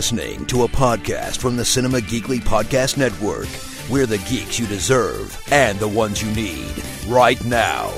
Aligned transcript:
listening 0.00 0.46
to 0.46 0.62
a 0.62 0.66
podcast 0.66 1.36
from 1.36 1.58
the 1.58 1.64
Cinema 1.64 1.98
Geekly 1.98 2.40
Podcast 2.40 2.96
Network. 2.96 3.46
We're 3.90 4.06
the 4.06 4.16
geeks 4.16 4.58
you 4.58 4.66
deserve 4.66 5.38
and 5.52 5.78
the 5.78 5.88
ones 5.88 6.22
you 6.22 6.30
need 6.34 6.72
right 7.06 7.36
now. 7.44 7.90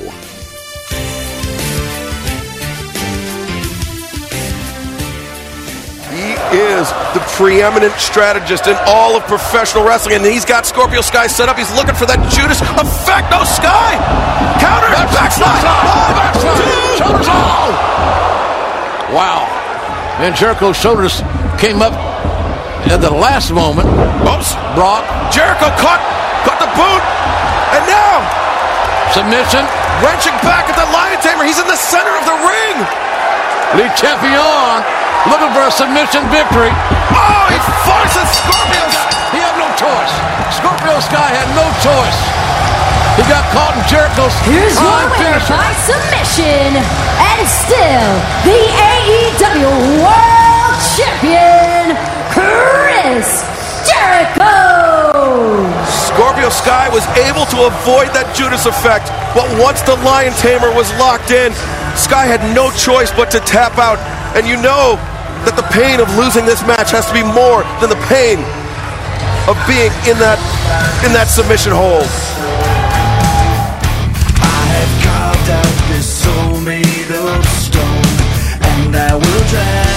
He 6.10 6.32
is 6.58 6.90
the 7.14 7.22
preeminent 7.38 7.92
strategist 7.94 8.66
in 8.66 8.74
all 8.88 9.16
of 9.16 9.22
professional 9.28 9.84
wrestling, 9.84 10.16
and 10.16 10.24
he's 10.26 10.44
got 10.44 10.66
Scorpio 10.66 11.02
Sky 11.02 11.28
set 11.28 11.48
up. 11.48 11.56
He's 11.56 11.72
looking 11.76 11.94
for 11.94 12.06
that 12.06 12.18
Judas 12.34 12.60
effect. 12.82 13.30
No 13.30 13.44
Sky 13.44 13.94
counter 14.58 14.90
backslide. 15.14 15.62
Oh, 15.62 16.10
backslide. 16.18 16.98
Shoulders 16.98 17.28
all. 17.28 17.70
Wow. 19.14 19.46
And 20.18 20.34
Jericho's 20.34 20.76
shoulders 20.76 21.22
came 21.62 21.78
up 21.78 21.94
at 22.90 22.98
the 22.98 23.14
last 23.14 23.54
moment. 23.54 23.86
Oops. 24.26 24.50
Brock. 24.74 25.06
Jericho 25.30 25.70
caught 25.78 26.02
caught 26.42 26.58
the 26.58 26.66
boot, 26.74 27.02
and 27.78 27.86
now 27.86 28.18
Submission. 29.14 29.62
wrenching 30.02 30.34
back 30.42 30.66
at 30.66 30.74
the 30.74 30.88
Lion 30.90 31.22
Tamer. 31.22 31.46
He's 31.46 31.62
in 31.62 31.68
the 31.70 31.78
center 31.78 32.10
of 32.18 32.24
the 32.26 32.34
ring. 32.42 32.76
Le 33.78 33.86
Champion 33.94 34.82
looking 35.30 35.52
for 35.54 35.62
a 35.62 35.70
submission 35.70 36.26
victory. 36.34 36.74
Oh, 37.14 37.44
he 37.46 37.58
forces 37.86 38.26
Scorpio. 38.42 38.82
He 39.30 39.38
had 39.38 39.54
no 39.54 39.70
choice. 39.78 40.12
Scorpio 40.58 40.98
Sky 40.98 41.30
had 41.30 41.46
no 41.54 41.64
choice. 41.78 42.18
He 43.14 43.22
got 43.30 43.44
caught 43.54 43.76
in 43.78 43.84
Jericho's 43.86 44.34
Here's 44.50 44.74
your 44.74 44.90
winner 44.90 45.14
finisher. 45.14 45.54
by 45.54 45.70
submission, 45.86 46.74
and 47.22 47.44
still 47.46 48.08
the 48.42 48.58
AEW 48.66 50.02
World 50.02 50.31
Champion, 50.92 51.96
Chris 52.28 53.40
Jericho. 53.88 55.64
Scorpio 55.88 56.52
Sky 56.52 56.92
was 56.92 57.00
able 57.16 57.48
to 57.48 57.64
avoid 57.64 58.12
that 58.12 58.28
Judas 58.36 58.68
effect, 58.68 59.08
but 59.32 59.48
once 59.56 59.80
the 59.88 59.96
Lion 60.04 60.36
Tamer 60.36 60.68
was 60.76 60.92
locked 61.00 61.32
in, 61.32 61.56
Sky 61.96 62.28
had 62.28 62.44
no 62.52 62.68
choice 62.76 63.08
but 63.08 63.32
to 63.32 63.40
tap 63.40 63.80
out. 63.80 63.96
And 64.36 64.44
you 64.44 64.60
know 64.60 65.00
that 65.48 65.56
the 65.56 65.64
pain 65.72 65.96
of 65.96 66.12
losing 66.12 66.44
this 66.44 66.60
match 66.68 66.92
has 66.92 67.08
to 67.08 67.14
be 67.16 67.24
more 67.24 67.64
than 67.80 67.88
the 67.88 68.02
pain 68.12 68.36
of 69.48 69.56
being 69.64 69.92
in 70.04 70.20
that 70.20 70.36
in 71.08 71.16
that 71.16 71.32
submission 71.32 71.72
hold. 71.72 72.04
I 74.44 74.60
have 74.76 74.94
carved 75.00 75.48
out 75.56 75.76
this 75.88 76.04
soul 76.04 76.60
made 76.60 77.08
of 77.16 77.40
stone, 77.48 78.12
and 78.60 78.92
I 78.92 79.16
will 79.16 79.44
drag 79.48 79.91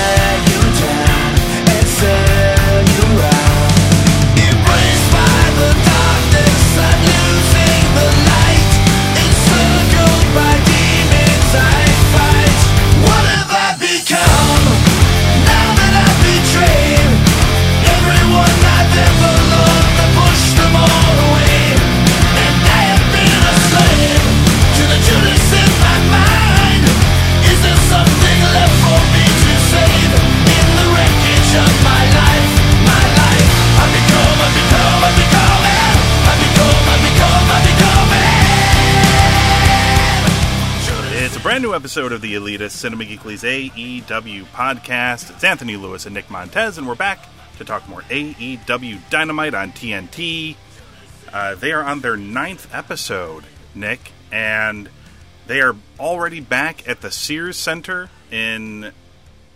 episode 41.85 42.11
of 42.13 42.21
the 42.21 42.33
Elitist 42.33 42.71
Cinema 42.71 43.03
Geekly's 43.03 43.43
AEW 43.43 44.45
podcast. 44.45 45.29
It's 45.29 45.43
Anthony 45.43 45.75
Lewis 45.75 46.07
and 46.07 46.15
Nick 46.15 46.31
Montes, 46.31 46.79
and 46.79 46.87
we're 46.87 46.95
back 46.95 47.29
to 47.59 47.63
talk 47.63 47.87
more 47.87 48.01
AEW 48.01 49.07
Dynamite 49.11 49.53
on 49.53 49.71
TNT. 49.71 50.55
Uh, 51.31 51.53
they 51.53 51.71
are 51.71 51.83
on 51.83 51.99
their 51.99 52.17
ninth 52.17 52.73
episode, 52.73 53.43
Nick, 53.75 54.13
and 54.31 54.89
they 55.45 55.61
are 55.61 55.75
already 55.99 56.39
back 56.39 56.89
at 56.89 57.01
the 57.01 57.11
Sears 57.11 57.55
Center 57.55 58.09
in 58.31 58.91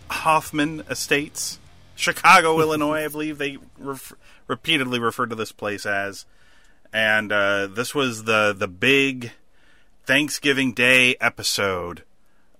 Hoffman 0.08 0.84
Estates, 0.88 1.58
Chicago, 1.96 2.60
Illinois, 2.60 3.06
I 3.06 3.08
believe 3.08 3.38
they 3.38 3.58
ref- 3.76 4.12
repeatedly 4.46 5.00
refer 5.00 5.26
to 5.26 5.34
this 5.34 5.50
place 5.50 5.84
as. 5.84 6.26
And 6.92 7.32
uh, 7.32 7.66
this 7.66 7.92
was 7.92 8.22
the 8.22 8.54
the 8.56 8.68
big 8.68 9.32
Thanksgiving 10.06 10.74
Day 10.74 11.16
episode 11.20 12.04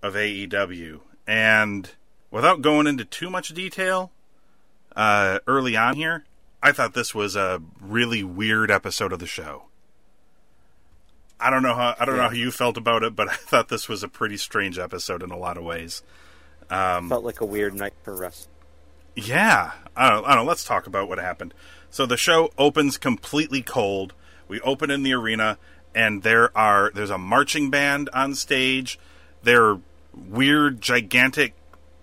of 0.02 0.14
AEW. 0.14 1.00
And 1.26 1.90
without 2.30 2.62
going 2.62 2.86
into 2.86 3.04
too 3.04 3.30
much 3.30 3.48
detail, 3.48 4.10
uh, 4.96 5.38
early 5.46 5.76
on 5.76 5.96
here, 5.96 6.24
I 6.62 6.72
thought 6.72 6.94
this 6.94 7.14
was 7.14 7.36
a 7.36 7.62
really 7.80 8.22
weird 8.22 8.70
episode 8.70 9.12
of 9.12 9.18
the 9.18 9.26
show. 9.26 9.64
I 11.38 11.48
don't 11.48 11.62
know 11.62 11.74
how 11.74 11.94
I 11.98 12.04
don't 12.04 12.16
know 12.16 12.24
how 12.24 12.32
you 12.32 12.50
felt 12.50 12.76
about 12.76 13.02
it, 13.02 13.16
but 13.16 13.28
I 13.30 13.34
thought 13.34 13.68
this 13.68 13.88
was 13.88 14.02
a 14.02 14.08
pretty 14.08 14.36
strange 14.36 14.78
episode 14.78 15.22
in 15.22 15.30
a 15.30 15.38
lot 15.38 15.56
of 15.56 15.64
ways. 15.64 16.02
Felt 16.68 17.24
like 17.24 17.40
a 17.40 17.46
weird 17.46 17.74
night 17.74 17.94
for 18.02 18.14
wrestling. 18.14 18.54
Yeah, 19.16 19.72
I 19.96 20.10
don't, 20.10 20.24
I 20.24 20.34
don't 20.34 20.44
know. 20.44 20.48
Let's 20.48 20.64
talk 20.64 20.86
about 20.86 21.08
what 21.08 21.18
happened. 21.18 21.52
So 21.90 22.06
the 22.06 22.16
show 22.16 22.50
opens 22.56 22.96
completely 22.96 23.62
cold. 23.62 24.14
We 24.46 24.60
open 24.60 24.90
in 24.90 25.02
the 25.02 25.12
arena, 25.14 25.58
and 25.94 26.22
there 26.22 26.56
are 26.56 26.90
there's 26.94 27.10
a 27.10 27.18
marching 27.18 27.70
band 27.70 28.08
on 28.12 28.34
stage. 28.34 28.98
There 29.42 29.64
are 29.64 29.80
weird, 30.14 30.80
gigantic 30.80 31.54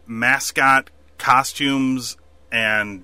mascot 0.06 0.90
costumes, 1.18 2.18
and 2.52 3.04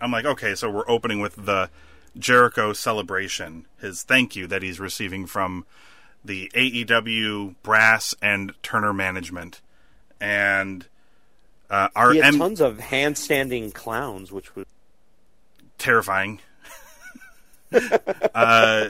I'm 0.00 0.10
like, 0.10 0.24
okay, 0.24 0.54
so 0.54 0.70
we're 0.70 0.88
opening 0.88 1.20
with 1.20 1.36
the 1.36 1.70
Jericho 2.18 2.72
celebration, 2.72 3.66
his 3.80 4.02
thank 4.02 4.36
you 4.36 4.46
that 4.48 4.62
he's 4.62 4.78
receiving 4.78 5.26
from 5.26 5.64
the 6.24 6.50
AEW 6.54 7.54
brass 7.62 8.14
and 8.22 8.52
Turner 8.62 8.92
management, 8.92 9.60
and 10.20 10.86
uh, 11.70 11.88
our 11.96 12.12
He 12.12 12.18
had 12.18 12.34
M- 12.34 12.38
tons 12.38 12.60
of 12.60 12.78
handstanding 12.78 13.72
clowns, 13.72 14.30
which 14.30 14.54
was 14.54 14.66
terrifying. 15.78 16.40
uh, 18.34 18.88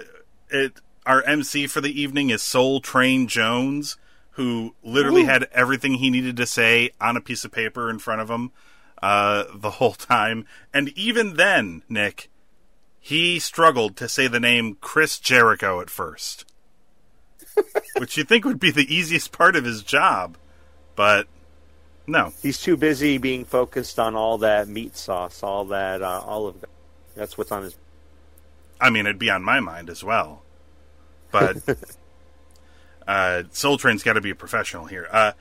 it 0.50 0.72
our 1.06 1.22
MC 1.22 1.66
for 1.66 1.80
the 1.80 2.00
evening 2.00 2.30
is 2.30 2.42
Soul 2.42 2.80
Train 2.80 3.28
Jones, 3.28 3.96
who 4.32 4.74
literally 4.82 5.24
had 5.24 5.48
everything 5.52 5.94
he 5.94 6.10
needed 6.10 6.36
to 6.36 6.46
say 6.46 6.90
on 7.00 7.16
a 7.16 7.20
piece 7.20 7.44
of 7.44 7.52
paper 7.52 7.90
in 7.90 7.98
front 7.98 8.20
of 8.20 8.30
him 8.30 8.50
uh, 9.02 9.44
the 9.54 9.70
whole 9.72 9.92
time, 9.92 10.46
and 10.72 10.88
even 10.90 11.34
then, 11.36 11.82
Nick, 11.88 12.30
he 13.00 13.38
struggled 13.38 13.96
to 13.96 14.08
say 14.08 14.28
the 14.28 14.40
name 14.40 14.76
Chris 14.80 15.18
Jericho 15.18 15.80
at 15.80 15.90
first, 15.90 16.44
which 17.98 18.16
you 18.16 18.24
think 18.24 18.44
would 18.44 18.60
be 18.60 18.70
the 18.70 18.94
easiest 18.94 19.32
part 19.32 19.56
of 19.56 19.64
his 19.64 19.82
job, 19.82 20.36
but 20.94 21.26
no. 22.06 22.32
he's 22.42 22.60
too 22.60 22.76
busy 22.76 23.18
being 23.18 23.44
focused 23.44 23.98
on 23.98 24.14
all 24.14 24.38
that 24.38 24.68
meat 24.68 24.96
sauce, 24.96 25.42
all 25.42 25.64
that 25.66 26.02
uh, 26.02 26.22
olive. 26.24 26.54
garden. 26.54 26.70
That's 27.14 27.36
what's 27.36 27.52
on 27.52 27.64
his. 27.64 27.76
I 28.80 28.90
mean, 28.90 29.06
it'd 29.06 29.18
be 29.18 29.30
on 29.30 29.42
my 29.42 29.60
mind 29.60 29.90
as 29.90 30.02
well. 30.02 30.42
But 31.30 31.56
uh, 33.06 33.44
Soul 33.50 33.78
Train's 33.78 34.02
got 34.02 34.14
to 34.14 34.20
be 34.20 34.30
a 34.30 34.34
professional 34.34 34.86
here. 34.86 35.08
Uh, 35.10 35.32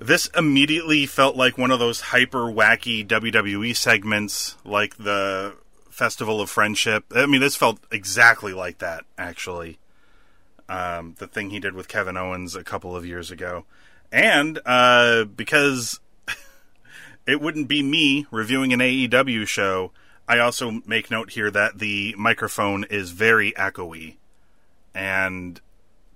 this 0.00 0.28
immediately 0.36 1.06
felt 1.06 1.36
like 1.36 1.56
one 1.56 1.70
of 1.70 1.78
those 1.78 2.00
hyper 2.00 2.44
wacky 2.44 3.06
WWE 3.06 3.76
segments, 3.76 4.56
like 4.64 4.96
the 4.96 5.54
Festival 5.90 6.40
of 6.40 6.50
Friendship. 6.50 7.04
I 7.14 7.26
mean, 7.26 7.40
this 7.40 7.54
felt 7.54 7.78
exactly 7.90 8.52
like 8.52 8.78
that, 8.78 9.04
actually. 9.16 9.78
Um, 10.68 11.14
the 11.18 11.26
thing 11.26 11.50
he 11.50 11.60
did 11.60 11.74
with 11.74 11.86
Kevin 11.86 12.16
Owens 12.16 12.56
a 12.56 12.64
couple 12.64 12.96
of 12.96 13.06
years 13.06 13.30
ago. 13.30 13.64
And 14.10 14.58
uh, 14.64 15.24
because 15.24 16.00
it 17.26 17.40
wouldn't 17.40 17.68
be 17.68 17.82
me 17.82 18.26
reviewing 18.30 18.72
an 18.72 18.80
AEW 18.80 19.46
show, 19.46 19.92
I 20.26 20.38
also 20.38 20.82
make 20.86 21.10
note 21.10 21.32
here 21.32 21.50
that 21.50 21.78
the 21.78 22.14
microphone 22.16 22.84
is 22.84 23.10
very 23.10 23.52
echoey. 23.52 24.16
And 24.94 25.60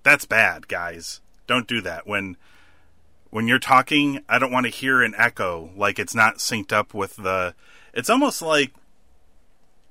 that's 0.06 0.24
bad, 0.24 0.68
guys. 0.68 1.20
Don't 1.48 1.66
do 1.66 1.80
that. 1.80 2.06
When 2.06 2.36
when 3.30 3.48
you're 3.48 3.58
talking, 3.58 4.20
I 4.28 4.38
don't 4.38 4.52
want 4.52 4.64
to 4.64 4.70
hear 4.70 5.02
an 5.02 5.14
echo 5.18 5.70
like 5.76 5.98
it's 5.98 6.14
not 6.14 6.36
synced 6.36 6.72
up 6.72 6.94
with 6.94 7.16
the 7.16 7.54
it's 7.92 8.08
almost 8.08 8.40
like 8.40 8.72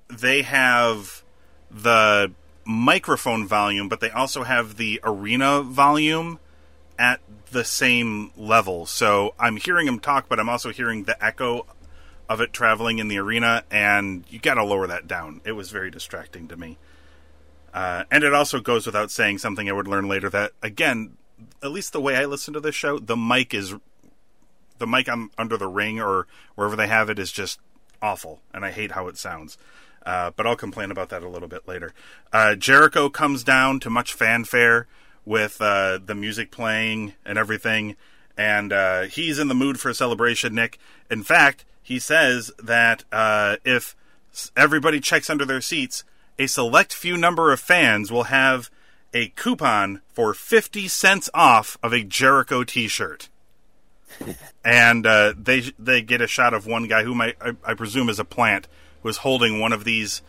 they 0.10 0.44
have 0.44 1.22
the 1.70 2.32
microphone 2.64 3.46
volume, 3.46 3.90
but 3.90 4.00
they 4.00 4.10
also 4.10 4.44
have 4.44 4.78
the 4.78 5.02
arena 5.04 5.62
volume 5.62 6.40
at 6.98 7.20
the 7.52 7.66
same 7.66 8.32
level. 8.38 8.86
So 8.86 9.36
I'm 9.38 9.58
hearing 9.58 9.86
him 9.86 10.00
talk, 10.00 10.30
but 10.30 10.40
I'm 10.40 10.48
also 10.48 10.72
hearing 10.72 11.04
the 11.04 11.24
echo 11.24 11.66
of 12.30 12.40
it 12.40 12.54
traveling 12.54 13.00
in 13.00 13.10
the 13.10 13.18
arena, 13.18 13.66
and 13.70 14.24
you 14.30 14.40
got 14.40 14.54
to 14.54 14.64
lower 14.64 14.88
that 14.88 15.08
down. 15.08 15.42
It 15.44 15.52
was 15.52 15.72
very 15.72 15.92
distracting 15.92 16.48
to 16.48 16.56
me. 16.56 16.78
Uh, 17.76 18.06
and 18.10 18.24
it 18.24 18.34
also 18.34 18.62
goes 18.62 18.86
without 18.86 19.12
saying 19.12 19.38
something 19.38 19.68
I 19.68 19.74
would 19.74 19.88
learn 19.88 20.08
later 20.08 20.30
that, 20.30 20.54
again, 20.64 21.18
at 21.62 21.72
least 21.72 21.92
the 21.92 22.00
way 22.00 22.16
I 22.16 22.24
listen 22.24 22.54
to 22.54 22.62
this 22.62 22.74
show, 22.74 23.00
the 23.00 23.18
mic 23.18 23.54
is 23.54 23.76
the 24.78 24.88
mic 24.88 25.10
on, 25.10 25.30
under 25.38 25.58
the 25.58 25.68
ring 25.68 26.00
or 26.00 26.26
wherever 26.56 26.78
they 26.78 26.88
have 26.88 27.10
it 27.10 27.20
is 27.20 27.34
just 27.34 27.60
awful, 28.02 28.40
and 28.54 28.64
I 28.64 28.72
hate 28.72 28.94
how 28.94 29.10
it 29.10 29.18
sounds. 29.18 29.58
Uh, 30.06 30.32
but 30.38 30.48
I'll 30.48 30.56
complain 30.56 30.90
about 30.90 31.10
that 31.10 31.22
a 31.22 31.28
little 31.28 31.50
bit 31.50 31.68
later. 31.68 31.94
Uh, 32.32 32.56
Jericho 32.56 33.10
comes 33.10 33.44
down 33.44 33.82
to 33.82 33.90
much 33.90 34.14
fanfare 34.14 34.88
with 35.26 35.60
uh, 35.60 36.00
the 36.04 36.16
music 36.16 36.52
playing 36.52 37.14
and 37.26 37.38
everything, 37.38 37.98
and 38.38 38.72
uh, 38.72 39.02
he's 39.02 39.38
in 39.38 39.50
the 39.50 39.54
mood 39.54 39.82
for 39.82 39.90
a 39.90 39.94
celebration. 39.94 40.56
Nick, 40.56 40.80
in 41.12 41.24
fact, 41.24 41.66
he 41.84 42.00
says 42.00 42.52
that 42.58 43.04
uh, 43.12 43.58
if 43.66 43.98
everybody 44.56 45.02
checks 45.02 45.30
under 45.30 45.44
their 45.44 45.62
seats, 45.62 46.06
a 46.38 46.48
select 46.48 46.94
few 46.94 47.18
number 47.18 47.52
of 47.52 47.60
fans 47.60 48.12
will 48.12 48.24
have 48.24 48.70
a 49.14 49.30
coupon 49.30 50.02
for 50.08 50.34
fifty 50.34 50.88
cents 50.88 51.30
off 51.34 51.78
of 51.82 51.94
a 51.94 52.04
Jericho 52.04 52.64
T-shirt 52.64 53.30
and 54.66 55.06
uh, 55.06 55.34
they 55.38 55.62
they 55.78 56.02
get 56.02 56.22
a 56.22 56.28
shot 56.28 56.54
of 56.54 56.68
one 56.68 56.88
guy 56.88 57.04
whom 57.04 57.22
I, 57.22 57.36
I, 57.42 57.52
I 57.64 57.74
presume 57.74 58.10
is 58.10 58.20
a 58.20 58.26
plant 58.26 58.68
who 59.02 59.10
is 59.10 59.18
holding 59.18 59.60
one 59.60 59.74
of 59.74 59.84
these 59.84 60.22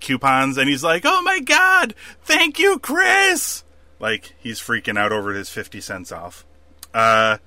coupons, 0.00 0.58
and 0.58 0.68
he's 0.68 0.84
like, 0.84 1.02
"Oh 1.04 1.22
my 1.22 1.40
god, 1.40 1.94
thank 2.22 2.58
you, 2.58 2.78
Chris!" 2.78 3.64
Like 3.98 4.34
he's 4.38 4.60
freaking 4.60 4.98
out 4.98 5.12
over 5.12 5.32
his 5.32 5.50
fifty 5.50 5.80
cents 5.80 6.12
off. 6.12 6.44
Uh, 6.92 7.38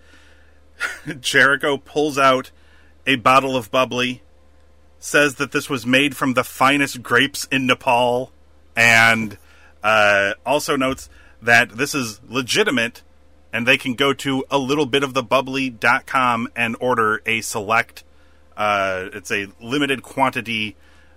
Jericho 1.19 1.77
pulls 1.77 2.17
out 2.17 2.51
a 3.05 3.15
bottle 3.15 3.55
of 3.55 3.71
bubbly, 3.71 4.21
says 5.01 5.35
that 5.35 5.51
this 5.51 5.69
was 5.69 5.85
made 5.85 6.15
from 6.15 6.33
the 6.33 6.45
finest 6.45 7.03
grapes 7.03 7.45
in 7.51 7.67
Nepal, 7.67 8.31
and 8.73 9.37
uh, 9.83 10.35
also 10.45 10.77
notes 10.77 11.09
that 11.41 11.71
this 11.71 11.93
is 11.93 12.21
legitimate 12.29 13.01
and 13.51 13.67
they 13.67 13.77
can 13.77 13.95
go 13.95 14.13
to 14.13 14.45
a 14.49 14.57
little 14.57 14.85
bit 14.85 15.03
of 15.03 15.13
the 15.13 15.23
bubbly.com 15.23 16.47
and 16.55 16.77
order 16.79 17.21
a 17.25 17.41
select 17.41 18.05
uh, 18.55 19.09
it's 19.13 19.31
a 19.31 19.47
limited 19.59 20.03
quantity 20.03 20.75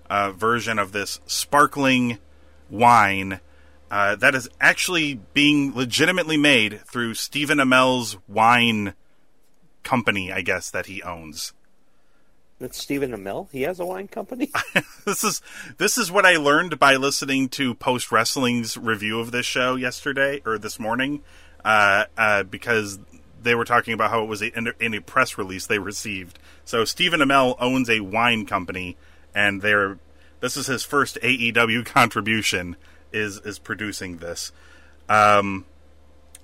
uh, 0.08 0.30
version 0.32 0.78
of 0.78 0.92
this 0.92 1.20
sparkling 1.26 2.18
wine 2.70 3.40
uh, 3.90 4.16
that 4.16 4.34
is 4.34 4.48
actually 4.60 5.20
being 5.34 5.74
legitimately 5.74 6.36
made 6.36 6.80
through 6.86 7.14
Stephen 7.14 7.60
Amell's 7.60 8.16
wine 8.26 8.94
company, 9.82 10.32
I 10.32 10.40
guess, 10.40 10.70
that 10.70 10.86
he 10.86 11.02
owns. 11.02 11.52
That's 12.60 12.80
Stephen 12.80 13.10
Amell. 13.10 13.50
He 13.50 13.62
has 13.62 13.80
a 13.80 13.84
wine 13.84 14.08
company. 14.08 14.52
this 15.04 15.24
is 15.24 15.42
this 15.78 15.98
is 15.98 16.10
what 16.10 16.24
I 16.24 16.36
learned 16.36 16.78
by 16.78 16.96
listening 16.96 17.48
to 17.50 17.74
Post 17.74 18.12
Wrestling's 18.12 18.76
review 18.76 19.18
of 19.18 19.32
this 19.32 19.44
show 19.44 19.74
yesterday 19.74 20.40
or 20.46 20.56
this 20.56 20.78
morning, 20.78 21.22
uh, 21.64 22.04
uh, 22.16 22.44
because 22.44 23.00
they 23.42 23.56
were 23.56 23.64
talking 23.64 23.92
about 23.92 24.10
how 24.10 24.22
it 24.22 24.26
was 24.26 24.40
a, 24.40 24.56
in, 24.80 24.94
a, 24.94 25.00
press 25.00 25.36
release 25.36 25.66
they 25.66 25.78
received. 25.78 26.38
So 26.64 26.84
Stephen 26.84 27.20
Amell 27.20 27.56
owns 27.60 27.90
a 27.90 28.00
wine 28.00 28.46
company, 28.46 28.96
and 29.34 29.60
they're 29.60 29.98
this 30.40 30.56
is 30.56 30.66
his 30.66 30.84
first 30.84 31.18
AEW 31.22 31.84
contribution 31.84 32.76
is 33.12 33.40
is 33.40 33.58
producing 33.58 34.18
this. 34.18 34.52
Um, 35.08 35.66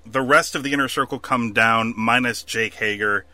the 0.05 0.23
rest 0.23 0.57
of 0.57 0.65
the 0.65 0.73
inner 0.73 0.89
circle 0.89 1.21
come 1.21 1.53
down 1.53 1.95
minus 1.97 2.43
Jake 2.43 2.75
Hager. 2.75 3.27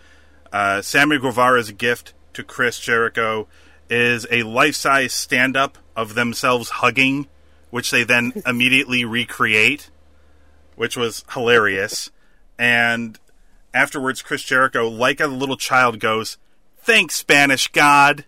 Uh, 0.53 0.81
Sammy 0.83 1.19
Guevara's 1.19 1.73
gift 1.73 2.13
to 2.37 2.45
Chris 2.45 2.79
Jericho 2.79 3.49
is 3.89 4.27
a 4.31 4.43
life 4.43 4.77
size 4.77 5.15
stand 5.15 5.57
up 5.57 5.79
of 5.97 6.15
themselves 6.15 6.69
hugging, 6.69 7.29
which 7.71 7.91
they 7.91 8.05
then 8.05 8.35
immediately 8.47 9.07
recreate, 9.07 9.91
which 10.75 10.99
was 10.99 11.25
hilarious. 11.33 12.11
And 12.59 13.19
afterwards, 13.73 14.21
Chris 14.21 14.43
Jericho, 14.43 14.87
like 14.87 15.19
a 15.19 15.27
little 15.27 15.57
child, 15.57 15.99
goes, 15.99 16.37
Thanks, 16.79 17.17
Spanish 17.17 17.69
God. 17.69 18.27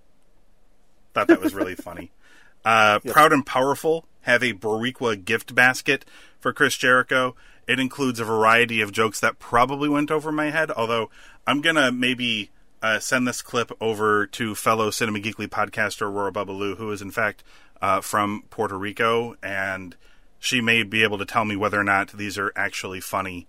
Thought 1.12 1.28
that 1.28 1.40
was 1.40 1.54
really 1.54 1.76
funny. 1.76 2.10
Uh, 2.64 2.98
Proud 2.98 3.32
and 3.32 3.46
Powerful 3.46 4.04
have 4.22 4.42
a 4.42 4.52
Boricua 4.52 5.24
gift 5.24 5.54
basket 5.54 6.04
for 6.38 6.52
Chris 6.52 6.76
Jericho. 6.76 7.34
It 7.66 7.80
includes 7.80 8.20
a 8.20 8.24
variety 8.24 8.82
of 8.82 8.92
jokes 8.92 9.20
that 9.20 9.38
probably 9.38 9.88
went 9.88 10.10
over 10.10 10.30
my 10.30 10.50
head, 10.50 10.70
although 10.72 11.08
I'm 11.46 11.62
going 11.62 11.76
to 11.76 11.90
maybe 11.92 12.50
uh, 12.82 12.98
send 12.98 13.26
this 13.26 13.42
clip 13.42 13.70
over 13.80 14.26
to 14.26 14.54
fellow 14.54 14.90
Cinema 14.90 15.20
Geekly 15.20 15.48
podcaster 15.48 16.02
Aurora 16.02 16.32
Babalu, 16.32 16.76
who 16.76 16.90
is 16.90 17.02
in 17.02 17.10
fact 17.10 17.42
uh, 17.80 18.00
from 18.00 18.44
Puerto 18.50 18.78
Rico, 18.78 19.36
and 19.42 19.96
she 20.38 20.60
may 20.60 20.82
be 20.82 21.02
able 21.02 21.18
to 21.18 21.24
tell 21.24 21.44
me 21.44 21.56
whether 21.56 21.80
or 21.80 21.84
not 21.84 22.12
these 22.12 22.38
are 22.38 22.52
actually 22.56 23.00
funny. 23.00 23.46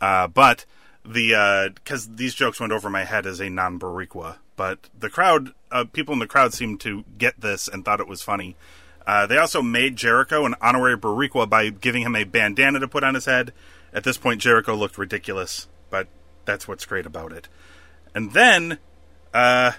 Uh, 0.00 0.26
but 0.26 0.64
the 1.04 1.70
because 1.74 2.16
these 2.16 2.34
jokes 2.34 2.60
went 2.60 2.72
over 2.72 2.90
my 2.90 3.04
head 3.04 3.26
as 3.26 3.40
a 3.40 3.50
non-Boricua, 3.50 4.36
but 4.56 4.90
the 4.98 5.10
crowd, 5.10 5.54
uh, 5.70 5.84
people 5.92 6.12
in 6.12 6.18
the 6.18 6.26
crowd 6.26 6.52
seemed 6.52 6.80
to 6.80 7.04
get 7.18 7.40
this 7.40 7.68
and 7.68 7.84
thought 7.84 8.00
it 8.00 8.08
was 8.08 8.22
funny. 8.22 8.56
Uh, 9.06 9.26
they 9.26 9.36
also 9.36 9.62
made 9.62 9.96
Jericho 9.96 10.44
an 10.46 10.54
honorary 10.60 10.96
Boricua 10.96 11.48
by 11.48 11.70
giving 11.70 12.02
him 12.02 12.14
a 12.14 12.24
bandana 12.24 12.78
to 12.78 12.88
put 12.88 13.02
on 13.02 13.14
his 13.14 13.24
head. 13.24 13.52
At 13.92 14.04
this 14.04 14.16
point, 14.16 14.40
Jericho 14.40 14.74
looked 14.74 14.98
ridiculous, 14.98 15.68
but 15.90 16.06
that's 16.44 16.68
what's 16.68 16.86
great 16.86 17.06
about 17.06 17.32
it. 17.32 17.48
And 18.14 18.32
then, 18.32 18.78
uh, 19.32 19.72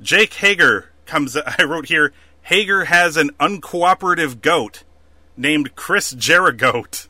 Jake 0.00 0.34
Hager 0.34 0.90
comes. 1.06 1.36
I 1.58 1.64
wrote 1.64 1.86
here 1.86 2.12
Hager 2.42 2.84
has 2.84 3.16
an 3.16 3.30
uncooperative 3.38 4.40
goat 4.40 4.84
named 5.36 5.76
Chris 5.76 6.14
Jerigoat. 6.14 7.08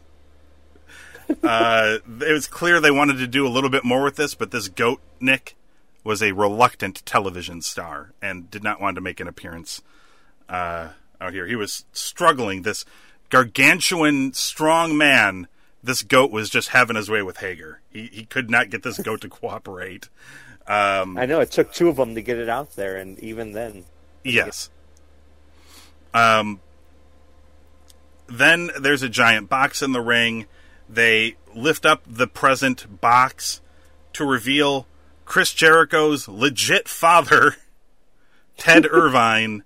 uh, 1.45 1.99
it 2.07 2.33
was 2.33 2.49
clear 2.49 2.81
they 2.81 2.91
wanted 2.91 3.19
to 3.19 3.27
do 3.27 3.47
a 3.47 3.49
little 3.49 3.71
bit 3.71 3.85
more 3.85 4.03
with 4.03 4.17
this, 4.17 4.35
but 4.35 4.51
this 4.51 4.69
goat, 4.69 5.01
Nick, 5.21 5.55
was 6.03 6.23
a 6.23 6.33
reluctant 6.33 7.05
television 7.05 7.63
star 7.63 8.13
and 8.23 8.51
did 8.51 8.65
not 8.65 8.81
want 8.81 8.95
to 8.95 9.01
make 9.01 9.21
an 9.21 9.29
appearance 9.29 9.83
uh, 10.49 10.89
out 11.21 11.33
here. 11.33 11.47
He 11.47 11.57
was 11.57 11.85
struggling. 11.93 12.63
This 12.63 12.85
gargantuan, 13.31 14.33
strong 14.33 14.97
man. 14.97 15.49
This 15.83 16.03
goat 16.03 16.33
was 16.33 16.51
just 16.51 16.71
having 16.71 16.97
his 16.97 17.11
way 17.11 17.23
with 17.23 17.37
Hager. 17.37 17.81
He 17.91 18.07
he 18.07 18.25
could 18.25 18.51
not 18.51 18.71
get 18.71 18.83
this 18.83 18.99
goat 18.99 19.21
to 19.21 19.29
cooperate. 19.29 20.09
Um, 20.69 21.17
I 21.17 21.25
know 21.27 21.41
it 21.41 21.51
took 21.51 21.73
two 21.73 21.89
of 21.89 21.97
them 21.97 22.15
to 22.15 22.23
get 22.23 22.39
it 22.39 22.49
out 22.49 22.77
there, 22.77 22.97
and 22.97 23.19
even 23.21 23.53
then, 23.53 23.85
Yes. 24.23 24.71
Um. 26.13 26.61
Then 28.27 28.71
there's 28.79 29.03
a 29.03 29.09
giant 29.09 29.49
box 29.49 29.81
in 29.81 29.93
the 29.93 30.03
ring. 30.03 30.47
They 30.87 31.37
lift 31.55 31.87
up 31.87 32.03
the 32.07 32.27
present 32.27 33.01
box 33.01 33.63
to 34.13 34.25
reveal 34.25 34.87
Chris 35.25 35.55
Jericho's 35.55 36.29
legit 36.29 36.89
father, 36.89 37.57
Ted 38.59 38.87
Irvine, 38.91 39.65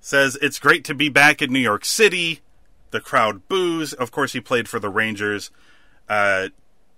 says 0.00 0.36
it's 0.42 0.58
great 0.58 0.84
to 0.84 0.94
be 0.94 1.08
back 1.08 1.40
in 1.40 1.52
New 1.52 1.58
York 1.58 1.84
City. 1.84 2.40
The 2.90 3.00
crowd 3.00 3.48
boos. 3.48 3.92
Of 3.94 4.10
course, 4.10 4.32
he 4.32 4.40
played 4.40 4.68
for 4.68 4.78
the 4.78 4.88
Rangers. 4.88 5.50
Uh, 6.08 6.48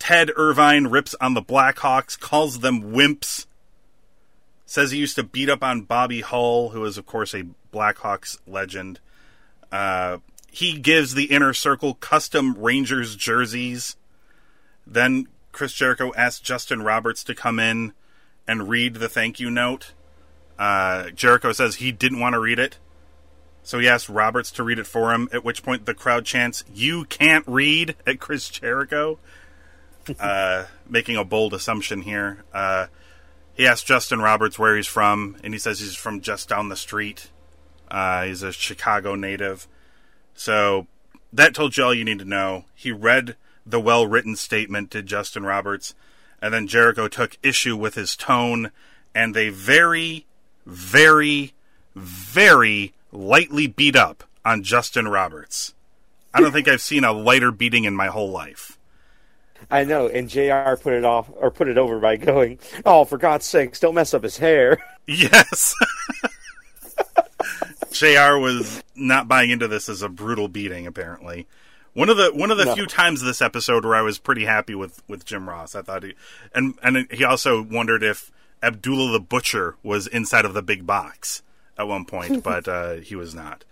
Ted 0.01 0.33
Irvine 0.35 0.89
rips 0.89 1.15
on 1.21 1.35
the 1.35 1.43
Blackhawks, 1.43 2.19
calls 2.19 2.59
them 2.59 2.93
wimps 2.93 3.47
says 4.71 4.93
he 4.93 4.99
used 4.99 5.17
to 5.17 5.25
beat 5.25 5.49
up 5.49 5.65
on 5.65 5.83
Bobby 5.83 6.21
Hull, 6.21 6.69
who 6.69 6.85
is, 6.85 6.97
of 6.97 7.05
course, 7.05 7.35
a 7.35 7.45
Blackhawks 7.73 8.39
legend. 8.47 9.01
Uh, 9.73 10.19
he 10.49 10.79
gives 10.79 11.15
the 11.15 11.25
inner 11.25 11.53
circle 11.53 11.95
custom 11.95 12.55
Rangers 12.55 13.17
jerseys. 13.17 13.97
Then 14.87 15.27
Chris 15.51 15.73
Jericho 15.73 16.13
asks 16.17 16.39
Justin 16.39 16.83
Roberts 16.83 17.25
to 17.25 17.35
come 17.35 17.59
in 17.59 17.95
and 18.47 18.69
read 18.69 18.95
the 18.95 19.09
thank 19.09 19.41
you 19.41 19.51
note. 19.51 19.93
Uh, 20.57 21.11
Jericho 21.11 21.51
says 21.51 21.77
he 21.77 21.91
didn't 21.91 22.21
want 22.21 22.35
to 22.35 22.41
read 22.41 22.61
it, 22.61 22.79
so 23.65 23.81
he 23.81 23.89
asked 23.89 24.09
Roberts 24.09 24.53
to 24.53 24.63
read 24.63 24.79
it 24.79 24.87
for 24.87 25.13
him. 25.13 25.29
At 25.33 25.45
which 25.45 25.65
point 25.65 25.85
the 25.85 25.95
crowd 25.95 26.25
chants, 26.25 26.63
"You 26.73 27.07
can't 27.07 27.45
read!" 27.49 27.97
at 28.07 28.21
Chris 28.21 28.49
Jericho, 28.49 29.19
uh, 30.21 30.67
making 30.89 31.17
a 31.17 31.25
bold 31.25 31.55
assumption 31.55 32.03
here. 32.03 32.45
Uh, 32.53 32.87
he 33.55 33.67
asked 33.67 33.87
Justin 33.87 34.21
Roberts 34.21 34.59
where 34.59 34.77
he's 34.77 34.87
from, 34.87 35.37
and 35.45 35.53
he 35.53 35.59
says 35.59 35.81
he's 35.81 35.97
from 35.97 36.21
just 36.21 36.49
down 36.49 36.69
the 36.69 36.77
street. 36.77 37.31
Uh, 37.91 38.25
he's 38.25 38.43
a 38.43 38.53
Chicago 38.53 39.15
native. 39.15 39.67
So 40.35 40.87
that 41.33 41.55
told 41.55 41.77
you 41.77 41.85
all 41.85 41.95
you 41.95 42.05
need 42.05 42.21
to 42.21 42.25
know. 42.25 42.65
He 42.75 42.93
read 42.93 43.37
the 43.67 43.81
well 43.81 44.07
written 44.07 44.37
statement 44.37 44.91
to 44.93 45.03
Justin 45.03 45.45
Roberts, 45.45 45.95
and 46.41 46.55
then 46.55 46.67
Jericho 46.67 47.09
took 47.09 47.37
issue 47.43 47.77
with 47.77 47.95
his 47.95 48.17
tone, 48.17 48.71
and 49.15 49.35
they 49.35 49.49
very, 49.49 50.27
very, 50.65 51.53
very 51.95 52.95
lightly 53.13 53.67
beat 53.67 53.97
up 53.97 54.25
on 54.45 54.63
Justin 54.63 55.09
Roberts. 55.09 55.75
I 56.33 56.41
don't 56.41 56.53
think 56.53 56.69
I've 56.69 56.81
seen 56.81 57.05
a 57.05 57.13
lighter 57.13 57.51
beating 57.51 57.85
in 57.85 57.95
my 57.95 58.07
whole 58.07 58.31
life. 58.31 58.79
I 59.71 59.85
know, 59.85 60.09
and 60.09 60.29
JR 60.29 60.75
put 60.77 60.95
it 60.95 61.05
off 61.05 61.31
or 61.37 61.51
put 61.51 61.69
it 61.69 61.79
over 61.79 61.99
by 62.01 62.17
going, 62.17 62.59
"Oh, 62.85 63.05
for 63.05 63.19
God's 63.19 63.47
sakes, 63.47 63.79
don't 63.81 63.95
mess 63.95 64.15
up 64.15 64.23
his 64.23 64.39
hair." 64.39 64.79
Yes. 65.07 65.75
JR 67.91 68.39
was 68.39 68.83
not 68.95 69.27
buying 69.29 69.51
into 69.51 69.67
this 69.67 69.89
as 69.89 70.03
a 70.03 70.09
brutal 70.09 70.47
beating 70.49 70.87
apparently. 70.87 71.47
One 71.95 72.09
of 72.09 72.17
the 72.17 72.31
one 72.33 72.51
of 72.53 72.59
the 72.59 72.67
No. 72.67 72.75
few 72.77 72.87
times 72.87 73.21
of 73.21 73.27
this 73.27 73.43
episode 73.43 73.85
where 73.85 73.97
I 73.97 74.03
was 74.03 74.19
pretty 74.19 74.45
happy 74.45 74.75
with 74.77 75.03
with 75.09 75.25
Jim 75.25 75.49
Ross. 75.49 75.75
I 75.75 75.83
thought 75.83 76.05
he 76.05 76.15
and 76.55 76.75
and 76.83 77.09
he 77.11 77.25
also 77.25 77.61
wondered 77.63 78.03
if 78.05 78.31
Abdullah 78.63 79.11
the 79.13 79.21
Butcher 79.21 79.75
was 79.83 80.07
inside 80.07 80.45
of 80.45 80.55
the 80.55 80.63
big 80.63 80.87
box 80.87 81.43
at 81.77 81.89
one 81.89 82.05
point, 82.05 82.45
but 82.45 82.69
uh, 82.69 82.95
he 82.97 83.17
was 83.17 83.35
not. 83.35 83.65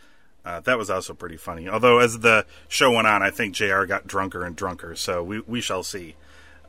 Uh, 0.49 0.61
that 0.61 0.79
was 0.79 0.89
also 0.89 1.13
pretty 1.13 1.37
funny. 1.37 1.69
Although 1.69 1.99
as 1.99 2.21
the 2.21 2.47
show 2.69 2.93
went 2.93 3.07
on, 3.07 3.23
I 3.23 3.31
think 3.31 3.55
JR 3.55 3.85
got 3.85 4.07
drunker 4.07 4.47
and 4.47 4.57
drunker, 4.57 4.97
so 4.97 5.23
we 5.23 5.41
we 5.41 5.61
shall 5.61 5.83
see. 5.83 6.17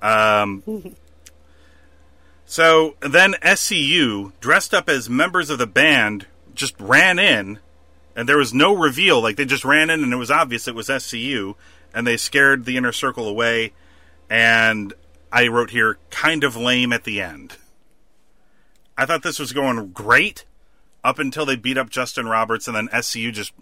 Um, 0.02 0.98
so 2.46 2.98
then 3.00 3.36
SCU, 3.42 4.34
dressed 4.42 4.74
up 4.74 4.90
as 4.90 5.10
members 5.10 5.50
of 5.50 5.60
the 5.60 5.68
band, 5.68 6.26
just 6.54 6.78
ran 6.78 7.20
in, 7.20 7.60
and 8.18 8.28
there 8.28 8.38
was 8.38 8.54
no 8.54 8.76
reveal. 8.76 9.22
Like 9.22 9.38
they 9.38 9.46
just 9.46 9.64
ran 9.64 9.90
in, 9.90 10.04
and 10.04 10.12
it 10.12 10.18
was 10.18 10.30
obvious 10.30 10.68
it 10.68 10.76
was 10.76 10.90
SCU, 10.90 11.56
and 11.94 12.06
they 12.06 12.18
scared 12.18 12.66
the 12.66 12.76
inner 12.76 12.92
circle 12.92 13.30
away. 13.30 13.72
And 14.30 14.94
I 15.32 15.48
wrote 15.48 15.70
here, 15.70 16.00
kind 16.10 16.44
of 16.44 16.58
lame 16.58 16.92
at 16.92 17.06
the 17.06 17.22
end. 17.22 17.56
I 18.98 19.06
thought 19.06 19.24
this 19.24 19.40
was 19.40 19.54
going 19.54 19.92
great 19.92 20.44
up 21.02 21.18
until 21.18 21.46
they 21.46 21.56
beat 21.56 21.78
up 21.78 21.90
Justin 21.90 22.28
Roberts, 22.28 22.68
and 22.68 22.76
then 22.76 22.90
SCU 22.90 23.32
just 23.32 23.54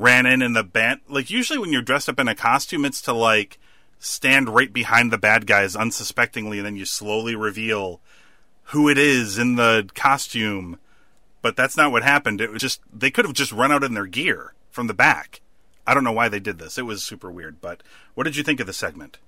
ran 0.00 0.26
in 0.26 0.42
in 0.42 0.54
the 0.54 0.64
band. 0.64 1.00
Like 1.08 1.30
usually 1.30 1.58
when 1.58 1.72
you're 1.72 1.82
dressed 1.82 2.08
up 2.08 2.18
in 2.18 2.28
a 2.28 2.34
costume, 2.34 2.84
it's 2.84 3.02
to 3.02 3.12
like 3.12 3.58
stand 3.98 4.48
right 4.48 4.72
behind 4.72 5.12
the 5.12 5.18
bad 5.18 5.46
guys 5.46 5.76
unsuspectingly, 5.76 6.58
and 6.58 6.66
then 6.66 6.76
you 6.76 6.84
slowly 6.84 7.34
reveal 7.34 8.00
who 8.64 8.88
it 8.88 8.98
is 8.98 9.38
in 9.38 9.56
the 9.56 9.88
costume. 9.94 10.78
But 11.42 11.56
that's 11.56 11.76
not 11.76 11.92
what 11.92 12.02
happened. 12.02 12.40
It 12.40 12.50
was 12.50 12.60
just 12.60 12.80
they 12.92 13.10
could 13.10 13.24
have 13.24 13.34
just 13.34 13.52
run 13.52 13.72
out 13.72 13.84
in 13.84 13.94
their 13.94 14.06
gear 14.06 14.54
from 14.70 14.86
the 14.86 14.94
back. 14.94 15.40
I 15.86 15.94
don't 15.94 16.04
know 16.04 16.12
why 16.12 16.28
they 16.28 16.40
did 16.40 16.58
this. 16.58 16.78
It 16.78 16.82
was 16.86 17.02
super 17.02 17.30
weird. 17.30 17.60
But 17.60 17.82
what 18.14 18.24
did 18.24 18.36
you 18.36 18.42
think 18.42 18.60
of 18.60 18.66
the 18.66 18.72
segment? 18.72 19.18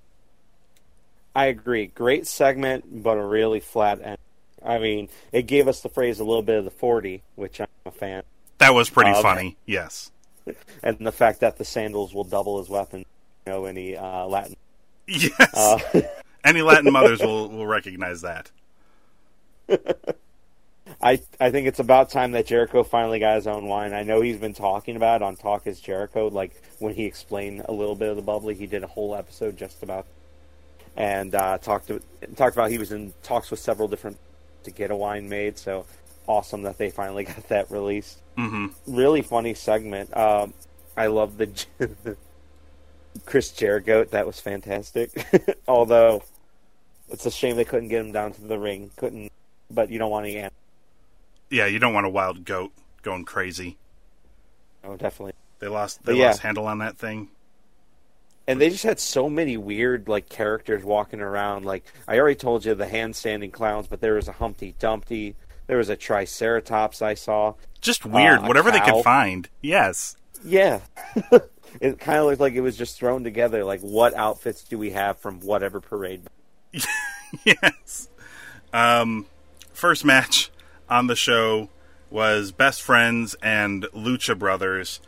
I 1.35 1.45
agree. 1.47 1.87
Great 1.87 2.27
segment, 2.27 3.03
but 3.03 3.17
a 3.17 3.25
really 3.25 3.59
flat 3.59 3.99
end. 4.01 4.17
I 4.63 4.77
mean, 4.77 5.09
it 5.31 5.43
gave 5.47 5.67
us 5.67 5.81
the 5.81 5.89
phrase 5.89 6.19
a 6.19 6.23
little 6.23 6.43
bit 6.43 6.57
of 6.59 6.63
the 6.63 6.71
40, 6.71 7.21
which 7.35 7.59
I'm 7.59 7.67
a 7.85 7.91
fan. 7.91 8.23
That 8.59 8.73
was 8.73 8.89
pretty 8.89 9.09
Um, 9.11 9.21
funny. 9.21 9.57
Yes. 9.65 10.11
And 10.83 10.97
the 10.99 11.11
fact 11.11 11.39
that 11.39 11.57
the 11.57 11.65
sandals 11.65 12.13
will 12.13 12.25
double 12.25 12.59
as 12.59 12.69
weapons. 12.69 13.05
You 13.45 13.53
know, 13.53 13.65
any 13.65 13.95
uh, 13.95 14.25
Latin. 14.25 14.55
Yes. 15.07 15.55
Uh, 15.55 16.01
Any 16.43 16.61
Latin 16.61 16.91
mothers 16.91 17.21
will 17.21 17.47
will 17.49 17.65
recognize 17.65 18.21
that. 18.21 18.51
I 21.01 21.21
I 21.39 21.51
think 21.51 21.67
it's 21.67 21.79
about 21.79 22.09
time 22.09 22.31
that 22.33 22.45
Jericho 22.45 22.83
finally 22.83 23.19
got 23.19 23.35
his 23.35 23.47
own 23.47 23.67
wine. 23.67 23.93
I 23.93 24.03
know 24.03 24.21
he's 24.21 24.37
been 24.37 24.53
talking 24.53 24.95
about 24.97 25.21
it 25.21 25.23
on 25.23 25.37
Talk 25.37 25.67
is 25.67 25.79
Jericho, 25.79 26.27
like 26.27 26.61
when 26.79 26.93
he 26.93 27.05
explained 27.05 27.63
a 27.69 27.71
little 27.71 27.95
bit 27.95 28.09
of 28.09 28.17
the 28.17 28.21
bubbly, 28.21 28.55
he 28.55 28.67
did 28.67 28.83
a 28.83 28.87
whole 28.87 29.15
episode 29.15 29.55
just 29.57 29.83
about 29.83 30.05
and 30.95 31.33
uh, 31.33 31.57
talked 31.57 31.87
to, 31.87 32.01
talked 32.35 32.55
about 32.55 32.69
he 32.69 32.77
was 32.77 32.91
in 32.91 33.13
talks 33.23 33.49
with 33.49 33.59
several 33.59 33.87
different 33.87 34.17
to 34.63 34.71
get 34.71 34.91
a 34.91 34.95
wine 34.95 35.27
made. 35.29 35.57
So 35.57 35.85
awesome 36.27 36.63
that 36.63 36.77
they 36.77 36.89
finally 36.89 37.23
got 37.25 37.47
that 37.49 37.71
released. 37.71 38.21
hmm 38.37 38.67
Really 38.87 39.21
funny 39.21 39.53
segment. 39.53 40.15
Um, 40.15 40.53
I 40.95 41.07
love 41.07 41.37
the 41.37 41.49
Chris 43.25 43.51
Jericho. 43.51 44.05
That 44.05 44.25
was 44.25 44.39
fantastic. 44.39 45.11
Although 45.67 46.23
it's 47.09 47.25
a 47.25 47.31
shame 47.31 47.55
they 47.55 47.65
couldn't 47.65 47.89
get 47.89 48.01
him 48.01 48.11
down 48.11 48.33
to 48.33 48.41
the 48.41 48.57
ring. 48.57 48.91
Couldn't, 48.95 49.31
but 49.69 49.89
you 49.89 49.99
don't 49.99 50.11
want 50.11 50.25
any. 50.25 50.49
Yeah, 51.49 51.67
you 51.67 51.79
don't 51.79 51.93
want 51.93 52.05
a 52.05 52.09
wild 52.09 52.45
goat 52.45 52.71
going 53.01 53.25
crazy. 53.25 53.77
Oh, 54.83 54.95
definitely. 54.95 55.33
They 55.59 55.67
lost 55.67 56.03
they 56.03 56.15
yeah. 56.15 56.27
lost 56.27 56.41
handle 56.41 56.67
on 56.67 56.79
that 56.79 56.97
thing. 56.97 57.29
And 58.45 58.59
they 58.59 58.69
just 58.69 58.83
had 58.83 58.99
so 58.99 59.29
many 59.29 59.55
weird 59.55 60.09
like 60.09 60.27
characters 60.27 60.83
walking 60.83 61.21
around. 61.21 61.63
Like 61.63 61.85
I 62.07 62.19
already 62.19 62.35
told 62.35 62.65
you, 62.65 62.75
the 62.75 62.85
handstanding 62.85 63.51
clowns, 63.53 63.87
but 63.87 64.01
there 64.01 64.15
was 64.15 64.27
a 64.27 64.33
Humpty 64.33 64.75
Dumpty. 64.79 65.35
There 65.67 65.77
was 65.77 65.89
a 65.89 65.95
Triceratops 65.95 67.01
I 67.01 67.13
saw. 67.13 67.53
Just 67.81 68.05
weird. 68.05 68.39
Uh, 68.39 68.47
Whatever 68.47 68.71
they 68.71 68.79
cow. 68.79 68.95
could 68.95 69.03
find. 69.03 69.49
Yes. 69.61 70.15
Yeah, 70.45 70.81
it 71.79 71.99
kind 71.99 72.19
of 72.19 72.25
looked 72.25 72.41
like 72.41 72.53
it 72.53 72.61
was 72.61 72.75
just 72.75 72.97
thrown 72.97 73.23
together. 73.23 73.63
Like, 73.63 73.79
what 73.79 74.13
outfits 74.13 74.63
do 74.63 74.77
we 74.77 74.91
have 74.91 75.17
from 75.19 75.39
whatever 75.39 75.79
parade? 75.79 76.23
yes. 77.45 78.09
Um, 78.73 79.25
first 79.71 80.03
match 80.03 80.51
on 80.89 81.07
the 81.07 81.15
show 81.15 81.69
was 82.09 82.51
Best 82.51 82.81
Friends 82.81 83.35
and 83.41 83.83
Lucha 83.93 84.37
Brothers. 84.37 84.99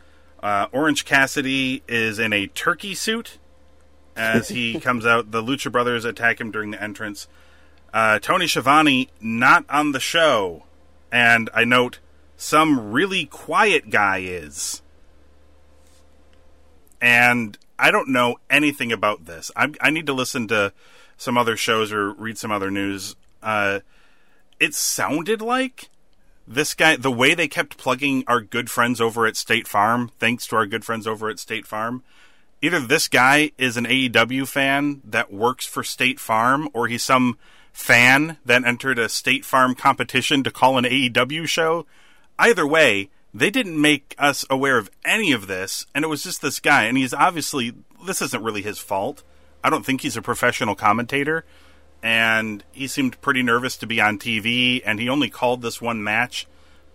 Uh, 0.42 0.68
Orange 0.72 1.04
Cassidy 1.04 1.82
is 1.86 2.18
in 2.18 2.32
a 2.32 2.46
turkey 2.46 2.94
suit 2.94 3.38
as 4.16 4.48
he 4.48 4.80
comes 4.80 5.04
out. 5.04 5.32
The 5.32 5.42
Lucha 5.42 5.70
Brothers 5.70 6.04
attack 6.06 6.40
him 6.40 6.50
during 6.50 6.70
the 6.70 6.82
entrance. 6.82 7.28
Uh, 7.92 8.18
Tony 8.18 8.46
Schiavone 8.46 9.08
not 9.20 9.64
on 9.68 9.92
the 9.92 10.00
show, 10.00 10.64
and 11.10 11.48
I 11.54 11.64
note 11.64 11.98
some 12.36 12.92
really 12.92 13.24
quiet 13.24 13.90
guy 13.90 14.18
is. 14.18 14.82
And 17.00 17.56
I 17.78 17.90
don't 17.90 18.08
know 18.08 18.36
anything 18.50 18.92
about 18.92 19.26
this. 19.26 19.50
I, 19.56 19.72
I 19.80 19.90
need 19.90 20.06
to 20.06 20.12
listen 20.12 20.48
to 20.48 20.72
some 21.16 21.38
other 21.38 21.56
shows 21.56 21.92
or 21.92 22.12
read 22.12 22.38
some 22.38 22.52
other 22.52 22.70
news. 22.70 23.16
Uh, 23.42 23.80
it 24.58 24.74
sounded 24.74 25.40
like 25.40 25.88
this 26.46 26.74
guy, 26.74 26.96
the 26.96 27.10
way 27.10 27.34
they 27.34 27.48
kept 27.48 27.76
plugging 27.76 28.24
our 28.26 28.40
good 28.40 28.70
friends 28.70 29.00
over 29.00 29.26
at 29.26 29.36
State 29.36 29.66
Farm, 29.66 30.10
thanks 30.18 30.46
to 30.48 30.56
our 30.56 30.66
good 30.66 30.84
friends 30.84 31.06
over 31.06 31.28
at 31.28 31.38
State 31.38 31.66
Farm, 31.66 32.02
either 32.62 32.80
this 32.80 33.08
guy 33.08 33.50
is 33.58 33.76
an 33.76 33.84
AEW 33.84 34.46
fan 34.46 35.02
that 35.04 35.32
works 35.32 35.66
for 35.66 35.82
State 35.82 36.20
Farm, 36.20 36.68
or 36.72 36.86
he's 36.86 37.02
some 37.02 37.36
fan 37.76 38.38
then 38.42 38.64
entered 38.64 38.98
a 38.98 39.06
State 39.06 39.44
Farm 39.44 39.74
competition 39.74 40.42
to 40.42 40.50
call 40.50 40.78
an 40.78 40.84
AEW 40.84 41.46
show. 41.46 41.84
Either 42.38 42.66
way, 42.66 43.10
they 43.34 43.50
didn't 43.50 43.78
make 43.78 44.14
us 44.18 44.46
aware 44.48 44.78
of 44.78 44.90
any 45.04 45.30
of 45.30 45.46
this, 45.46 45.84
and 45.94 46.02
it 46.02 46.08
was 46.08 46.22
just 46.22 46.40
this 46.40 46.58
guy, 46.58 46.84
and 46.84 46.96
he's 46.96 47.12
obviously, 47.12 47.74
this 48.06 48.22
isn't 48.22 48.42
really 48.42 48.62
his 48.62 48.78
fault. 48.78 49.22
I 49.62 49.68
don't 49.68 49.84
think 49.84 50.00
he's 50.00 50.16
a 50.16 50.22
professional 50.22 50.74
commentator, 50.74 51.44
and 52.02 52.64
he 52.72 52.86
seemed 52.86 53.20
pretty 53.20 53.42
nervous 53.42 53.76
to 53.76 53.86
be 53.86 54.00
on 54.00 54.18
TV, 54.18 54.80
and 54.84 54.98
he 54.98 55.10
only 55.10 55.28
called 55.28 55.60
this 55.60 55.80
one 55.80 56.02
match. 56.02 56.46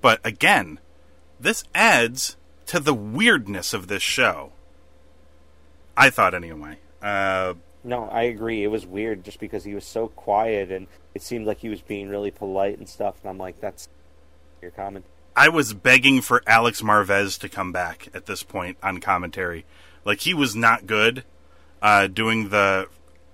But 0.01 0.19
again, 0.23 0.79
this 1.39 1.63
adds 1.75 2.37
to 2.65 2.79
the 2.79 2.95
weirdness 2.95 3.71
of 3.73 3.87
this 3.87 4.01
show. 4.01 4.51
I 5.95 6.09
thought, 6.09 6.33
anyway. 6.33 6.79
Uh, 7.03 7.53
No, 7.83 8.07
I 8.09 8.23
agree. 8.23 8.63
It 8.63 8.67
was 8.67 8.85
weird 8.85 9.23
just 9.23 9.39
because 9.39 9.63
he 9.63 9.73
was 9.73 9.85
so 9.85 10.07
quiet 10.07 10.71
and 10.71 10.87
it 11.15 11.21
seemed 11.23 11.47
like 11.47 11.59
he 11.59 11.69
was 11.69 11.81
being 11.81 12.09
really 12.09 12.31
polite 12.31 12.77
and 12.77 12.87
stuff. 12.87 13.15
And 13.21 13.29
I'm 13.29 13.37
like, 13.37 13.59
that's 13.59 13.89
your 14.61 14.71
comment. 14.71 15.05
I 15.35 15.49
was 15.49 15.73
begging 15.73 16.21
for 16.21 16.43
Alex 16.45 16.81
Marvez 16.81 17.39
to 17.39 17.49
come 17.49 17.71
back 17.71 18.09
at 18.13 18.25
this 18.25 18.43
point 18.43 18.77
on 18.83 18.99
commentary. 18.99 19.65
Like 20.03 20.21
he 20.21 20.33
was 20.33 20.55
not 20.55 20.85
good 20.85 21.23
uh, 21.81 22.07
doing 22.07 22.49
the 22.49 22.87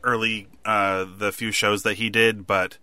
early 0.03 0.47
uh, 0.63 1.05
the 1.17 1.31
few 1.31 1.51
shows 1.51 1.83
that 1.83 1.95
he 1.95 2.09
did, 2.09 2.45
but 2.45 2.77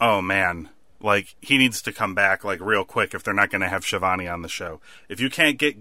oh 0.00 0.20
man, 0.20 0.70
like 1.00 1.36
he 1.40 1.56
needs 1.56 1.80
to 1.82 1.92
come 1.92 2.14
back 2.14 2.44
like 2.44 2.60
real 2.60 2.84
quick 2.84 3.14
if 3.14 3.22
they're 3.22 3.34
not 3.34 3.50
going 3.50 3.62
to 3.62 3.68
have 3.68 3.84
Schiavone 3.84 4.28
on 4.28 4.42
the 4.42 4.48
show. 4.48 4.80
If 5.08 5.20
you 5.20 5.30
can't 5.30 5.58
get 5.58 5.76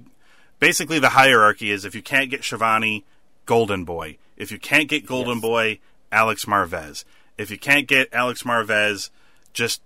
basically 0.60 1.00
the 1.00 1.10
hierarchy 1.10 1.72
is 1.72 1.84
if 1.84 1.96
you 1.96 2.02
can't 2.02 2.30
get 2.30 2.44
Schiavone, 2.44 3.04
Golden 3.46 3.86
Boy. 3.86 4.18
If 4.38 4.52
you 4.52 4.60
can't 4.60 4.88
get 4.88 5.06
Golden 5.06 5.36
Yes. 5.36 5.42
Boy, 5.42 5.80
Alex 6.12 6.46
Marvez. 6.46 7.04
If 7.38 7.52
you 7.52 7.58
can't 7.58 7.88
get 7.88 8.14
Alex 8.14 8.44
Marvez, 8.44 9.10
just 9.54 9.82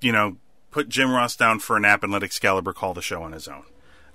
you 0.00 0.12
know, 0.12 0.36
put 0.70 0.88
Jim 0.88 1.10
Ross 1.10 1.36
down 1.36 1.58
for 1.58 1.76
a 1.76 1.80
nap 1.80 2.02
and 2.02 2.12
let 2.12 2.22
Excalibur 2.22 2.72
call 2.72 2.94
the 2.94 3.02
show 3.02 3.22
on 3.22 3.32
his 3.32 3.48
own. 3.48 3.64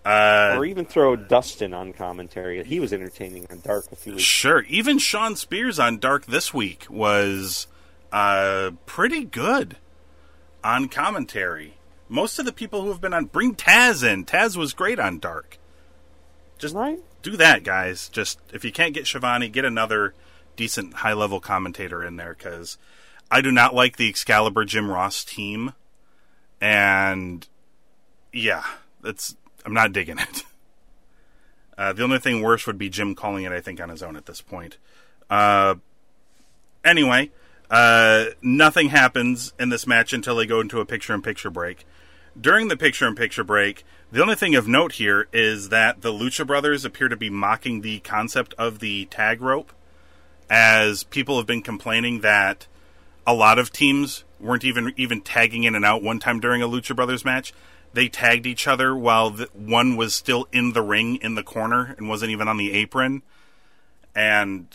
Uh, 0.03 0.55
or 0.58 0.65
even 0.65 0.86
throw 0.86 1.15
Dustin 1.15 1.74
on 1.74 1.93
commentary. 1.93 2.63
He 2.63 2.79
was 2.79 2.91
entertaining 2.91 3.46
on 3.51 3.60
Dark 3.60 3.91
a 3.91 3.96
few 3.96 4.13
weeks. 4.13 4.24
sure. 4.24 4.62
Even 4.63 4.98
Shawn 4.98 5.36
Spears 5.36 5.79
on 5.79 6.00
Dark 6.00 6.25
this 6.25 6.53
week 6.53 6.86
was 6.89 7.67
uh, 8.12 8.72
pretty 8.88 9.24
good 9.24 9.77
on 10.63 10.89
commentary. 10.89 11.75
Most 12.10 12.39
of 12.39 12.46
the 12.46 12.51
people 12.51 12.81
who 12.81 12.89
have 12.89 13.00
been 13.00 13.13
on, 13.13 13.25
bring 13.25 13.55
Taz 13.55 14.03
in. 14.03 14.25
Taz 14.25 14.58
was 14.58 14.74
great 14.74 15.00
on 15.00 15.20
Dark. 15.20 15.60
Just 16.58 16.75
Right? 16.75 17.00
Do 17.21 17.37
that, 17.37 17.63
guys. 17.63 18.09
Just 18.09 18.39
if 18.53 18.65
you 18.65 18.71
can't 18.71 18.93
get 18.93 19.07
Schiavone, 19.07 19.49
get 19.49 19.65
another 19.65 20.13
decent 20.55 20.95
high 20.95 21.13
level 21.13 21.39
commentator 21.39 22.03
in 22.03 22.15
there 22.15 22.35
because 22.37 22.77
I 23.29 23.41
do 23.41 23.51
not 23.51 23.75
like 23.75 23.97
the 23.97 24.09
Excalibur 24.09 24.65
Jim 24.65 24.89
Ross 24.89 25.23
team, 25.23 25.73
and 26.59 27.47
yeah, 28.33 28.63
that's 29.01 29.35
I'm 29.65 29.73
not 29.73 29.93
digging 29.93 30.19
it. 30.19 30.43
Uh, 31.77 31.93
the 31.93 32.03
only 32.03 32.19
thing 32.19 32.43
worse 32.43 32.67
would 32.67 32.77
be 32.77 32.89
Jim 32.89 33.15
calling 33.15 33.43
it, 33.43 33.51
I 33.51 33.59
think, 33.59 33.81
on 33.81 33.89
his 33.89 34.03
own 34.03 34.15
at 34.15 34.27
this 34.27 34.39
point. 34.39 34.77
Uh, 35.31 35.75
anyway, 36.85 37.31
uh, 37.71 38.25
nothing 38.43 38.89
happens 38.89 39.53
in 39.57 39.69
this 39.69 39.87
match 39.87 40.13
until 40.13 40.35
they 40.35 40.45
go 40.45 40.59
into 40.59 40.79
a 40.79 40.85
picture 40.85 41.15
in 41.15 41.23
picture 41.23 41.49
break. 41.49 41.87
During 42.39 42.69
the 42.69 42.77
picture 42.77 43.07
in 43.07 43.15
picture 43.15 43.43
break, 43.43 43.83
the 44.11 44.21
only 44.21 44.35
thing 44.35 44.55
of 44.55 44.67
note 44.67 44.93
here 44.93 45.27
is 45.33 45.69
that 45.69 46.01
the 46.01 46.13
Lucha 46.13 46.47
Brothers 46.47 46.85
appear 46.85 47.09
to 47.09 47.17
be 47.17 47.29
mocking 47.29 47.81
the 47.81 48.00
concept 48.00 48.53
of 48.57 48.79
the 48.79 49.05
tag 49.05 49.41
rope, 49.41 49.73
as 50.50 51.03
people 51.03 51.38
have 51.38 51.45
been 51.45 51.61
complaining 51.61 52.21
that 52.21 52.67
a 53.27 53.33
lot 53.33 53.59
of 53.59 53.71
teams 53.71 54.23
weren't 54.39 54.63
even 54.63 54.93
even 54.95 55.21
tagging 55.21 55.65
in 55.65 55.75
and 55.75 55.85
out 55.85 56.01
one 56.01 56.19
time 56.19 56.39
during 56.39 56.61
a 56.61 56.67
Lucha 56.67 56.95
Brothers 56.95 57.25
match. 57.25 57.53
They 57.93 58.07
tagged 58.07 58.45
each 58.45 58.67
other 58.67 58.95
while 58.95 59.31
the, 59.31 59.50
one 59.53 59.97
was 59.97 60.15
still 60.15 60.47
in 60.53 60.71
the 60.71 60.81
ring 60.81 61.17
in 61.17 61.35
the 61.35 61.43
corner 61.43 61.95
and 61.97 62.07
wasn't 62.07 62.31
even 62.31 62.47
on 62.47 62.55
the 62.55 62.71
apron. 62.71 63.21
And 64.15 64.67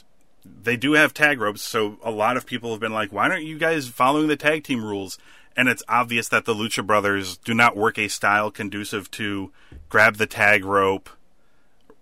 they 0.63 0.77
do 0.77 0.93
have 0.93 1.15
tag 1.15 1.41
ropes, 1.41 1.63
so 1.63 1.99
a 2.05 2.11
lot 2.11 2.37
of 2.37 2.45
people 2.45 2.71
have 2.73 2.81
been 2.81 2.93
like, 2.93 3.13
"Why 3.13 3.31
aren't 3.31 3.45
you 3.45 3.59
guys 3.59 3.89
following 3.89 4.29
the 4.29 4.37
tag 4.37 4.63
team 4.63 4.85
rules?" 4.85 5.19
And 5.57 5.69
it's 5.69 5.83
obvious 5.89 6.29
that 6.29 6.45
the 6.45 6.55
Lucha 6.55 6.87
Brothers 6.87 7.39
do 7.39 7.55
not 7.55 7.77
work 7.77 7.99
a 7.99 8.09
style 8.09 8.51
conducive 8.51 9.11
to 9.13 9.53
grab 9.89 10.17
the 10.17 10.27
tag 10.27 10.65
rope, 10.65 11.09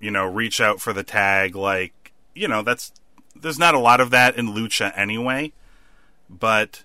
you 0.00 0.10
know, 0.10 0.26
reach 0.26 0.60
out 0.60 0.80
for 0.80 0.92
the 0.92 1.04
tag. 1.04 1.54
Like, 1.54 2.12
you 2.34 2.48
know, 2.48 2.62
that's 2.62 2.92
there's 3.36 3.58
not 3.58 3.74
a 3.74 3.78
lot 3.78 4.00
of 4.00 4.10
that 4.10 4.36
in 4.36 4.48
Lucha 4.48 4.92
anyway, 4.96 5.52
but 6.28 6.82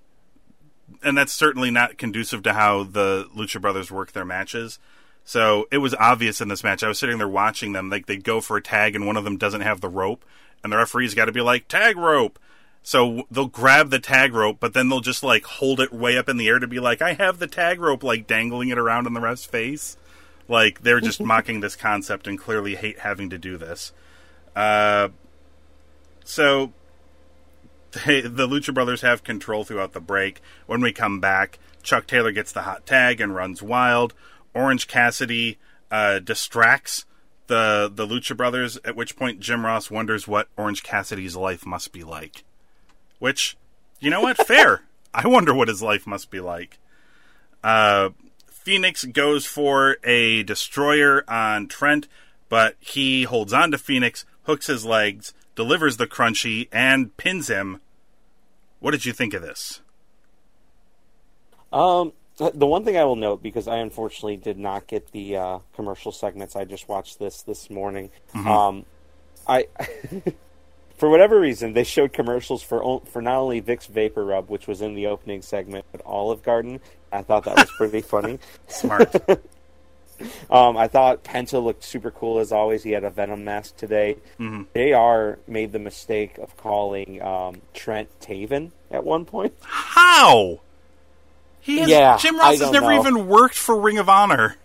and 1.04 1.18
that's 1.18 1.34
certainly 1.34 1.72
not 1.72 1.98
conducive 1.98 2.44
to 2.44 2.54
how 2.54 2.84
the 2.84 3.28
Lucha 3.36 3.60
Brothers 3.62 3.92
work 3.92 4.12
their 4.12 4.26
matches. 4.26 4.78
So 5.24 5.68
it 5.72 5.78
was 5.78 5.94
obvious 5.96 6.42
in 6.42 6.48
this 6.48 6.64
match. 6.64 6.84
I 6.84 6.88
was 6.88 7.00
sitting 7.00 7.18
there 7.18 7.28
watching 7.28 7.74
them, 7.74 7.90
like 7.90 8.06
they'd 8.06 8.24
go 8.24 8.42
for 8.42 8.58
a 8.58 8.62
tag 8.62 8.96
and 8.96 9.06
one 9.06 9.18
of 9.18 9.24
them 9.24 9.38
doesn't 9.38 9.62
have 9.62 9.82
the 9.82 9.90
rope, 9.90 10.26
and 10.64 10.74
the 10.74 10.78
referee's 10.78 11.14
got 11.14 11.26
to 11.26 11.32
be 11.32 11.42
like 11.42 11.68
tag 11.68 11.98
rope. 11.98 12.40
So 12.84 13.24
they'll 13.30 13.48
grab 13.48 13.90
the 13.90 14.00
tag 14.00 14.34
rope, 14.34 14.58
but 14.60 14.74
then 14.74 14.90
they'll 14.90 15.00
just 15.00 15.24
like 15.24 15.46
hold 15.46 15.80
it 15.80 15.94
way 15.94 16.18
up 16.18 16.30
in 16.30 16.38
the 16.38 16.48
air 16.48 16.60
to 16.60 16.68
be 16.68 16.80
like, 16.80 17.02
I 17.02 17.14
have 17.14 17.40
the 17.40 17.48
tag 17.48 17.80
rope, 17.80 18.04
like 18.04 18.28
dangling 18.28 18.70
it 18.70 18.78
around 18.78 19.08
in 19.08 19.14
the 19.14 19.22
ref's 19.22 19.46
face. 19.46 19.98
Like 20.48 20.82
they're 20.82 21.02
just 21.02 21.22
mocking 21.22 21.60
this 21.60 21.76
concept 21.76 22.28
and 22.28 22.40
clearly 22.40 22.76
hate 22.76 23.00
having 23.00 23.30
to 23.30 23.38
do 23.38 23.58
this. 23.58 23.94
Uh, 24.56 25.10
so 26.24 26.74
they, 27.92 28.22
the 28.22 28.48
Lucha 28.48 28.74
Brothers 28.74 29.02
have 29.02 29.24
control 29.24 29.64
throughout 29.64 29.94
the 29.94 30.00
break. 30.00 30.42
When 30.66 30.82
we 30.82 30.92
come 30.92 31.20
back, 31.20 31.60
Chuck 31.84 32.08
Taylor 32.08 32.32
gets 32.32 32.52
the 32.52 32.64
hot 32.64 32.86
tag 32.86 33.22
and 33.22 33.36
runs 33.36 33.62
wild. 33.62 34.14
Orange 34.54 34.88
Cassidy 34.88 35.58
uh, 35.92 36.20
distracts 36.20 37.06
the 37.48 37.92
the 37.94 38.08
Lucha 38.08 38.36
Brothers. 38.36 38.78
At 38.86 38.96
which 38.96 39.16
point, 39.16 39.40
Jim 39.40 39.66
Ross 39.66 39.92
wonders 39.92 40.28
what 40.28 40.48
Orange 40.58 40.84
Cassidy's 40.84 41.36
life 41.36 41.66
must 41.66 41.92
be 41.92 42.04
like. 42.04 42.44
Which, 43.20 43.58
you 44.00 44.10
know 44.10 44.22
what? 44.22 44.38
Fair. 44.48 44.82
I 45.14 45.28
wonder 45.28 45.54
what 45.54 45.68
his 45.68 45.82
life 45.82 46.06
must 46.06 46.30
be 46.30 46.40
like. 46.40 46.78
Uh, 47.64 48.10
Fenix 48.48 49.06
goes 49.06 49.46
for 49.46 49.98
a 50.04 50.44
destroyer 50.44 51.24
on 51.28 51.68
Trent, 51.68 52.08
but 52.48 52.76
he 52.80 53.24
holds 53.24 53.54
on 53.54 53.72
to 53.72 53.78
Fenix, 53.78 54.26
hooks 54.44 54.68
his 54.68 54.86
legs, 54.86 55.34
delivers 55.56 55.98
the 55.98 56.08
crunchy, 56.08 56.68
and 56.72 57.16
pins 57.18 57.48
him. 57.48 57.82
What 58.80 58.92
did 58.92 59.06
you 59.06 59.14
think 59.14 59.34
of 59.34 59.42
this? 59.42 59.82
Um, 61.74 62.14
the 62.38 62.66
one 62.66 62.86
thing 62.86 62.98
I 62.98 63.04
will 63.04 63.16
note 63.16 63.44
because 63.44 63.68
I 63.68 63.78
unfortunately 63.78 64.38
did 64.38 64.58
not 64.58 64.88
get 64.88 65.12
the 65.12 65.36
uh, 65.36 65.60
commercial 65.76 66.12
segments. 66.12 66.56
I 66.56 66.64
just 66.64 66.88
watched 66.88 67.20
this 67.20 67.42
this 67.42 67.70
morning. 67.70 68.12
Um, 68.34 68.86
I. 69.48 69.68
For 71.00 71.10
whatever 71.10 71.40
reason, 71.40 71.74
they 71.74 71.84
showed 71.86 72.14
commercials 72.14 72.62
for 72.62 73.02
for 73.06 73.22
not 73.22 73.38
only 73.40 73.62
Vicks 73.62 73.88
Vapor 73.88 74.24
Rub, 74.24 74.50
which 74.50 74.68
was 74.68 74.82
in 74.82 74.94
the 74.96 75.08
opening 75.08 75.42
segment, 75.42 75.86
but 75.92 76.02
Olive 76.06 76.44
Garden. 76.44 76.80
I 77.12 77.24
thought 77.24 77.46
that 77.46 77.56
was 77.56 77.72
pretty 77.78 78.02
funny. 78.02 78.38
Smart. 78.68 79.16
Um, 80.52 80.76
I 80.76 80.90
thought 80.90 81.24
Penta 81.24 81.64
looked 81.64 81.82
super 81.82 82.12
cool 82.12 82.40
as 82.40 82.52
always. 82.52 82.84
He 82.84 82.92
had 82.92 83.06
a 83.06 83.10
Venom 83.10 83.46
mask 83.46 83.78
today. 83.78 84.18
Mhm. 84.38 84.66
JR 84.76 85.40
made 85.50 85.72
the 85.72 85.80
mistake 85.80 86.38
of 86.40 86.58
calling 86.58 87.22
um, 87.22 87.62
Trent 87.74 88.10
Taven 88.20 88.72
at 88.92 89.06
one 89.06 89.24
point. 89.24 89.54
How? 89.64 90.60
He 91.62 91.80
has, 91.80 91.90
Yeah, 91.90 92.18
Jim 92.18 92.38
Ross 92.38 92.60
has 92.60 92.70
never 92.70 92.88
know. 92.94 93.00
even 93.00 93.28
worked 93.30 93.58
for 93.58 93.80
Ring 93.80 93.98
of 93.98 94.10
Honor. 94.10 94.58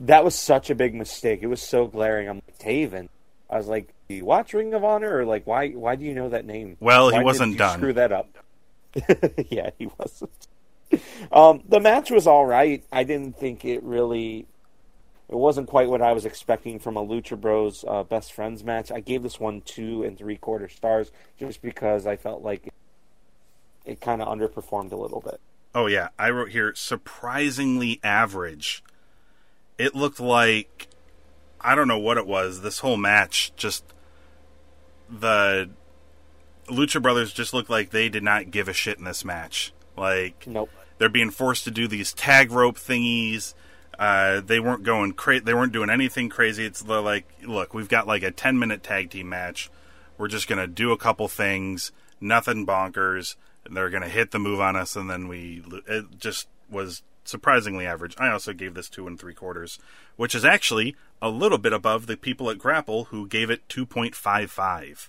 That 0.00 0.24
was 0.24 0.36
such 0.36 0.70
a 0.70 0.76
big 0.76 0.94
mistake. 0.94 1.40
It 1.42 1.48
was 1.48 1.60
so 1.60 1.88
glaring. 1.88 2.28
I'm 2.28 2.36
like, 2.46 2.58
Taven. 2.60 3.08
I 3.50 3.56
was 3.56 3.66
like, 3.66 3.88
you 4.12 4.24
watch 4.24 4.54
Ring 4.54 4.74
of 4.74 4.84
Honor 4.84 5.18
or 5.18 5.24
like 5.24 5.46
why 5.46 5.70
why 5.70 5.96
do 5.96 6.04
you 6.04 6.14
know 6.14 6.28
that 6.28 6.44
name? 6.44 6.76
Well, 6.80 7.08
he 7.08 7.14
Why 7.14 7.18
did 7.20 7.24
wasn't 7.24 7.58
done. 7.58 7.78
Screw 7.78 7.92
that 7.92 8.12
up. 8.12 8.38
yeah, 9.50 9.70
he 9.78 9.88
wasn't. 9.98 10.48
Um, 11.30 11.62
the 11.68 11.80
match 11.80 12.10
was 12.10 12.26
all 12.26 12.44
right. 12.46 12.84
I 12.92 13.04
didn't 13.04 13.38
think 13.38 13.64
it 13.64 13.82
really. 13.82 14.46
It 15.28 15.36
wasn't 15.36 15.68
quite 15.68 15.88
what 15.88 16.02
I 16.02 16.12
was 16.12 16.26
expecting 16.26 16.78
from 16.78 16.96
a 16.96 17.04
Lucha 17.04 17.40
Bros 17.40 17.86
uh, 17.88 18.02
best 18.02 18.34
friends 18.34 18.62
match. 18.62 18.92
I 18.92 19.00
gave 19.00 19.22
this 19.22 19.40
one 19.40 19.62
two 19.62 20.02
and 20.02 20.18
three 20.18 20.36
quarter 20.36 20.68
stars 20.68 21.10
just 21.38 21.62
because 21.62 22.06
I 22.06 22.16
felt 22.16 22.42
like 22.42 22.66
it, 22.66 22.74
it 23.86 24.00
kind 24.00 24.20
of 24.20 24.28
underperformed 24.28 24.92
a 24.92 24.96
little 24.96 25.20
bit. 25.20 25.40
Oh 25.74 25.86
yeah, 25.86 26.08
I 26.18 26.30
wrote 26.30 26.50
here 26.50 26.74
surprisingly 26.74 27.98
average. 28.04 28.84
It 29.78 29.94
looked 29.94 30.20
like 30.20 30.88
I 31.62 31.74
don't 31.74 31.88
know 31.88 31.98
what 31.98 32.18
it 32.18 32.26
was. 32.26 32.60
This 32.60 32.80
whole 32.80 32.96
match 32.96 33.52
just 33.56 33.84
the 35.12 35.70
Lucha 36.68 37.02
Brothers 37.02 37.32
just 37.32 37.52
looked 37.52 37.70
like 37.70 37.90
they 37.90 38.08
did 38.08 38.22
not 38.22 38.50
give 38.50 38.68
a 38.68 38.72
shit 38.72 38.98
in 38.98 39.04
this 39.04 39.24
match. 39.24 39.72
Like 39.96 40.46
Nope. 40.46 40.70
they're 40.98 41.08
being 41.08 41.30
forced 41.30 41.64
to 41.64 41.70
do 41.70 41.86
these 41.86 42.12
tag 42.12 42.50
rope 42.50 42.76
thingies. 42.78 43.54
Uh, 43.98 44.40
they 44.40 44.58
weren't 44.58 44.82
going 44.84 45.12
cra- 45.12 45.40
They 45.40 45.54
weren't 45.54 45.72
doing 45.72 45.90
anything 45.90 46.28
crazy. 46.28 46.64
It's 46.64 46.82
the, 46.82 47.00
like, 47.02 47.26
look, 47.46 47.74
we've 47.74 47.88
got 47.88 48.06
like 48.06 48.22
a 48.22 48.30
ten 48.30 48.58
minute 48.58 48.82
tag 48.82 49.10
team 49.10 49.28
match. 49.28 49.70
We're 50.18 50.28
just 50.28 50.48
gonna 50.48 50.66
do 50.66 50.92
a 50.92 50.96
couple 50.96 51.28
things, 51.28 51.92
nothing 52.20 52.66
bonkers. 52.66 53.36
And 53.64 53.76
they're 53.76 53.90
gonna 53.90 54.08
hit 54.08 54.30
the 54.32 54.38
move 54.40 54.60
on 54.60 54.74
us, 54.76 54.96
and 54.96 55.08
then 55.10 55.28
we. 55.28 55.62
lo- 55.66 55.82
It 55.86 56.18
just 56.18 56.48
was 56.70 57.02
surprisingly 57.24 57.86
average. 57.86 58.16
I 58.18 58.30
also 58.30 58.52
gave 58.52 58.74
this 58.74 58.88
two 58.88 59.06
and 59.06 59.20
three 59.20 59.34
quarters, 59.34 59.78
which 60.16 60.34
is 60.34 60.44
actually 60.44 60.96
a 61.22 61.30
little 61.30 61.56
bit 61.56 61.72
above 61.72 62.06
the 62.06 62.16
people 62.16 62.50
at 62.50 62.58
Grapple 62.58 63.04
who 63.04 63.28
gave 63.28 63.48
it 63.48 63.66
two 63.68 63.86
point 63.86 64.14
five 64.14 64.50
five. 64.50 65.08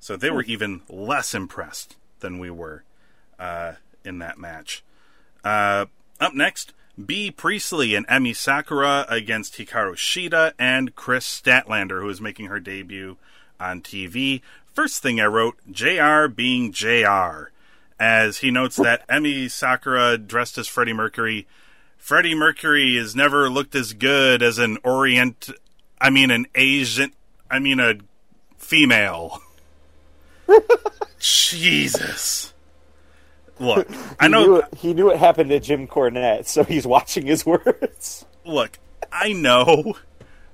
So 0.00 0.16
they 0.16 0.30
were 0.30 0.42
even 0.42 0.82
less 0.88 1.34
impressed 1.34 1.96
than 2.20 2.38
we 2.38 2.50
were 2.50 2.82
uh, 3.38 3.74
in 4.04 4.18
that 4.18 4.38
match. 4.38 4.82
Uh, 5.44 5.86
up 6.20 6.34
next, 6.34 6.72
Bea 7.04 7.30
Priestley 7.30 7.94
and 7.94 8.06
Emi 8.08 8.34
Sakura 8.34 9.06
against 9.08 9.54
Hikaru 9.54 9.94
Shida 9.94 10.52
and 10.58 10.94
Kris 10.96 11.24
Statlander, 11.24 12.00
who 12.00 12.08
is 12.08 12.20
making 12.20 12.46
her 12.46 12.58
debut 12.58 13.16
on 13.60 13.80
TV. 13.80 14.42
First 14.72 15.02
thing 15.02 15.20
I 15.20 15.26
wrote, 15.26 15.56
JR 15.70 16.26
being 16.26 16.72
JR, 16.72 17.50
as 18.00 18.38
he 18.38 18.50
notes 18.50 18.76
that 18.76 19.06
Emi 19.08 19.50
Sakura 19.50 20.18
dressed 20.18 20.58
as 20.58 20.66
Freddie 20.66 20.92
Mercury. 20.92 21.46
Freddie 21.98 22.34
Mercury 22.34 22.96
has 22.96 23.14
never 23.14 23.50
looked 23.50 23.74
as 23.74 23.92
good 23.92 24.42
as 24.42 24.58
an 24.58 24.78
Orient, 24.82 25.50
I 26.00 26.08
mean, 26.08 26.30
an 26.30 26.46
Asian, 26.54 27.12
I 27.50 27.58
mean, 27.58 27.80
a 27.80 27.96
female. 28.56 29.42
Jesus. 31.18 32.54
Look, 33.60 33.88
I 34.20 34.28
know. 34.28 34.44
knew 34.44 34.56
it, 34.56 34.74
he 34.76 34.94
knew 34.94 35.10
it 35.10 35.18
happened 35.18 35.50
to 35.50 35.60
Jim 35.60 35.86
Cornette, 35.86 36.46
so 36.46 36.64
he's 36.64 36.86
watching 36.86 37.26
his 37.26 37.44
words. 37.44 38.24
look, 38.44 38.78
I 39.12 39.32
know 39.32 39.96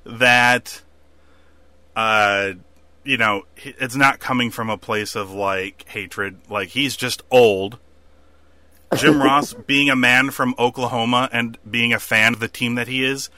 that, 0.04 0.82
uh, 1.94 2.52
you 3.04 3.16
know, 3.18 3.42
it's 3.56 3.94
not 3.94 4.20
coming 4.20 4.50
from 4.50 4.70
a 4.70 4.78
place 4.78 5.14
of 5.14 5.30
like 5.30 5.84
hatred. 5.88 6.38
Like 6.48 6.68
he's 6.68 6.96
just 6.96 7.22
old. 7.30 7.78
Jim 8.96 9.20
Ross, 9.20 9.52
being 9.52 9.90
a 9.90 9.96
man 9.96 10.30
from 10.30 10.54
Oklahoma 10.58 11.28
and 11.32 11.58
being 11.68 11.92
a 11.92 12.00
fan 12.00 12.34
of 12.34 12.40
the 12.40 12.48
team 12.48 12.74
that 12.74 12.88
he 12.88 13.04
is, 13.04 13.30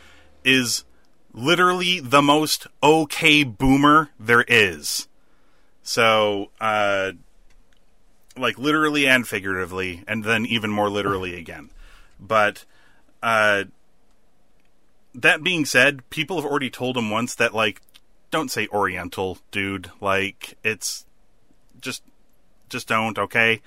is 0.45 0.85
literally 1.33 2.01
the 2.01 2.23
most 2.23 2.67
okay 2.83 3.45
boomer 3.45 4.11
there 4.19 4.45
is. 4.49 5.09
So, 5.83 6.51
uh, 6.61 7.13
like 8.37 8.59
literally 8.59 9.07
and 9.07 9.27
figuratively, 9.27 10.03
and 10.09 10.25
then 10.25 10.47
even 10.47 10.71
more 10.71 10.91
literally 10.91 11.39
again. 11.39 11.71
But, 12.19 12.65
uh, 13.23 13.65
that 15.15 15.43
being 15.43 15.65
said, 15.65 16.09
people 16.11 16.37
have 16.37 16.45
already 16.45 16.71
told 16.71 16.97
him 16.97 17.11
once 17.11 17.35
that 17.37 17.55
like, 17.55 17.81
don't 18.31 18.51
say 18.51 18.69
Oriental, 18.69 19.39
dude. 19.51 19.91
Like, 20.01 20.59
it's 20.65 21.07
just, 21.81 22.03
just 22.69 22.89
don't. 22.89 23.19
Okay. 23.19 23.63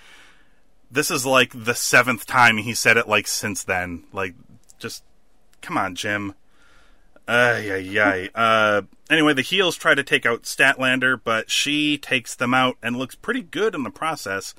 This 0.91 1.11
is 1.11 1.25
like 1.25 1.51
the 1.53 1.75
seventh 1.75 2.25
time 2.25 2.57
he 2.57 2.73
said 2.73 2.97
it. 2.97 3.07
Like 3.07 3.27
since 3.27 3.63
then, 3.63 4.05
like, 4.11 4.33
just 4.79 5.03
come 5.61 5.77
on, 5.77 5.95
Jim. 5.95 6.33
Uh, 7.27 7.61
yeah, 7.63 7.75
yeah. 7.75 8.27
Uh, 8.33 8.81
anyway, 9.07 9.35
the 9.35 9.43
heels 9.43 9.75
try 9.75 9.93
to 9.93 10.03
take 10.03 10.25
out 10.25 10.43
Statlander, 10.43 11.19
but 11.23 11.51
she 11.51 11.95
takes 11.97 12.33
them 12.33 12.55
out 12.55 12.77
and 12.81 12.97
looks 12.97 13.13
pretty 13.13 13.43
good 13.43 13.75
in 13.75 13.83
the 13.83 13.91
process. 13.91 14.55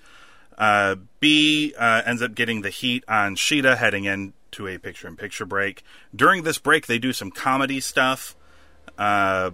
Uh, 0.56 0.94
Bea 1.18 1.74
uh, 1.76 2.02
ends 2.06 2.22
up 2.22 2.34
getting 2.34 2.62
the 2.62 2.70
heat 2.70 3.02
on 3.08 3.34
Shida 3.34 3.78
heading 3.78 4.04
into 4.04 4.68
a 4.68 4.78
picture 4.78 5.08
in 5.08 5.16
picture 5.16 5.46
break. 5.46 5.82
During 6.14 6.44
this 6.44 6.58
break, 6.58 6.86
they 6.86 6.98
do 6.98 7.12
some 7.12 7.32
comedy 7.32 7.80
stuff. 7.80 8.36
Uh, 8.96 9.50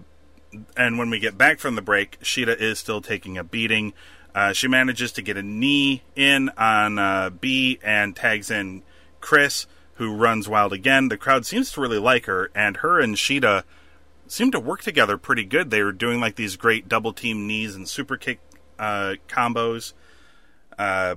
and 0.77 0.99
when 0.99 1.09
we 1.09 1.19
get 1.19 1.39
back 1.39 1.59
from 1.59 1.75
the 1.75 1.83
break, 1.83 2.21
Shida 2.21 2.61
is 2.61 2.79
still 2.79 3.01
taking 3.01 3.39
a 3.39 3.45
beating. 3.45 3.95
Uh, 4.37 4.53
she 4.53 4.69
manages 4.69 5.13
to 5.13 5.23
get 5.23 5.39
a 5.39 5.43
knee 5.43 6.03
in 6.15 6.51
on 6.59 6.99
uh, 6.99 7.31
Bea 7.31 7.79
and 7.83 8.15
tags 8.15 8.51
in 8.51 8.83
Kris, 9.19 9.67
who 9.95 10.15
runs 10.15 10.47
wild 10.47 10.75
again. 10.75 11.09
The 11.09 11.17
crowd 11.17 11.47
seems 11.47 11.73
to 11.73 11.81
really 11.81 11.99
like 11.99 12.27
her, 12.27 12.51
and 12.55 12.77
her 12.77 13.01
and 13.01 13.17
Shida 13.17 13.63
seem 14.27 14.51
to 14.51 14.61
work 14.61 14.83
together 14.83 15.17
pretty 15.17 15.45
good. 15.45 15.71
They 15.71 15.83
were 15.83 15.91
doing 15.91 16.21
like 16.21 16.37
these 16.37 16.57
great 16.57 16.87
double 16.87 17.15
team 17.15 17.47
knees 17.47 17.75
and 17.75 17.89
super 17.89 18.19
kick 18.19 18.39
uh, 18.79 19.15
combos. 19.27 19.95
Uh, 20.79 21.15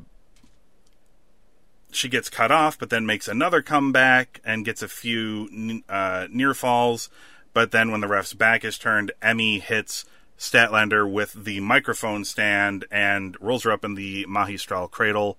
she 1.92 2.08
gets 2.08 2.30
cut 2.30 2.52
off, 2.52 2.80
but 2.80 2.90
then 2.90 3.06
makes 3.06 3.28
another 3.28 3.62
comeback 3.62 4.40
and 4.46 4.64
gets 4.64 4.82
a 4.82 4.88
few 4.88 5.84
uh, 5.90 6.28
near 6.32 6.54
falls. 6.54 7.10
But 7.52 7.72
then 7.72 7.92
when 7.92 8.00
the 8.00 8.08
ref's 8.08 8.34
back 8.34 8.64
is 8.64 8.78
turned, 8.78 9.12
Emi 9.22 9.60
hits 9.60 10.06
Statlander 10.40 11.10
with 11.12 11.34
the 11.34 11.60
microphone 11.60 12.24
stand 12.24 12.86
and 12.90 13.36
rolls 13.42 13.64
her 13.64 13.72
up 13.72 13.84
in 13.84 13.96
the 13.96 14.26
Magistral 14.28 14.88
cradle 14.88 15.38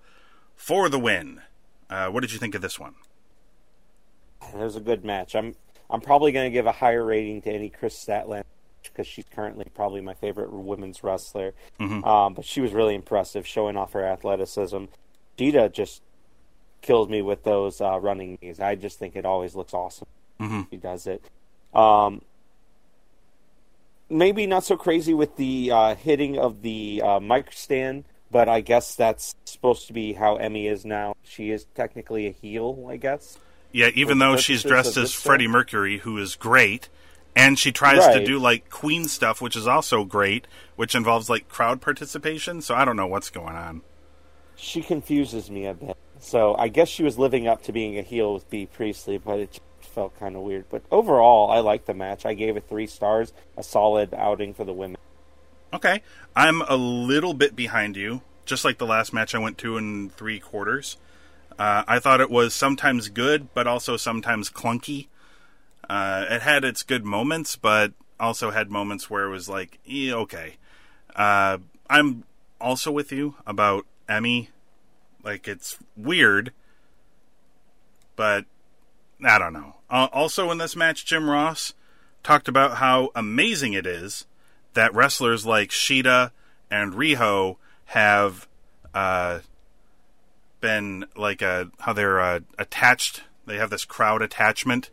for 0.54 0.88
the 0.90 0.98
win. 0.98 1.40
Uh, 1.88 2.08
what 2.10 2.20
did 2.20 2.32
you 2.32 2.38
think 2.38 2.54
of 2.54 2.60
this 2.60 2.78
one? 2.78 2.94
It 4.42 4.56
was 4.56 4.76
a 4.76 4.80
good 4.80 5.04
match. 5.04 5.34
I'm 5.34 5.56
I'm 5.88 6.00
probably 6.02 6.30
going 6.32 6.46
to 6.46 6.52
give 6.52 6.66
a 6.66 6.72
higher 6.72 7.04
rating 7.04 7.40
to 7.42 7.50
any 7.50 7.68
Kris 7.70 7.96
Statlander 7.96 8.44
because 8.82 9.06
she's 9.06 9.24
currently 9.34 9.66
probably 9.74 10.00
my 10.00 10.14
favorite 10.14 10.52
women's 10.52 11.02
wrestler. 11.02 11.52
Mhm. 11.80 12.06
Um, 12.06 12.34
but 12.34 12.44
she 12.44 12.60
was 12.60 12.72
really 12.72 12.94
impressive, 12.94 13.46
showing 13.46 13.76
off 13.76 13.92
her 13.94 14.04
athleticism. 14.04 14.84
Shida 15.38 15.72
just 15.72 16.02
kills 16.82 17.08
me 17.08 17.22
with 17.22 17.42
those 17.42 17.80
uh, 17.80 17.98
running 17.98 18.38
knees. 18.40 18.60
I 18.60 18.74
just 18.76 18.98
think 18.98 19.16
it 19.16 19.24
always 19.24 19.54
looks 19.54 19.72
awesome. 19.74 20.06
Mhm. 20.38 20.68
She 20.70 20.76
does 20.76 21.06
it. 21.06 21.24
Um, 21.74 22.22
maybe 24.10 24.46
not 24.46 24.64
so 24.64 24.76
crazy 24.76 25.14
with 25.14 25.36
the 25.36 25.70
uh, 25.70 25.94
hitting 25.94 26.38
of 26.38 26.62
the 26.62 27.00
uh, 27.02 27.20
mic 27.20 27.52
stand, 27.52 28.04
but 28.30 28.48
I 28.48 28.60
guess 28.60 28.94
that's 28.94 29.34
supposed 29.44 29.86
to 29.86 29.92
be 29.92 30.12
how 30.12 30.36
Emi 30.38 30.70
is 30.70 30.84
now. 30.84 31.14
She 31.22 31.50
is 31.50 31.66
technically 31.74 32.26
a 32.26 32.32
heel, 32.32 32.86
I 32.90 32.96
guess. 32.96 33.38
Yeah, 33.72 33.90
even 33.94 34.18
though 34.18 34.36
she's 34.36 34.62
dressed 34.62 34.96
as 34.96 35.12
Freddie 35.12 35.44
show. 35.44 35.52
Mercury, 35.52 35.98
who 35.98 36.18
is 36.18 36.34
great, 36.34 36.88
and 37.36 37.58
she 37.58 37.70
tries 37.70 38.04
to 38.14 38.24
do 38.24 38.38
like 38.38 38.68
Queen 38.68 39.04
stuff, 39.04 39.40
which 39.40 39.56
is 39.56 39.66
also 39.66 40.04
great, 40.04 40.46
which 40.76 40.94
involves 40.94 41.30
like 41.30 41.48
crowd 41.48 41.80
participation. 41.80 42.60
So 42.60 42.74
I 42.74 42.84
don't 42.84 42.96
know 42.96 43.06
what's 43.06 43.30
going 43.30 43.54
on. 43.54 43.82
She 44.56 44.82
confuses 44.82 45.50
me 45.50 45.66
a 45.66 45.74
bit. 45.74 45.96
So 46.18 46.54
I 46.56 46.68
guess 46.68 46.88
she 46.88 47.02
was 47.02 47.18
living 47.18 47.46
up 47.46 47.62
to 47.62 47.72
being 47.72 47.96
a 47.98 48.02
heel 48.02 48.34
with 48.34 48.50
Bea 48.50 48.66
Priestley, 48.66 49.18
but 49.18 49.38
it 49.38 49.52
just 49.52 49.62
felt 49.90 50.18
kind 50.18 50.36
of 50.36 50.42
weird. 50.42 50.64
But 50.70 50.82
overall, 50.90 51.50
I 51.50 51.60
liked 51.60 51.86
the 51.86 51.94
match. 51.94 52.24
I 52.24 52.34
gave 52.34 52.56
it 52.56 52.68
three 52.68 52.86
stars. 52.86 53.32
A 53.56 53.62
solid 53.62 54.14
outing 54.14 54.54
for 54.54 54.64
the 54.64 54.72
women. 54.72 54.96
Okay, 55.72 56.02
I'm 56.34 56.62
a 56.62 56.76
little 56.76 57.34
bit 57.34 57.54
behind 57.54 57.96
you, 57.96 58.22
just 58.44 58.64
like 58.64 58.78
the 58.78 58.86
last 58.86 59.12
match 59.12 59.34
I 59.34 59.38
went 59.38 59.56
to 59.58 59.76
in 59.76 60.10
three 60.10 60.40
quarters. 60.40 60.96
Uh, 61.58 61.84
I 61.86 61.98
thought 61.98 62.20
it 62.20 62.30
was 62.30 62.54
sometimes 62.54 63.08
good, 63.08 63.52
but 63.54 63.66
also 63.66 63.96
sometimes 63.96 64.50
clunky. 64.50 65.08
Uh, 65.88 66.24
it 66.28 66.42
had 66.42 66.64
its 66.64 66.82
good 66.82 67.04
moments, 67.04 67.56
but 67.56 67.92
also 68.18 68.50
had 68.50 68.70
moments 68.70 69.10
where 69.10 69.24
it 69.24 69.30
was 69.30 69.48
like, 69.48 69.78
okay. 69.88 70.56
Uh, 71.14 71.58
I'm 71.88 72.24
also 72.60 72.90
with 72.90 73.12
you 73.12 73.36
about 73.46 73.86
Emi. 74.08 74.48
Like, 75.22 75.46
it's 75.46 75.78
weird, 75.96 76.52
but 78.16 78.46
I 79.22 79.38
don't 79.38 79.52
know. 79.52 79.74
Uh, 79.90 80.08
also, 80.12 80.50
in 80.50 80.58
this 80.58 80.76
match, 80.76 81.04
Jim 81.04 81.28
Ross 81.28 81.74
talked 82.22 82.48
about 82.48 82.76
how 82.76 83.10
amazing 83.14 83.72
it 83.72 83.86
is 83.86 84.26
that 84.74 84.94
wrestlers 84.94 85.44
like 85.44 85.70
Shida 85.70 86.30
and 86.70 86.92
Riho 86.92 87.56
have 87.86 88.46
uh, 88.94 89.40
been 90.60 91.06
like 91.16 91.42
a 91.42 91.70
how 91.80 91.92
they're 91.92 92.20
uh, 92.20 92.40
attached. 92.58 93.22
They 93.46 93.56
have 93.56 93.70
this 93.70 93.84
crowd 93.84 94.22
attachment, 94.22 94.90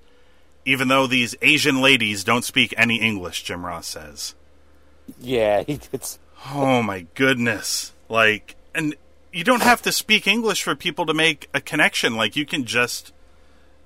even 0.65 0.87
though 0.87 1.05
these 1.05 1.35
Asian 1.41 1.81
ladies 1.81 2.23
don't 2.23 2.45
speak 2.45 2.73
any 2.75 2.99
English. 2.99 3.43
Jim 3.43 3.65
Ross 3.65 3.87
says. 3.87 4.33
Yeah, 5.19 5.63
it's 5.67 6.19
Oh 6.45 6.81
my 6.81 7.05
goodness! 7.15 7.93
Like, 8.09 8.55
and 8.73 8.95
you 9.31 9.43
don't 9.43 9.63
have 9.63 9.81
to 9.83 9.91
speak 9.91 10.27
English 10.27 10.63
for 10.63 10.75
people 10.75 11.05
to 11.05 11.13
make 11.13 11.49
a 11.53 11.61
connection. 11.61 12.15
Like, 12.15 12.35
you 12.35 12.45
can 12.45 12.65
just, 12.65 13.11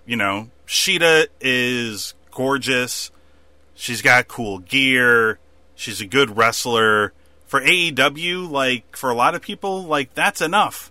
you 0.06 0.16
know, 0.16 0.50
Shida 0.72 1.28
is 1.42 2.14
gorgeous. 2.32 3.12
She's 3.76 4.02
got 4.02 4.30
cool 4.30 4.60
gear. 4.60 5.38
She's 5.76 6.00
a 6.00 6.08
good 6.08 6.38
wrestler. 6.38 7.12
For 7.46 7.60
AEW, 7.60 8.50
like, 8.50 8.96
for 8.96 9.10
a 9.10 9.14
lot 9.14 9.36
of 9.36 9.42
people, 9.42 9.84
like, 9.84 10.14
that's 10.14 10.40
enough. 10.40 10.90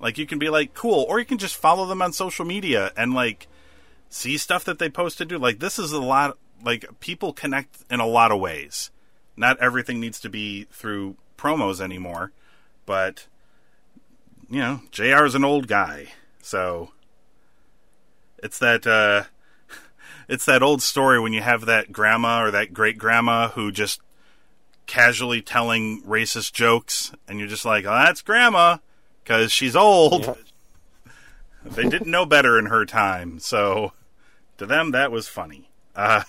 Like, 0.00 0.18
you 0.18 0.26
can 0.26 0.40
be 0.40 0.48
like, 0.48 0.74
cool. 0.74 1.06
Or 1.08 1.20
you 1.20 1.24
can 1.24 1.38
just 1.38 1.54
follow 1.54 1.86
them 1.86 2.02
on 2.02 2.12
social 2.12 2.44
media 2.44 2.90
and, 2.96 3.14
like, 3.14 3.46
see 4.08 4.36
stuff 4.36 4.64
that 4.64 4.80
they 4.80 4.88
post 4.88 5.18
to 5.18 5.24
do. 5.24 5.38
Like, 5.38 5.60
this 5.60 5.78
is 5.78 5.92
a 5.92 6.00
lot, 6.00 6.36
like, 6.64 6.98
people 6.98 7.32
connect 7.32 7.84
in 7.88 8.00
a 8.00 8.06
lot 8.06 8.32
of 8.32 8.40
ways. 8.40 8.90
Not 9.36 9.60
everything 9.60 10.00
needs 10.00 10.18
to 10.20 10.28
be 10.28 10.64
through 10.72 11.16
promos 11.38 11.80
anymore, 11.80 12.32
but, 12.84 13.28
you 14.50 14.58
know, 14.58 14.80
JR 14.90 15.24
is 15.24 15.36
an 15.36 15.44
old 15.44 15.68
guy. 15.68 16.08
So, 16.42 16.90
it's 18.42 18.58
that, 18.58 18.86
uh, 18.86 19.24
it's 20.28 20.44
that 20.44 20.62
old 20.62 20.82
story 20.82 21.20
when 21.20 21.32
you 21.32 21.42
have 21.42 21.66
that 21.66 21.92
grandma 21.92 22.42
or 22.42 22.50
that 22.50 22.72
great 22.72 22.98
grandma 22.98 23.48
who 23.48 23.72
just 23.72 24.00
casually 24.86 25.40
telling 25.40 26.02
racist 26.02 26.52
jokes, 26.52 27.12
and 27.28 27.38
you're 27.38 27.48
just 27.48 27.64
like, 27.64 27.84
oh, 27.84 27.90
that's 27.90 28.22
grandma, 28.22 28.78
because 29.22 29.52
she's 29.52 29.76
old. 29.76 30.24
Yeah. 30.24 30.34
They 31.62 31.82
didn't 31.82 32.10
know 32.10 32.24
better 32.24 32.58
in 32.58 32.66
her 32.66 32.86
time, 32.86 33.38
so 33.38 33.92
to 34.56 34.64
them 34.64 34.92
that 34.92 35.12
was 35.12 35.28
funny. 35.28 35.68
Uh, 35.94 36.22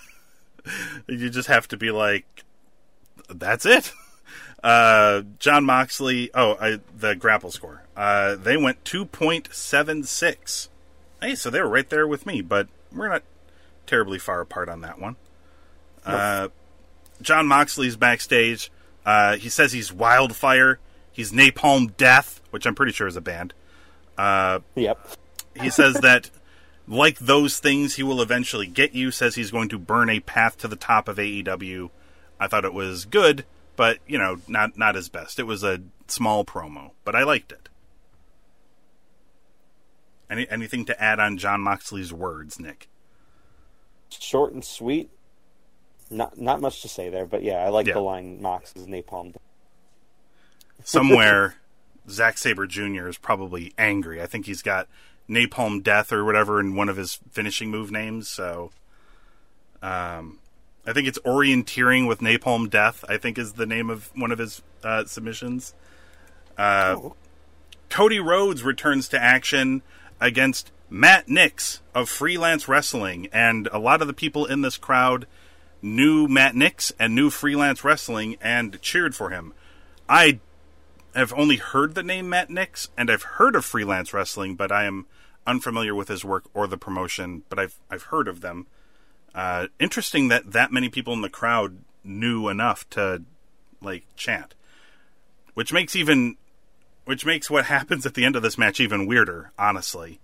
you 1.08 1.30
just 1.30 1.48
have 1.48 1.66
to 1.68 1.78
be 1.78 1.90
like, 1.90 2.44
that's 3.30 3.64
it. 3.64 3.92
Uh, 4.62 5.22
Jon 5.38 5.64
Moxley. 5.64 6.30
Oh, 6.34 6.56
I, 6.60 6.80
the 6.96 7.14
grapple 7.14 7.50
score. 7.50 7.82
Uh, 7.96 8.36
they 8.36 8.56
went 8.56 8.84
two 8.84 9.04
point 9.04 9.48
seven 9.52 10.04
six. 10.04 10.68
Hey, 11.22 11.36
so 11.36 11.50
they 11.50 11.62
were 11.62 11.68
right 11.68 11.88
there 11.88 12.06
with 12.06 12.26
me, 12.26 12.40
but 12.40 12.68
we're 12.92 13.08
not 13.08 13.22
terribly 13.86 14.18
far 14.18 14.40
apart 14.40 14.68
on 14.68 14.80
that 14.80 14.98
one. 14.98 15.14
Uh, 16.04 16.48
Jon 17.20 17.46
Moxley's 17.46 17.96
backstage. 17.96 18.72
Uh, 19.06 19.36
he 19.36 19.48
says 19.48 19.72
he's 19.72 19.92
Wildfire. 19.92 20.80
He's 21.12 21.30
Napalm 21.30 21.96
Death, 21.96 22.40
which 22.50 22.66
I'm 22.66 22.74
pretty 22.74 22.92
sure 22.92 23.06
is 23.06 23.16
a 23.16 23.20
band. 23.20 23.54
Uh, 24.18 24.60
yep. 24.74 24.98
he 25.60 25.70
says 25.70 25.94
that, 26.02 26.30
like 26.88 27.18
those 27.18 27.60
things, 27.60 27.94
he 27.94 28.02
will 28.02 28.20
eventually 28.20 28.66
get 28.66 28.92
you. 28.92 29.12
Says 29.12 29.36
he's 29.36 29.52
going 29.52 29.68
to 29.68 29.78
burn 29.78 30.10
a 30.10 30.18
path 30.20 30.58
to 30.58 30.68
the 30.68 30.76
top 30.76 31.06
of 31.08 31.18
AEW. 31.18 31.90
I 32.40 32.48
thought 32.48 32.64
it 32.64 32.74
was 32.74 33.04
good, 33.04 33.44
but 33.76 33.98
you 34.08 34.18
know, 34.18 34.38
not 34.48 34.76
not 34.76 34.96
his 34.96 35.08
best. 35.08 35.38
It 35.38 35.44
was 35.44 35.62
a 35.62 35.82
small 36.08 36.44
promo, 36.44 36.90
but 37.04 37.14
I 37.14 37.22
liked 37.22 37.52
it. 37.52 37.68
Any 40.32 40.48
anything 40.48 40.86
to 40.86 40.98
add 41.02 41.20
on 41.20 41.36
Jon 41.36 41.60
Moxley's 41.60 42.10
words, 42.10 42.58
Nick? 42.58 42.88
Short 44.08 44.54
and 44.54 44.64
sweet. 44.64 45.10
Not 46.10 46.38
not 46.38 46.62
much 46.62 46.80
to 46.82 46.88
say 46.88 47.10
there, 47.10 47.26
but 47.26 47.42
yeah, 47.42 47.56
I 47.56 47.68
like 47.68 47.86
Yeah. 47.86 47.92
the 47.94 48.00
line 48.00 48.40
Mox 48.40 48.72
is 48.74 48.86
napalm. 48.86 49.34
Somewhere, 50.84 51.56
Zack 52.08 52.38
Sabre 52.38 52.66
Jr. 52.66 53.08
is 53.08 53.18
probably 53.18 53.74
angry. 53.76 54.22
I 54.22 54.26
think 54.26 54.46
he's 54.46 54.62
got 54.62 54.88
Napalm 55.28 55.82
Death 55.82 56.12
or 56.12 56.24
whatever 56.24 56.58
in 56.60 56.76
one 56.76 56.88
of 56.88 56.96
his 56.96 57.20
finishing 57.30 57.70
move 57.70 57.90
names. 57.90 58.26
So, 58.28 58.70
um, 59.82 60.38
I 60.86 60.94
think 60.94 61.08
it's 61.08 61.18
Orienteering 61.20 62.08
with 62.08 62.20
Napalm 62.20 62.70
Death. 62.70 63.04
I 63.06 63.18
think 63.18 63.36
is 63.36 63.52
the 63.52 63.66
name 63.66 63.90
of 63.90 64.10
one 64.14 64.32
of 64.32 64.38
his 64.38 64.62
uh, 64.82 65.04
submissions. 65.04 65.74
Uh, 66.56 67.10
Cody 67.90 68.18
Rhodes 68.18 68.62
returns 68.62 69.08
to 69.10 69.22
action 69.22 69.82
against 70.22 70.70
Matt 70.88 71.28
Knicks 71.28 71.82
of 71.94 72.08
Freelance 72.08 72.68
Wrestling, 72.68 73.28
and 73.32 73.68
a 73.72 73.78
lot 73.78 74.00
of 74.00 74.06
the 74.06 74.14
people 74.14 74.46
in 74.46 74.62
this 74.62 74.78
crowd 74.78 75.26
knew 75.82 76.28
Matt 76.28 76.54
Knicks 76.54 76.92
and 76.98 77.14
knew 77.14 77.28
Freelance 77.28 77.82
Wrestling 77.82 78.36
and 78.40 78.80
cheered 78.80 79.16
for 79.16 79.30
him. 79.30 79.52
I 80.08 80.38
have 81.14 81.32
only 81.34 81.56
heard 81.56 81.94
the 81.94 82.02
name 82.02 82.28
Matt 82.28 82.50
Nix, 82.50 82.88
and 82.96 83.10
I've 83.10 83.22
heard 83.22 83.56
of 83.56 83.64
Freelance 83.64 84.14
Wrestling, 84.14 84.54
but 84.54 84.70
I 84.70 84.84
am 84.84 85.06
unfamiliar 85.46 85.94
with 85.94 86.08
his 86.08 86.24
work 86.24 86.44
or 86.54 86.66
the 86.66 86.78
promotion. 86.78 87.42
But 87.48 87.58
I've 87.58 87.74
I've 87.90 88.04
heard 88.04 88.28
of 88.28 88.40
them. 88.40 88.66
Uh, 89.34 89.68
interesting 89.80 90.28
that 90.28 90.52
that 90.52 90.72
many 90.72 90.88
people 90.88 91.12
in 91.14 91.22
the 91.22 91.28
crowd 91.28 91.78
knew 92.04 92.48
enough 92.48 92.88
to 92.90 93.22
like 93.80 94.04
chant, 94.14 94.54
which 95.54 95.72
makes 95.72 95.96
even 95.96 96.36
which 97.04 97.26
makes 97.26 97.50
what 97.50 97.66
happens 97.66 98.06
at 98.06 98.14
the 98.14 98.24
end 98.24 98.36
of 98.36 98.42
this 98.42 98.58
match 98.58 98.80
even 98.80 99.06
weirder. 99.06 99.52
Honestly, 99.58 100.20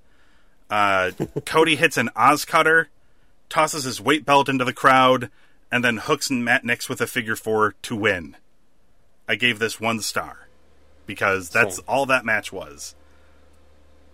uh, 0.70 1.10
Cody 1.44 1.76
hits 1.76 1.96
an 1.96 2.10
Oz 2.16 2.44
cutter, 2.44 2.88
tosses 3.48 3.84
his 3.84 4.00
weight 4.00 4.24
belt 4.24 4.48
into 4.48 4.64
the 4.64 4.72
crowd, 4.72 5.30
and 5.70 5.84
then 5.84 5.98
hooks 5.98 6.30
and 6.30 6.44
Matt 6.44 6.64
Knicks 6.64 6.88
with 6.88 7.00
a 7.00 7.06
figure 7.06 7.36
four 7.36 7.74
to 7.82 7.96
win. 7.96 8.36
I 9.28 9.34
gave 9.34 9.58
this 9.58 9.78
one 9.80 10.00
star 10.00 10.48
because 11.06 11.50
that's 11.50 11.76
Same. 11.76 11.84
all 11.88 12.06
that 12.06 12.24
match 12.24 12.52
was. 12.52 12.94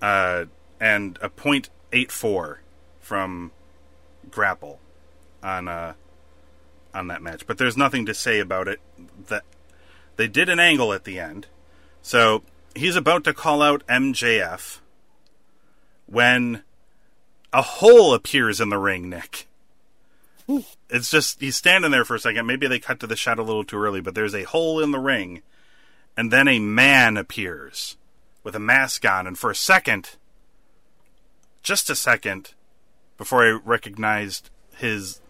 Uh, 0.03 0.47
and 0.81 1.19
a 1.23 1.29
point 1.29 1.71
eight 1.93 2.11
four 2.11 2.61
from 3.01 3.53
Grapple 4.31 4.81
on 5.43 5.69
uh, 5.69 5.95
on 6.93 7.09
that 7.09 7.23
match. 7.23 7.47
But 7.47 7.59
there's 7.59 7.77
nothing 7.77 8.07
to 8.07 8.15
say 8.15 8.41
about 8.41 8.69
it. 8.69 8.81
That 9.29 9.45
they 10.17 10.29
did 10.29 10.49
an 10.49 10.59
angle 10.59 10.93
at 10.93 11.05
the 11.05 11.19
end, 11.19 11.47
so 12.03 12.43
he's 12.75 12.97
about 12.97 13.25
to 13.25 13.35
call 13.35 13.63
out 13.63 13.87
MJF 13.87 14.79
when 16.07 16.63
a 17.53 17.63
hole 17.63 18.15
appears 18.15 18.61
in 18.61 18.69
the 18.69 18.79
ring. 18.79 19.09
Nick. 19.09 19.47
It's 20.91 21.11
just 21.11 21.41
he's 21.41 21.57
standing 21.57 21.91
there 21.91 22.05
for 22.05 22.17
a 22.17 22.21
second. 22.21 22.47
Maybe 22.47 22.67
they 22.67 22.79
cut 22.79 23.01
to 23.01 23.07
the 23.07 23.17
shot 23.17 23.39
a 23.39 23.43
little 23.43 23.65
too 23.65 23.79
early, 23.79 24.01
but 24.01 24.15
there's 24.15 24.35
a 24.35 24.43
hole 24.43 24.81
in 24.81 24.91
the 24.91 24.99
ring, 24.99 25.43
and 26.17 26.31
then 26.31 26.49
a 26.49 26.59
man 26.59 27.17
appears 27.17 27.97
with 28.43 28.55
a 28.55 28.61
mask 28.61 29.07
on, 29.07 29.27
and 29.27 29.39
for 29.39 29.51
a 29.51 29.55
second, 29.55 30.17
just 31.63 31.89
a 31.89 31.95
second, 31.95 32.53
before 33.17 33.43
I 33.43 33.59
recognized 33.65 34.51
his 34.77 35.21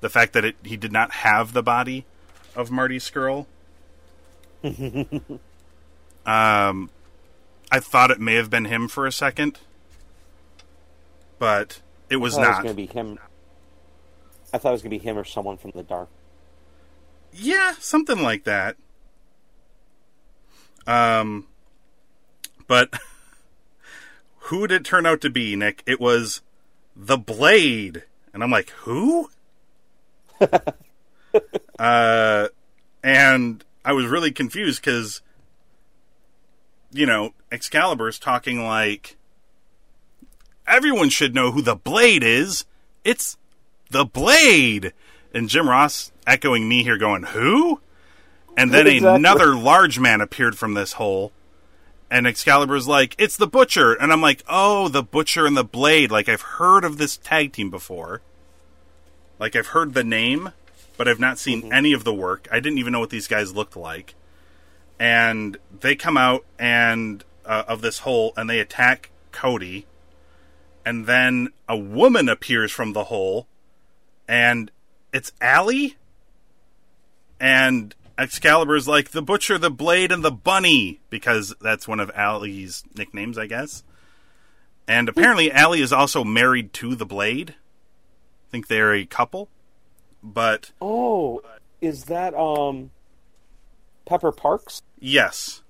the 0.00 0.08
fact 0.08 0.32
that 0.32 0.44
it, 0.44 0.56
he 0.64 0.76
did 0.76 0.92
not 0.92 1.12
have 1.12 1.52
the 1.52 1.62
body 1.62 2.04
of 2.56 2.70
Marty 2.70 2.98
Scurll. 2.98 3.46
um, 6.28 6.90
I 7.72 7.80
thought 7.80 8.10
it 8.10 8.20
may 8.20 8.34
have 8.34 8.50
been 8.50 8.66
him 8.66 8.86
for 8.86 9.06
a 9.06 9.12
second, 9.12 9.58
but 11.38 11.80
it 12.10 12.16
was 12.16 12.36
I 12.36 12.42
thought 12.42 12.44
it 12.44 12.48
was 12.48 12.56
not. 12.56 12.62
going 12.64 12.76
to 12.76 12.82
be 12.82 12.86
him. 12.86 13.18
I 14.52 14.58
thought 14.58 14.68
it 14.68 14.72
was 14.72 14.82
going 14.82 14.90
to 14.90 14.98
be 14.98 15.04
him 15.04 15.16
or 15.16 15.24
someone 15.24 15.56
from 15.56 15.70
the 15.74 15.82
dark. 15.82 16.10
Yeah, 17.32 17.74
something 17.78 18.22
like 18.22 18.44
that. 18.44 18.76
Um, 20.86 21.46
but 22.66 22.92
who 24.38 24.66
did 24.66 24.82
it 24.82 24.84
turn 24.84 25.06
out 25.06 25.22
to 25.22 25.30
be, 25.30 25.56
Nick? 25.56 25.82
It 25.86 25.98
was 25.98 26.42
the 26.94 27.16
Blade, 27.16 28.04
and 28.34 28.42
I'm 28.42 28.50
like, 28.50 28.70
who? 28.70 29.30
uh, 31.78 32.48
and 33.02 33.64
I 33.84 33.92
was 33.92 34.06
really 34.06 34.30
confused 34.30 34.82
because, 34.82 35.22
you 36.92 37.06
know, 37.06 37.34
Excalibur's 37.50 38.18
talking 38.18 38.64
like 38.64 39.16
everyone 40.66 41.08
should 41.08 41.34
know 41.34 41.50
who 41.50 41.62
the 41.62 41.74
Blade 41.74 42.22
is. 42.22 42.64
It's 43.04 43.36
the 43.90 44.04
Blade. 44.04 44.92
And 45.34 45.48
Jim 45.48 45.68
Ross 45.68 46.12
echoing 46.26 46.68
me 46.68 46.82
here, 46.82 46.98
going, 46.98 47.24
Who? 47.24 47.80
And 48.56 48.72
then 48.72 48.86
Exactly. 48.86 49.16
another 49.16 49.54
large 49.54 49.98
man 49.98 50.20
appeared 50.20 50.58
from 50.58 50.74
this 50.74 50.94
hole. 50.94 51.32
And 52.10 52.26
Excalibur's 52.26 52.88
like, 52.88 53.14
It's 53.18 53.36
the 53.36 53.46
Butcher. 53.46 53.94
And 53.94 54.12
I'm 54.12 54.22
like, 54.22 54.42
Oh, 54.48 54.88
the 54.88 55.02
Butcher 55.02 55.46
and 55.46 55.56
the 55.56 55.64
Blade. 55.64 56.10
Like, 56.10 56.28
I've 56.28 56.42
heard 56.42 56.84
of 56.84 56.98
this 56.98 57.16
tag 57.16 57.52
team 57.52 57.70
before. 57.70 58.22
Like, 59.38 59.54
I've 59.54 59.68
heard 59.68 59.94
the 59.94 60.04
name, 60.04 60.52
but 60.96 61.06
I've 61.08 61.20
not 61.20 61.38
seen 61.38 61.62
mm-hmm. 61.62 61.72
any 61.72 61.92
of 61.92 62.04
the 62.04 62.14
work. 62.14 62.48
I 62.50 62.60
didn't 62.60 62.78
even 62.78 62.92
know 62.92 63.00
what 63.00 63.10
these 63.10 63.28
guys 63.28 63.54
looked 63.54 63.76
like. 63.76 64.14
And 64.98 65.56
they 65.80 65.94
come 65.94 66.16
out 66.16 66.44
and 66.58 67.24
uh, 67.44 67.64
of 67.68 67.80
this 67.82 68.00
hole 68.00 68.32
and 68.36 68.48
they 68.50 68.58
attack 68.60 69.10
Cody 69.32 69.86
and 70.88 71.04
then 71.04 71.50
a 71.68 71.76
woman 71.76 72.30
appears 72.30 72.72
from 72.72 72.94
the 72.94 73.04
hole, 73.04 73.46
and 74.26 74.70
it's 75.12 75.32
Allie. 75.38 75.98
And 77.38 77.94
Excalibur's 78.16 78.88
like 78.88 79.10
the 79.10 79.20
butcher, 79.20 79.58
the 79.58 79.70
blade, 79.70 80.10
and 80.10 80.24
the 80.24 80.30
bunny 80.30 81.00
because 81.10 81.54
that's 81.60 81.86
one 81.86 82.00
of 82.00 82.10
Allie's 82.14 82.84
nicknames, 82.96 83.36
I 83.36 83.46
guess. 83.46 83.82
And 84.88 85.10
apparently, 85.10 85.52
Allie 85.52 85.82
is 85.82 85.92
also 85.92 86.24
married 86.24 86.72
to 86.72 86.94
the 86.94 87.04
blade. 87.04 87.50
I 87.50 88.50
think 88.50 88.68
they're 88.68 88.94
a 88.94 89.04
couple, 89.04 89.50
but 90.22 90.70
Oh, 90.80 91.42
is 91.82 92.04
that 92.04 92.34
um 92.34 92.92
Pepper 94.06 94.32
Parks? 94.32 94.80
Yes, 95.00 95.62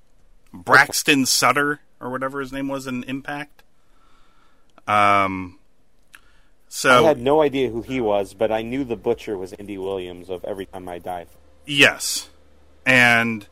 Braxton 0.53 1.27
Sutter 1.27 1.81
or 2.01 2.11
whatever 2.11 2.41
his 2.41 2.53
name 2.53 2.69
was 2.69 2.87
in 2.87 3.05
Impact. 3.05 3.63
Um. 4.87 5.59
So 6.69 7.05
I 7.05 7.09
had 7.09 7.19
no 7.19 7.41
idea 7.41 7.71
who 7.71 7.83
he 7.83 8.01
was, 8.01 8.35
but 8.35 8.53
I 8.53 8.63
knew 8.63 8.85
the 8.85 8.97
butcher 8.97 9.39
was 9.39 9.53
Andy 9.55 9.79
Williams 9.79 10.29
of 10.29 10.45
Every 10.45 10.67
Time 10.67 10.89
I 10.89 10.99
Die. 10.99 11.27
Yes, 11.65 12.29
and 12.85 13.47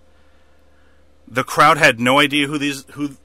the 1.26 1.44
crowd 1.44 1.78
had 1.78 1.98
no 1.98 2.18
idea 2.18 2.46
who 2.46 2.58
these 2.58 2.84
who. 2.92 3.16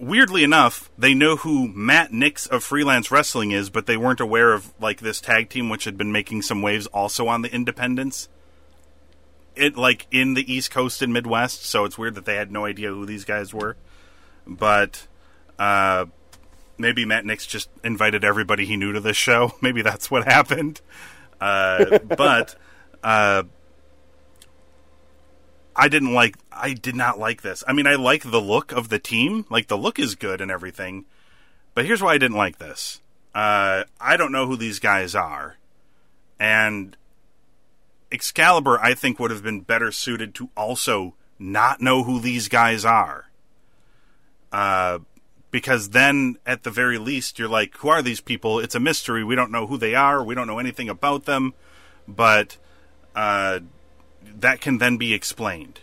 Weirdly 0.00 0.44
enough, 0.44 0.90
they 0.96 1.12
know 1.12 1.34
who 1.34 1.66
Matt 1.66 2.12
Knicks 2.12 2.46
of 2.46 2.62
Freelance 2.62 3.10
Wrestling 3.10 3.50
is, 3.50 3.68
but 3.68 3.86
they 3.86 3.96
weren't 3.96 4.20
aware 4.20 4.52
of 4.52 4.72
like 4.80 5.00
this 5.00 5.20
tag 5.20 5.50
team, 5.50 5.68
which 5.68 5.84
had 5.84 5.98
been 5.98 6.12
making 6.12 6.42
some 6.42 6.62
waves 6.62 6.86
also 6.88 7.26
on 7.26 7.42
the 7.42 7.52
independents. 7.52 8.28
It 9.58 9.76
like 9.76 10.06
in 10.10 10.34
the 10.34 10.52
East 10.52 10.70
Coast 10.70 11.02
and 11.02 11.12
Midwest, 11.12 11.64
so 11.64 11.84
it's 11.84 11.98
weird 11.98 12.14
that 12.14 12.24
they 12.24 12.36
had 12.36 12.50
no 12.50 12.64
idea 12.64 12.88
who 12.90 13.04
these 13.04 13.24
guys 13.24 13.52
were. 13.52 13.76
But 14.46 15.06
uh, 15.58 16.06
maybe 16.78 17.04
Matt 17.04 17.24
Knicks 17.24 17.46
just 17.46 17.68
invited 17.84 18.24
everybody 18.24 18.64
he 18.64 18.76
knew 18.76 18.92
to 18.92 19.00
this 19.00 19.16
show. 19.16 19.52
Maybe 19.60 19.82
that's 19.82 20.10
what 20.10 20.24
happened. 20.24 20.80
Uh, 21.40 21.98
but 21.98 22.54
uh, 23.02 23.42
I 25.76 25.88
didn't 25.88 26.14
like. 26.14 26.36
I 26.50 26.72
did 26.72 26.96
not 26.96 27.18
like 27.18 27.42
this. 27.42 27.62
I 27.66 27.72
mean, 27.72 27.86
I 27.86 27.94
like 27.94 28.30
the 28.30 28.40
look 28.40 28.72
of 28.72 28.88
the 28.88 28.98
team. 28.98 29.44
Like 29.50 29.68
the 29.68 29.78
look 29.78 29.98
is 29.98 30.14
good 30.14 30.40
and 30.40 30.50
everything. 30.50 31.04
But 31.74 31.84
here's 31.84 32.02
why 32.02 32.14
I 32.14 32.18
didn't 32.18 32.36
like 32.36 32.58
this. 32.58 33.00
Uh, 33.34 33.84
I 34.00 34.16
don't 34.16 34.32
know 34.32 34.46
who 34.46 34.56
these 34.56 34.80
guys 34.80 35.14
are, 35.14 35.56
and 36.40 36.96
Excalibur, 38.10 38.78
I 38.80 38.94
think, 38.94 39.18
would 39.18 39.30
have 39.30 39.42
been 39.42 39.60
better 39.60 39.92
suited 39.92 40.34
to 40.36 40.50
also 40.56 41.14
not 41.38 41.80
know 41.80 42.04
who 42.04 42.20
these 42.20 42.48
guys 42.48 42.84
are. 42.84 43.26
Uh, 44.50 45.00
because 45.50 45.90
then, 45.90 46.36
at 46.46 46.62
the 46.62 46.70
very 46.70 46.98
least, 46.98 47.38
you're 47.38 47.48
like, 47.48 47.76
who 47.76 47.88
are 47.88 48.02
these 48.02 48.20
people? 48.20 48.58
It's 48.58 48.74
a 48.74 48.80
mystery. 48.80 49.24
We 49.24 49.34
don't 49.34 49.50
know 49.50 49.66
who 49.66 49.76
they 49.76 49.94
are. 49.94 50.22
We 50.22 50.34
don't 50.34 50.46
know 50.46 50.58
anything 50.58 50.88
about 50.88 51.24
them. 51.24 51.54
But 52.06 52.56
uh, 53.14 53.60
that 54.22 54.60
can 54.60 54.78
then 54.78 54.96
be 54.96 55.14
explained. 55.14 55.80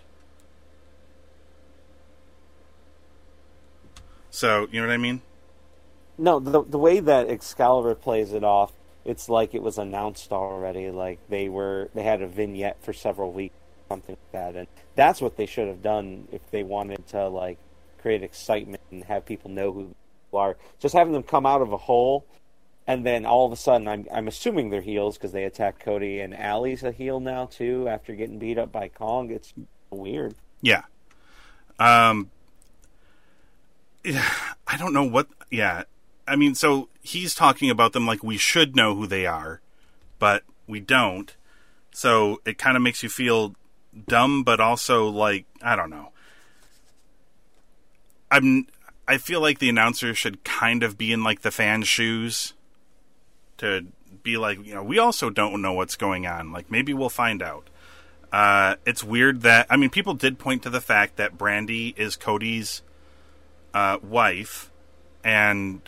So, 4.30 4.68
you 4.72 4.82
know 4.82 4.88
what 4.88 4.94
I 4.94 4.98
mean? 4.98 5.22
No, 6.18 6.40
the 6.40 6.64
the 6.64 6.78
way 6.78 7.00
that 7.00 7.30
Excalibur 7.30 7.96
plays 7.96 8.34
it 8.34 8.44
off, 8.44 8.72
it's 9.06 9.30
like 9.30 9.54
it 9.54 9.62
was 9.62 9.78
announced 9.78 10.32
already. 10.32 10.90
Like 10.92 11.20
they 11.30 11.48
were, 11.48 11.90
they 11.94 12.04
had 12.04 12.22
a 12.22 12.28
vignette 12.28 12.84
for 12.84 12.92
several 12.92 13.32
weeks, 13.32 13.56
something 13.90 14.18
like 14.18 14.32
that, 14.32 14.56
and 14.56 14.68
that's 14.96 15.22
what 15.22 15.38
they 15.38 15.46
should 15.46 15.68
have 15.68 15.82
done 15.82 16.28
if 16.32 16.42
they 16.52 16.64
wanted 16.64 17.08
to 17.08 17.28
like 17.30 17.58
create 18.02 18.24
excitement 18.24 18.82
and 18.92 19.04
have 19.06 19.26
people 19.26 19.52
know 19.52 19.72
who 19.72 19.96
are. 20.34 20.58
Just 20.80 20.94
having 20.94 21.14
them 21.14 21.24
come 21.24 21.46
out 21.46 21.62
of 21.62 21.72
a 21.72 21.78
hole, 21.78 22.26
and 22.88 23.06
then 23.06 23.26
all 23.26 23.46
of 23.46 23.52
a 23.52 23.56
sudden, 23.56 23.88
I'm 23.88 24.08
I'm 24.14 24.28
assuming 24.28 24.70
they're 24.70 24.82
heels 24.82 25.18
because 25.18 25.32
they 25.32 25.44
attack 25.44 25.80
Cody 25.80 26.20
and 26.20 26.38
Allie's 26.38 26.84
a 26.84 26.92
heel 26.92 27.20
now 27.20 27.46
too 27.46 27.88
after 27.88 28.14
getting 28.16 28.40
beat 28.40 28.58
up 28.58 28.72
by 28.72 28.90
Kong. 28.90 29.32
It's 29.32 29.54
weird. 29.90 30.36
Yeah. 30.62 30.84
Um 31.80 32.32
yeah, 34.04 34.30
I 34.68 34.78
don't 34.78 34.94
know 34.94 35.04
what 35.04 35.28
yeah. 35.50 35.84
I 36.28 36.36
mean, 36.36 36.56
so 36.56 36.90
he's 37.06 37.36
talking 37.36 37.70
about 37.70 37.94
them 37.94 38.06
like 38.06 38.24
we 38.24 38.38
should 38.38 38.76
know 38.76 38.96
who 38.96 39.08
they 39.08 39.26
are, 39.26 39.62
but 40.20 40.44
we 40.68 40.80
don't. 40.80 41.36
So 41.92 42.42
it 42.46 42.58
kind 42.58 42.76
of 42.76 42.84
makes 42.84 43.04
you 43.04 43.10
feel 43.10 43.56
dumb 44.08 44.44
but 44.44 44.60
also 44.60 45.08
like 45.08 45.46
I 45.62 45.76
don't 45.76 45.90
know. 45.90 46.12
I'm 48.32 48.68
I 49.08 49.18
feel 49.18 49.40
like 49.40 49.60
the 49.60 49.70
announcer 49.70 50.14
should 50.14 50.44
kind 50.44 50.84
of 50.84 50.98
be 50.98 51.14
in 51.14 51.24
like 51.24 51.42
the 51.42 51.52
fans' 51.52 51.88
shoes 51.88 52.54
to 53.58 53.86
be 54.24 54.38
like, 54.38 54.66
you 54.66 54.74
know, 54.74 54.84
we 54.84 54.98
also 54.98 55.30
don't 55.30 55.62
know 55.62 55.74
what's 55.74 55.96
going 55.96 56.26
on. 56.26 56.52
Like 56.52 56.72
maybe 56.72 56.94
we'll 56.94 57.10
find 57.10 57.42
out. 57.42 57.70
Uh, 58.32 58.76
it's 58.86 59.04
weird 59.04 59.44
that 59.44 59.68
I 59.70 59.78
mean, 59.78 59.90
people 59.90 60.16
did 60.16 60.40
point 60.40 60.64
to 60.64 60.70
the 60.70 60.82
fact 60.82 61.18
that 61.18 61.38
Brandi 61.38 61.98
is 61.98 62.16
Cody's 62.16 62.82
uh, 63.74 64.00
wife, 64.02 64.72
and 65.24 65.82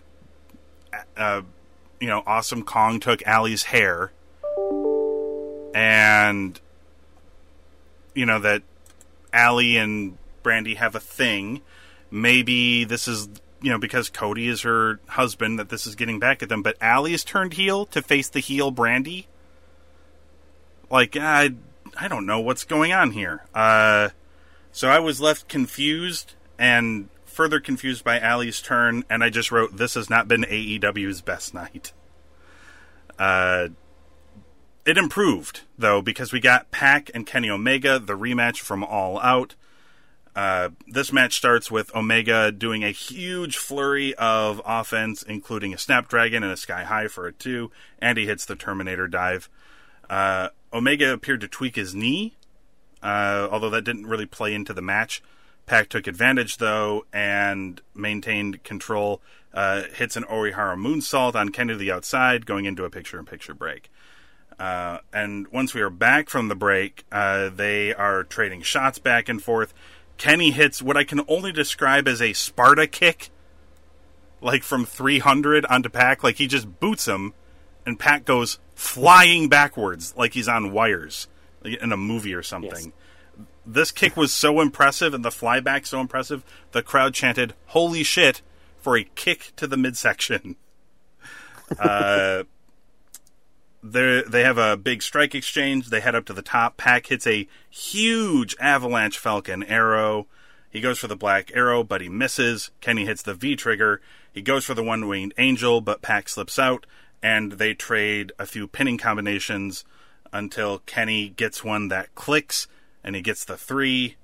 uh, 1.15 1.41
you 1.99 2.07
know, 2.07 2.23
Awesome 2.25 2.63
Kong 2.63 2.99
took 2.99 3.21
Allie's 3.23 3.63
hair, 3.63 4.11
and 5.73 6.59
you 8.13 8.25
know 8.25 8.39
that 8.39 8.63
Allie 9.33 9.77
and 9.77 10.17
Brandi 10.43 10.75
have 10.75 10.95
a 10.95 10.99
thing. 10.99 11.61
Maybe 12.09 12.83
this 12.83 13.07
is 13.07 13.29
you 13.61 13.69
know 13.69 13.79
because 13.79 14.09
Cody 14.09 14.47
is 14.47 14.61
her 14.61 14.99
husband 15.07 15.59
that 15.59 15.69
this 15.69 15.87
is 15.87 15.95
getting 15.95 16.19
back 16.19 16.43
at 16.43 16.49
them. 16.49 16.61
But 16.61 16.77
Allie 16.81 17.13
is 17.13 17.23
turned 17.23 17.53
heel 17.53 17.85
to 17.87 18.01
face 18.01 18.29
the 18.29 18.39
heel 18.39 18.71
Brandi. 18.71 19.25
Like 20.89 21.17
I, 21.17 21.51
I 21.99 22.07
don't 22.07 22.25
know 22.25 22.39
what's 22.39 22.63
going 22.63 22.93
on 22.93 23.11
here. 23.11 23.45
Uh, 23.53 24.09
so 24.71 24.89
I 24.89 24.99
was 24.99 25.19
left 25.19 25.47
confused 25.47 26.33
and 26.57 27.09
further 27.37 27.59
confused 27.59 28.03
by 28.03 28.19
Allie's 28.19 28.63
turn, 28.63 29.03
and 29.11 29.23
I 29.23 29.29
just 29.29 29.51
wrote, 29.51 29.77
"This 29.77 29.93
has 29.93 30.09
not 30.09 30.27
been 30.27 30.43
AEW's 30.43 31.21
best 31.21 31.53
night." 31.53 31.93
Uh, 33.19 33.67
it 34.85 34.97
improved 34.97 35.61
though 35.77 36.01
because 36.01 36.33
we 36.33 36.39
got 36.39 36.71
Pac 36.71 37.11
and 37.13 37.27
Kenny 37.27 37.47
Omega, 37.47 37.99
the 37.99 38.17
rematch 38.17 38.57
from 38.61 38.83
All 38.83 39.19
Out. 39.19 39.53
Uh, 40.35 40.69
this 40.87 41.13
match 41.13 41.35
starts 41.35 41.69
with 41.69 41.95
Omega 41.95 42.51
doing 42.51 42.83
a 42.83 42.89
huge 42.89 43.57
flurry 43.57 44.15
of 44.15 44.59
offense, 44.65 45.21
including 45.21 45.75
a 45.75 45.77
Snapdragon 45.77 46.41
and 46.41 46.51
a 46.51 46.57
Sky 46.57 46.85
High 46.85 47.07
for 47.07 47.27
a 47.27 47.31
two, 47.31 47.69
and 47.99 48.17
he 48.17 48.25
hits 48.25 48.45
the 48.45 48.55
Terminator 48.55 49.07
dive. 49.07 49.47
Uh, 50.09 50.49
Omega 50.73 51.13
appeared 51.13 51.41
to 51.41 51.47
tweak 51.47 51.75
his 51.75 51.93
knee, 51.93 52.35
uh, 53.03 53.47
although 53.51 53.69
that 53.69 53.83
didn't 53.83 54.07
really 54.07 54.25
play 54.25 54.55
into 54.55 54.73
the 54.73 54.81
match. 54.81 55.21
Pac 55.67 55.89
took 55.89 56.07
advantage 56.07 56.57
though 56.57 57.05
and 57.13 57.79
maintained 57.93 58.63
control. 58.63 59.21
Uh, 59.53 59.83
hits 59.93 60.15
an 60.15 60.23
Orihara 60.23 60.77
moonsault 60.77 61.35
on 61.35 61.49
Kenny 61.49 61.73
to 61.73 61.77
the 61.77 61.91
outside, 61.91 62.45
going 62.45 62.65
into 62.65 62.85
a 62.85 62.89
picture-in-picture 62.89 63.53
break. 63.53 63.89
Uh, 64.59 64.99
and 65.11 65.47
once 65.47 65.73
we 65.73 65.81
are 65.81 65.89
back 65.89 66.29
from 66.29 66.47
the 66.47 66.55
break, 66.55 67.05
uh, 67.11 67.49
they 67.49 67.93
are 67.93 68.23
trading 68.23 68.61
shots 68.61 68.99
back 68.99 69.29
and 69.29 69.41
forth. 69.41 69.73
Kenny 70.17 70.51
hits 70.51 70.81
what 70.81 70.97
I 70.97 71.03
can 71.03 71.21
only 71.27 71.51
describe 71.51 72.07
as 72.07 72.21
a 72.21 72.33
Sparta 72.33 72.87
kick, 72.87 73.29
like 74.41 74.63
from 74.63 74.85
300 74.85 75.65
onto 75.65 75.89
Pac. 75.89 76.23
Like 76.23 76.35
he 76.35 76.47
just 76.47 76.79
boots 76.79 77.07
him, 77.07 77.33
and 77.85 77.99
Pac 77.99 78.25
goes 78.25 78.59
flying 78.75 79.49
backwards 79.49 80.15
like 80.15 80.33
he's 80.33 80.47
on 80.47 80.71
wires 80.71 81.27
like 81.63 81.81
in 81.81 81.91
a 81.91 81.97
movie 81.97 82.33
or 82.33 82.43
something. 82.43 82.85
Yes. 82.85 82.93
This 83.67 83.91
kick 83.91 84.15
was 84.15 84.31
so 84.31 84.61
impressive 84.61 85.13
and 85.13 85.25
the 85.25 85.29
flyback 85.29 85.85
so 85.85 85.99
impressive, 85.99 86.43
the 86.71 86.81
crowd 86.81 87.13
chanted, 87.13 87.53
Holy 87.67 88.01
shit, 88.01 88.41
for 88.79 88.97
a 88.97 89.03
kick 89.03 89.51
to 89.57 89.67
the 89.67 89.75
midsection. 89.75 90.55
uh, 91.79 92.43
they 93.83 94.23
they 94.27 94.43
have 94.43 94.57
a 94.57 94.77
big 94.77 95.03
strike 95.03 95.35
exchange. 95.35 95.89
They 95.89 95.99
head 95.99 96.15
up 96.15 96.25
to 96.25 96.33
the 96.33 96.41
top. 96.41 96.77
Pac 96.77 97.07
hits 97.07 97.27
a 97.27 97.47
huge 97.69 98.55
avalanche 98.59 99.17
Falcon 99.17 99.63
arrow. 99.63 100.27
He 100.69 100.79
goes 100.81 100.99
for 100.99 101.07
the 101.07 101.15
black 101.15 101.51
arrow, 101.53 101.83
but 101.83 102.01
he 102.01 102.09
misses. 102.09 102.71
Kenny 102.81 103.05
hits 103.05 103.21
the 103.21 103.33
V 103.33 103.55
trigger. 103.57 104.01
He 104.31 104.41
goes 104.41 104.65
for 104.65 104.73
the 104.73 104.83
one 104.83 105.07
winged 105.07 105.33
angel, 105.37 105.81
but 105.81 106.01
Pac 106.01 106.29
slips 106.29 106.57
out, 106.57 106.85
and 107.21 107.53
they 107.53 107.73
trade 107.73 108.31
a 108.39 108.45
few 108.45 108.67
pinning 108.67 108.97
combinations 108.97 109.83
until 110.31 110.79
Kenny 110.79 111.29
gets 111.29 111.63
one 111.63 111.87
that 111.87 112.13
clicks, 112.15 112.67
and 113.07 113.15
he 113.15 113.21
gets 113.21 113.45
the 113.45 113.55
three, 113.55 114.17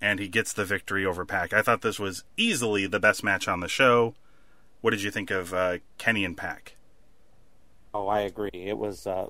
and 0.00 0.18
he 0.18 0.26
gets 0.26 0.54
the 0.54 0.64
victory 0.64 1.04
over 1.04 1.26
Pac. 1.26 1.52
I 1.52 1.60
thought 1.60 1.82
this 1.82 1.98
was 1.98 2.24
easily 2.38 2.86
the 2.86 2.98
best 2.98 3.22
match 3.22 3.46
on 3.46 3.60
the 3.60 3.68
show. 3.68 4.14
What 4.80 4.92
did 4.92 5.02
you 5.02 5.10
think 5.10 5.30
of 5.30 5.52
uh, 5.52 5.76
Kenny 5.98 6.24
and 6.24 6.34
Pac? 6.34 6.74
Oh, 7.92 8.08
I 8.08 8.20
agree. 8.20 8.48
It 8.54 8.78
was 8.78 9.06
a 9.06 9.28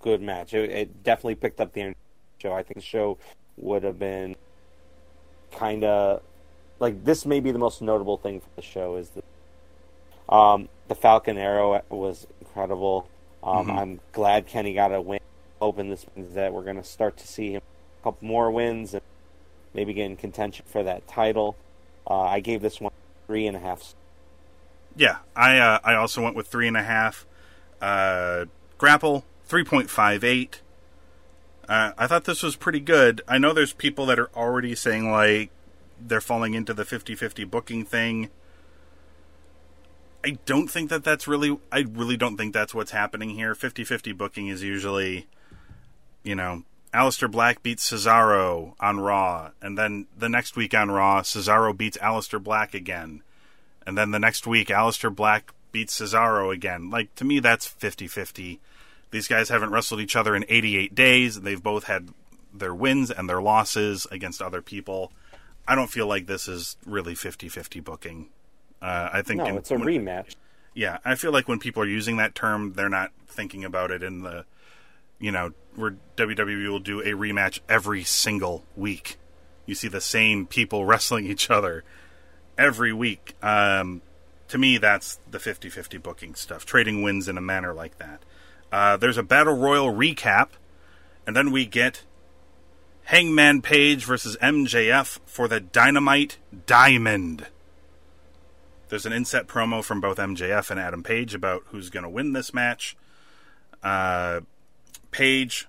good 0.00 0.22
match. 0.22 0.54
It, 0.54 0.70
it 0.70 1.02
definitely 1.04 1.34
picked 1.34 1.60
up 1.60 1.74
the 1.74 1.82
energy 1.82 1.98
of 1.98 2.38
the 2.40 2.48
show. 2.48 2.54
I 2.54 2.62
think 2.62 2.76
the 2.76 2.80
show 2.80 3.18
would 3.58 3.82
have 3.82 3.98
been 3.98 4.36
kind 5.52 5.84
of 5.84 6.22
like 6.78 7.04
this. 7.04 7.26
May 7.26 7.40
be 7.40 7.50
the 7.50 7.58
most 7.58 7.82
notable 7.82 8.16
thing 8.16 8.40
for 8.40 8.48
the 8.56 8.62
show 8.62 8.96
is 8.96 9.10
the 9.10 10.34
um, 10.34 10.70
the 10.88 10.94
Falcon 10.94 11.36
Arrow 11.36 11.82
was 11.90 12.26
incredible. 12.40 13.06
Um, 13.42 13.66
Mhm. 13.66 13.78
I'm 13.78 14.00
glad 14.12 14.46
Kenny 14.46 14.72
got 14.72 14.94
a 14.94 15.00
win. 15.02 15.20
Open 15.60 15.90
this 15.90 16.06
means 16.16 16.32
that 16.36 16.54
we're 16.54 16.64
going 16.64 16.76
to 16.76 16.84
start 16.84 17.18
to 17.18 17.26
see 17.26 17.52
him 17.52 17.60
a 18.00 18.04
couple 18.04 18.26
more 18.26 18.50
wins 18.50 18.94
and 18.94 19.02
maybe 19.74 19.92
get 19.92 20.06
in 20.06 20.16
contention 20.16 20.64
for 20.68 20.82
that 20.82 21.06
title. 21.06 21.56
Uh, 22.08 22.20
I 22.20 22.40
gave 22.40 22.62
this 22.62 22.80
one 22.80 22.92
three 23.26 23.46
and 23.46 23.56
a 23.56 23.60
half. 23.60 23.94
Yeah, 24.96 25.18
I 25.36 25.58
uh, 25.58 25.78
I 25.84 25.94
also 25.94 26.22
went 26.22 26.36
with 26.36 26.48
three 26.48 26.68
and 26.68 26.76
a 26.76 26.82
half. 26.82 27.26
Uh, 27.80 28.46
grapple 28.78 29.24
three 29.44 29.64
point 29.64 29.90
five 29.90 30.24
eight. 30.24 30.62
Uh, 31.68 31.92
I 31.98 32.06
thought 32.06 32.24
this 32.24 32.42
was 32.42 32.56
pretty 32.56 32.80
good. 32.80 33.20
I 33.28 33.36
know 33.36 33.52
there's 33.52 33.74
people 33.74 34.06
that 34.06 34.18
are 34.18 34.30
already 34.34 34.74
saying 34.74 35.10
like 35.10 35.50
they're 36.00 36.20
falling 36.20 36.54
into 36.54 36.72
the 36.72 36.84
50-50 36.84 37.48
booking 37.50 37.84
thing. 37.84 38.30
I 40.24 40.38
don't 40.46 40.68
think 40.68 40.90
that 40.90 41.04
that's 41.04 41.28
really. 41.28 41.58
I 41.70 41.80
really 41.80 42.16
don't 42.16 42.36
think 42.36 42.52
that's 42.52 42.74
what's 42.74 42.90
happening 42.90 43.30
here. 43.30 43.54
50-50 43.54 44.16
booking 44.16 44.48
is 44.48 44.62
usually, 44.62 45.26
you 46.24 46.34
know, 46.34 46.64
Aleister 46.94 47.30
Black 47.30 47.62
beats 47.62 47.90
Cesaro 47.90 48.74
on 48.80 48.98
Raw, 49.00 49.50
and 49.60 49.76
then 49.76 50.06
the 50.16 50.28
next 50.28 50.56
week 50.56 50.74
on 50.74 50.90
Raw, 50.90 51.20
Cesaro 51.22 51.76
beats 51.76 51.98
Aleister 51.98 52.42
Black 52.42 52.74
again 52.74 53.22
and 53.86 53.96
then 53.96 54.10
the 54.10 54.18
next 54.18 54.46
week 54.46 54.68
Aleister 54.68 55.14
Black 55.14 55.54
beats 55.72 55.98
Cesaro 55.98 56.52
again. 56.52 56.90
Like 56.90 57.14
to 57.14 57.24
me 57.24 57.40
that's 57.40 57.66
50-50. 57.66 58.58
These 59.10 59.28
guys 59.28 59.48
haven't 59.48 59.70
wrestled 59.70 60.00
each 60.02 60.14
other 60.14 60.36
in 60.36 60.44
88 60.46 60.94
days. 60.94 61.40
They've 61.40 61.62
both 61.62 61.84
had 61.84 62.10
their 62.52 62.74
wins 62.74 63.10
and 63.10 63.26
their 63.30 63.40
losses 63.40 64.06
against 64.10 64.42
other 64.42 64.60
people. 64.60 65.10
I 65.66 65.74
don't 65.74 65.88
feel 65.90 66.06
like 66.06 66.26
this 66.26 66.48
is 66.48 66.76
really 66.84 67.14
50-50 67.14 67.82
booking. 67.82 68.28
Uh, 68.82 69.08
I 69.10 69.22
think 69.22 69.38
No, 69.38 69.46
in- 69.46 69.56
it's 69.56 69.70
a 69.70 69.76
when- 69.76 69.84
rematch. 69.88 70.36
yeah, 70.74 70.98
I 71.02 71.14
feel 71.14 71.32
like 71.32 71.48
when 71.48 71.58
people 71.58 71.82
are 71.82 71.86
using 71.86 72.18
that 72.18 72.34
term, 72.34 72.74
they're 72.74 72.90
not 72.90 73.12
thinking 73.26 73.64
about 73.64 73.90
it 73.90 74.02
in 74.02 74.20
the, 74.22 74.44
you 75.18 75.32
know, 75.32 75.52
where 75.78 75.96
WWE 76.16 76.68
will 76.68 76.78
do 76.78 77.00
a 77.00 77.12
rematch 77.12 77.60
every 77.68 78.04
single 78.04 78.64
week. 78.76 79.16
You 79.66 79.74
see 79.74 79.88
the 79.88 80.00
same 80.00 80.46
people 80.46 80.84
wrestling 80.86 81.26
each 81.26 81.50
other 81.50 81.84
every 82.56 82.92
week. 82.92 83.34
Um, 83.42 84.02
to 84.48 84.58
me, 84.58 84.78
that's 84.78 85.18
the 85.30 85.38
50 85.38 85.68
50 85.70 85.98
booking 85.98 86.34
stuff, 86.34 86.64
trading 86.64 87.02
wins 87.02 87.28
in 87.28 87.38
a 87.38 87.42
manner 87.42 87.72
like 87.72 87.98
that. 87.98 88.22
Uh, 88.70 88.96
there's 88.96 89.16
a 89.16 89.22
Battle 89.22 89.56
Royal 89.56 89.92
recap, 89.92 90.48
and 91.26 91.34
then 91.34 91.50
we 91.50 91.64
get 91.64 92.04
Hangman 93.04 93.62
Page 93.62 94.04
versus 94.04 94.36
MJF 94.42 95.20
for 95.24 95.48
the 95.48 95.60
Dynamite 95.60 96.38
Diamond. 96.66 97.46
There's 98.88 99.06
an 99.06 99.12
inset 99.12 99.46
promo 99.46 99.84
from 99.84 100.00
both 100.00 100.18
MJF 100.18 100.70
and 100.70 100.80
Adam 100.80 101.02
Page 101.02 101.34
about 101.34 101.62
who's 101.66 101.90
going 101.90 102.02
to 102.02 102.08
win 102.08 102.32
this 102.32 102.52
match. 102.52 102.96
Uh, 103.82 104.40
Page, 105.10 105.68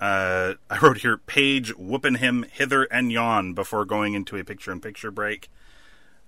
uh, 0.00 0.54
I 0.70 0.78
wrote 0.78 0.98
here, 0.98 1.16
Page 1.16 1.76
whooping 1.76 2.16
him 2.16 2.46
hither 2.50 2.84
and 2.84 3.12
yon 3.12 3.54
before 3.54 3.84
going 3.84 4.14
into 4.14 4.36
a 4.36 4.44
picture 4.44 4.72
in 4.72 4.80
picture 4.80 5.10
break. 5.10 5.50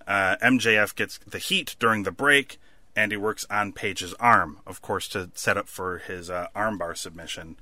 Uh, 0.06 0.36
MJF 0.42 0.94
gets 0.94 1.18
the 1.18 1.38
heat 1.38 1.76
during 1.78 2.02
the 2.02 2.10
break, 2.10 2.58
and 2.94 3.12
he 3.12 3.16
works 3.16 3.46
on 3.48 3.72
Page's 3.72 4.14
arm, 4.14 4.58
of 4.66 4.82
course, 4.82 5.08
to 5.08 5.30
set 5.34 5.56
up 5.56 5.68
for 5.68 5.98
his 5.98 6.28
uh, 6.28 6.48
armbar 6.54 6.96
submission, 6.96 7.56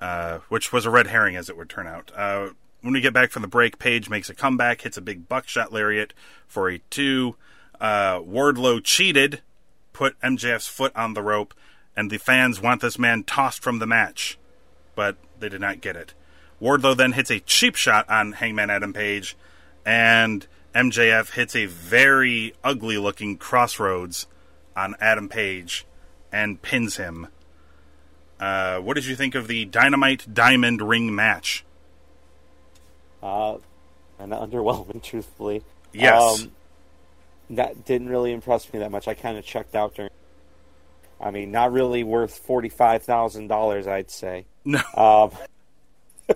uh, 0.00 0.38
which 0.48 0.72
was 0.72 0.86
a 0.86 0.90
red 0.90 1.08
herring, 1.08 1.36
as 1.36 1.48
it 1.48 1.56
would 1.56 1.68
turn 1.68 1.86
out. 1.86 2.10
Uh, 2.16 2.50
when 2.80 2.94
we 2.94 3.00
get 3.00 3.12
back 3.12 3.30
from 3.30 3.42
the 3.42 3.48
break, 3.48 3.78
Page 3.78 4.08
makes 4.08 4.30
a 4.30 4.34
comeback, 4.34 4.82
hits 4.82 4.96
a 4.96 5.02
big 5.02 5.28
buckshot 5.28 5.72
lariat 5.72 6.14
for 6.46 6.70
a 6.70 6.78
two. 6.90 7.36
Uh, 7.80 8.20
Wardlow 8.20 8.82
cheated, 8.82 9.42
put 9.92 10.18
MJF's 10.20 10.66
foot 10.66 10.94
on 10.96 11.14
the 11.14 11.22
rope, 11.22 11.54
and 11.96 12.10
the 12.10 12.18
fans 12.18 12.60
want 12.60 12.80
this 12.80 12.98
man 12.98 13.24
tossed 13.24 13.62
from 13.62 13.78
the 13.78 13.86
match, 13.86 14.38
but 14.94 15.16
they 15.38 15.48
did 15.48 15.60
not 15.60 15.80
get 15.80 15.96
it. 15.96 16.14
Wardlow 16.60 16.96
then 16.96 17.12
hits 17.12 17.30
a 17.30 17.40
cheap 17.40 17.74
shot 17.74 18.08
on 18.08 18.32
Hangman 18.32 18.70
Adam 18.70 18.92
Page, 18.92 19.36
and 19.84 20.46
MJF 20.74 21.32
hits 21.32 21.56
a 21.56 21.66
very 21.66 22.54
ugly 22.62 22.98
looking 22.98 23.36
crossroads 23.36 24.26
on 24.76 24.94
Adam 25.00 25.28
Page 25.28 25.86
and 26.32 26.60
pins 26.62 26.96
him. 26.96 27.28
Uh, 28.38 28.78
what 28.78 28.94
did 28.94 29.06
you 29.06 29.16
think 29.16 29.34
of 29.34 29.48
the 29.48 29.64
Dynamite 29.64 30.32
Diamond 30.32 30.80
Ring 30.80 31.14
match? 31.14 31.64
Uh, 33.22 33.56
and 34.18 34.32
underwhelming, 34.32 35.02
truthfully. 35.02 35.62
Yes. 35.92 36.42
Um, 36.42 36.52
that 37.50 37.84
didn't 37.84 38.08
really 38.08 38.32
impress 38.32 38.72
me 38.72 38.78
that 38.78 38.90
much. 38.90 39.08
I 39.08 39.14
kind 39.14 39.36
of 39.36 39.44
checked 39.44 39.74
out 39.74 39.94
during. 39.94 40.10
I 41.20 41.30
mean, 41.30 41.50
not 41.50 41.72
really 41.72 42.02
worth 42.02 42.38
forty 42.38 42.68
five 42.68 43.02
thousand 43.02 43.48
dollars, 43.48 43.86
I'd 43.86 44.10
say. 44.10 44.46
No. 44.64 44.80
Um, 44.96 45.30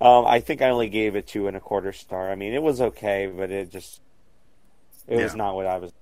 um, 0.00 0.26
I 0.26 0.40
think 0.40 0.62
I 0.62 0.70
only 0.70 0.88
gave 0.88 1.14
it 1.16 1.26
two 1.26 1.46
and 1.46 1.56
a 1.56 1.60
quarter 1.60 1.92
star. 1.92 2.30
I 2.30 2.34
mean, 2.34 2.52
it 2.54 2.62
was 2.62 2.80
okay, 2.80 3.26
but 3.34 3.50
it 3.50 3.70
just 3.70 4.00
it 5.06 5.16
was 5.22 5.34
not 5.34 5.54
what 5.54 5.66
I 5.66 5.76
was 5.78 5.92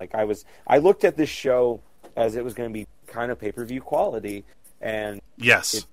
like. 0.00 0.14
I 0.14 0.24
was 0.24 0.44
I 0.66 0.78
looked 0.78 1.04
at 1.04 1.16
this 1.16 1.28
show 1.28 1.80
as 2.16 2.34
it 2.36 2.44
was 2.44 2.54
going 2.54 2.70
to 2.70 2.72
be 2.74 2.86
kind 3.06 3.30
of 3.30 3.38
pay 3.38 3.52
per 3.52 3.64
view 3.64 3.80
quality, 3.80 4.44
and 4.80 5.20
Yes. 5.36 5.74
It- 5.74 5.86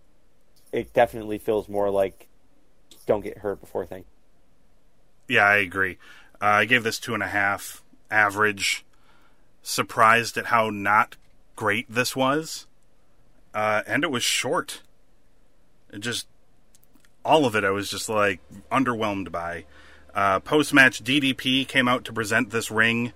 it 0.71 0.91
definitely 0.91 1.37
feels 1.37 1.69
more 1.69 1.91
like 1.91 2.27
don't 3.05 3.21
get 3.21 3.37
hurt 3.37 3.61
before 3.61 3.85
thing. 3.85 4.05
Yeah, 5.27 5.45
I 5.45 5.57
agree. 5.57 5.99
Uh, 6.41 6.45
I 6.45 6.65
gave 6.65 6.83
this 6.83 6.97
two 6.97 7.13
and 7.13 7.21
a 7.21 7.27
half 7.27 7.83
average. 8.09 8.83
Surprised 9.63 10.37
at 10.37 10.47
how 10.47 10.69
not 10.69 11.15
great 11.55 11.85
this 11.89 12.15
was, 12.15 12.67
uh, 13.53 13.81
and 13.87 14.03
it 14.03 14.11
was 14.11 14.23
short. 14.23 14.81
It 15.91 15.99
just 15.99 16.27
all 17.25 17.45
of 17.45 17.55
it, 17.55 17.63
I 17.63 17.71
was 17.71 17.89
just 17.89 18.09
like 18.09 18.39
underwhelmed 18.71 19.31
by. 19.31 19.65
Uh, 20.13 20.39
Post 20.39 20.73
match, 20.73 21.03
DDP 21.03 21.67
came 21.67 21.87
out 21.87 22.03
to 22.05 22.13
present 22.13 22.51
this 22.51 22.69
ring. 22.69 23.13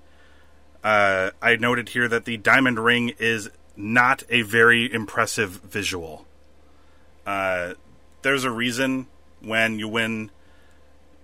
Uh, 0.83 1.31
I 1.41 1.55
noted 1.57 1.89
here 1.89 2.07
that 2.07 2.25
the 2.25 2.37
diamond 2.37 2.79
ring 2.79 3.13
is 3.19 3.49
not 3.75 4.23
a 4.29 4.41
very 4.41 4.91
impressive 4.91 5.51
visual. 5.63 6.25
Uh, 7.25 7.73
there's 8.21 8.43
a 8.43 8.51
reason 8.51 9.07
when 9.41 9.77
you 9.77 9.87
win 9.87 10.31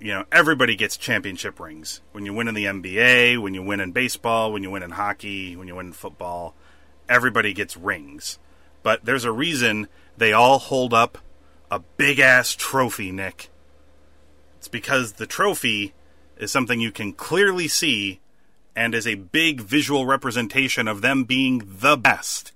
you 0.03 0.11
know, 0.11 0.25
everybody 0.33 0.75
gets 0.75 0.97
championship 0.97 1.61
rings. 1.61 2.01
When 2.11 2.25
you 2.25 2.33
win 2.33 2.49
in 2.49 2.55
the 2.55 2.65
NBA, 2.65 3.41
when 3.41 3.53
you 3.53 3.63
win 3.63 3.79
in 3.79 3.93
baseball, 3.93 4.51
when 4.51 4.61
you 4.61 4.69
win 4.69 4.83
in 4.83 4.91
hockey, 4.91 5.55
when 5.55 5.69
you 5.69 5.75
win 5.75 5.87
in 5.87 5.93
football, 5.93 6.55
everybody 7.07 7.53
gets 7.53 7.77
rings. 7.77 8.37
But 8.83 9.05
there's 9.05 9.23
a 9.23 9.31
reason 9.31 9.87
they 10.17 10.33
all 10.33 10.59
hold 10.59 10.93
up 10.93 11.19
a 11.71 11.79
big 11.79 12.19
ass 12.19 12.53
trophy, 12.53 13.13
Nick. 13.13 13.49
It's 14.57 14.67
because 14.67 15.13
the 15.13 15.25
trophy 15.25 15.93
is 16.37 16.51
something 16.51 16.81
you 16.81 16.91
can 16.91 17.13
clearly 17.13 17.69
see 17.69 18.19
and 18.75 18.93
is 18.93 19.07
a 19.07 19.15
big 19.15 19.61
visual 19.61 20.05
representation 20.05 20.85
of 20.85 21.01
them 21.01 21.23
being 21.23 21.63
the 21.65 21.95
best. 21.95 22.51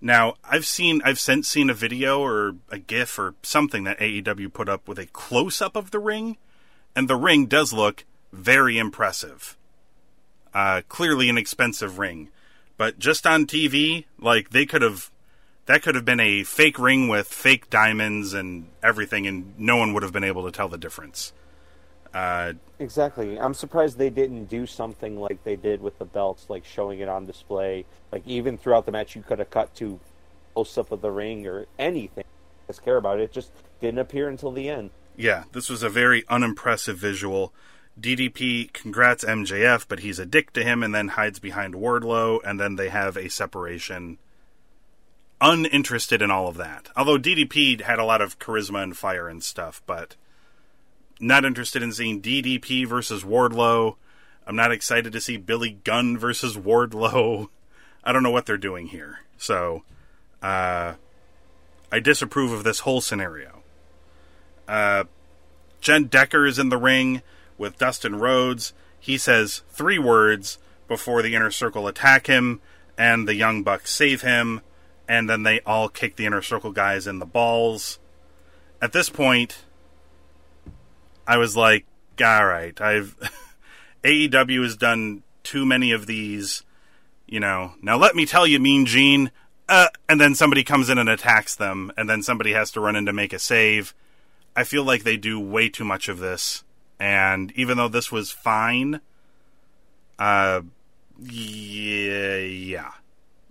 Now, 0.00 0.36
I've 0.42 0.64
seen 0.64 1.02
I've 1.04 1.20
since 1.20 1.48
seen 1.48 1.68
a 1.68 1.74
video 1.74 2.20
or 2.20 2.56
a 2.70 2.78
GIF 2.78 3.18
or 3.18 3.34
something 3.42 3.84
that 3.84 3.98
AEW 3.98 4.52
put 4.52 4.68
up 4.68 4.88
with 4.88 4.98
a 4.98 5.06
close 5.06 5.60
up 5.60 5.76
of 5.76 5.90
the 5.90 5.98
ring, 5.98 6.38
and 6.96 7.08
the 7.08 7.16
ring 7.16 7.46
does 7.46 7.72
look 7.72 8.04
very 8.32 8.78
impressive. 8.78 9.56
Uh, 10.54 10.82
clearly 10.88 11.28
an 11.28 11.38
expensive 11.38 11.98
ring, 11.98 12.30
but 12.76 12.98
just 12.98 13.26
on 13.26 13.46
TV, 13.46 14.06
like 14.18 14.50
they 14.50 14.66
could 14.66 14.82
have, 14.82 15.10
that 15.66 15.82
could 15.82 15.94
have 15.94 16.04
been 16.04 16.18
a 16.18 16.42
fake 16.42 16.78
ring 16.78 17.06
with 17.06 17.28
fake 17.28 17.70
diamonds 17.70 18.32
and 18.32 18.68
everything, 18.82 19.26
and 19.26 19.54
no 19.58 19.76
one 19.76 19.92
would 19.92 20.02
have 20.02 20.12
been 20.12 20.24
able 20.24 20.44
to 20.44 20.50
tell 20.50 20.68
the 20.68 20.78
difference. 20.78 21.32
Uh, 22.12 22.54
Exactly. 22.78 23.38
I'm 23.38 23.54
surprised 23.54 23.98
they 23.98 24.10
didn't 24.10 24.46
do 24.46 24.66
something 24.66 25.20
like 25.20 25.44
they 25.44 25.56
did 25.56 25.82
with 25.82 25.98
the 25.98 26.04
belts, 26.06 26.48
like 26.48 26.64
showing 26.64 27.00
it 27.00 27.08
on 27.08 27.26
display. 27.26 27.84
Like 28.10 28.26
even 28.26 28.56
throughout 28.56 28.86
the 28.86 28.92
match, 28.92 29.14
you 29.14 29.22
could 29.22 29.38
have 29.38 29.50
cut 29.50 29.74
to 29.76 30.00
close 30.54 30.76
up 30.78 30.90
of 30.90 31.02
the 31.02 31.10
ring 31.10 31.46
or 31.46 31.66
anything. 31.78 32.24
Just 32.66 32.82
care 32.84 32.96
about 32.96 33.20
it. 33.20 33.24
It 33.24 33.32
just 33.32 33.50
didn't 33.80 33.98
appear 33.98 34.28
until 34.28 34.50
the 34.50 34.68
end. 34.70 34.90
yeah, 35.16 35.44
this 35.52 35.68
was 35.68 35.82
a 35.82 35.88
very 35.90 36.24
unimpressive 36.28 36.96
visual. 36.96 37.52
DDP 38.00 38.72
congrats 38.72 39.24
MJF, 39.24 39.84
but 39.86 40.00
he's 40.00 40.18
a 40.18 40.24
dick 40.24 40.52
to 40.54 40.64
him 40.64 40.82
and 40.82 40.94
then 40.94 41.08
hides 41.08 41.38
behind 41.38 41.74
Wardlow, 41.74 42.40
and 42.44 42.58
then 42.58 42.76
they 42.76 42.88
have 42.88 43.16
a 43.16 43.28
separation. 43.28 44.16
Uninterested 45.40 46.22
in 46.22 46.30
all 46.30 46.48
of 46.48 46.56
that. 46.56 46.88
Although 46.96 47.18
DDP 47.18 47.80
had 47.82 47.98
a 47.98 48.04
lot 48.04 48.20
of 48.22 48.38
charisma 48.38 48.82
and 48.82 48.96
fire 48.96 49.28
and 49.28 49.42
stuff, 49.42 49.82
but 49.86 50.16
not 51.20 51.44
interested 51.44 51.82
in 51.82 51.92
seeing 51.92 52.22
DDP 52.22 52.86
versus 52.86 53.22
Wardlow. 53.22 53.96
I'm 54.46 54.56
not 54.56 54.72
excited 54.72 55.12
to 55.12 55.20
see 55.20 55.36
Billy 55.36 55.78
Gunn 55.84 56.18
versus 56.18 56.56
Wardlow. 56.56 57.48
I 58.04 58.12
don't 58.12 58.22
know 58.22 58.30
what 58.30 58.46
they're 58.46 58.56
doing 58.56 58.88
here. 58.88 59.20
So, 59.36 59.82
uh, 60.42 60.94
I 61.92 62.00
disapprove 62.00 62.52
of 62.52 62.64
this 62.64 62.80
whole 62.80 63.00
scenario. 63.00 63.62
Uh, 64.66 65.04
Jenn 65.80 66.04
Decker 66.04 66.46
is 66.46 66.58
in 66.58 66.68
the 66.68 66.78
ring 66.78 67.22
with 67.58 67.78
Dustin 67.78 68.16
Rhodes. 68.16 68.72
He 68.98 69.18
says 69.18 69.62
three 69.70 69.98
words 69.98 70.58
before 70.88 71.22
the 71.22 71.34
inner 71.34 71.50
circle 71.50 71.88
attack 71.88 72.26
him, 72.26 72.60
and 72.96 73.26
the 73.26 73.34
Young 73.34 73.62
Bucks 73.62 73.90
save 73.94 74.22
him, 74.22 74.60
and 75.08 75.28
then 75.28 75.42
they 75.42 75.60
all 75.60 75.88
kick 75.88 76.16
the 76.16 76.26
inner 76.26 76.42
circle 76.42 76.72
guys 76.72 77.06
in 77.06 77.18
the 77.18 77.26
balls. 77.26 77.98
At 78.80 78.92
this 78.92 79.10
point, 79.10 79.64
I 81.30 81.36
was 81.36 81.56
like, 81.56 81.86
all 82.20 82.44
right, 82.44 82.78
I've 82.80 83.16
AEW 84.04 84.64
has 84.64 84.76
done 84.76 85.22
too 85.44 85.64
many 85.64 85.92
of 85.92 86.06
these. 86.06 86.64
You 87.28 87.38
know, 87.38 87.74
now 87.80 87.96
let 87.96 88.16
me 88.16 88.26
tell 88.26 88.48
you, 88.48 88.58
Mean 88.58 88.84
Gene. 88.84 89.30
Uh, 89.68 89.86
and 90.08 90.20
then 90.20 90.34
somebody 90.34 90.64
comes 90.64 90.90
in 90.90 90.98
and 90.98 91.08
attacks 91.08 91.54
them, 91.54 91.92
and 91.96 92.10
then 92.10 92.24
somebody 92.24 92.52
has 92.52 92.72
to 92.72 92.80
run 92.80 92.96
in 92.96 93.06
to 93.06 93.12
make 93.12 93.32
a 93.32 93.38
save. 93.38 93.94
I 94.56 94.64
feel 94.64 94.82
like 94.82 95.04
they 95.04 95.16
do 95.16 95.38
way 95.38 95.68
too 95.68 95.84
much 95.84 96.08
of 96.08 96.18
this, 96.18 96.64
and 96.98 97.52
even 97.52 97.76
though 97.76 97.86
this 97.86 98.10
was 98.10 98.32
fine, 98.32 99.00
uh, 100.18 100.62
yeah, 101.22 102.38
yeah, 102.38 102.90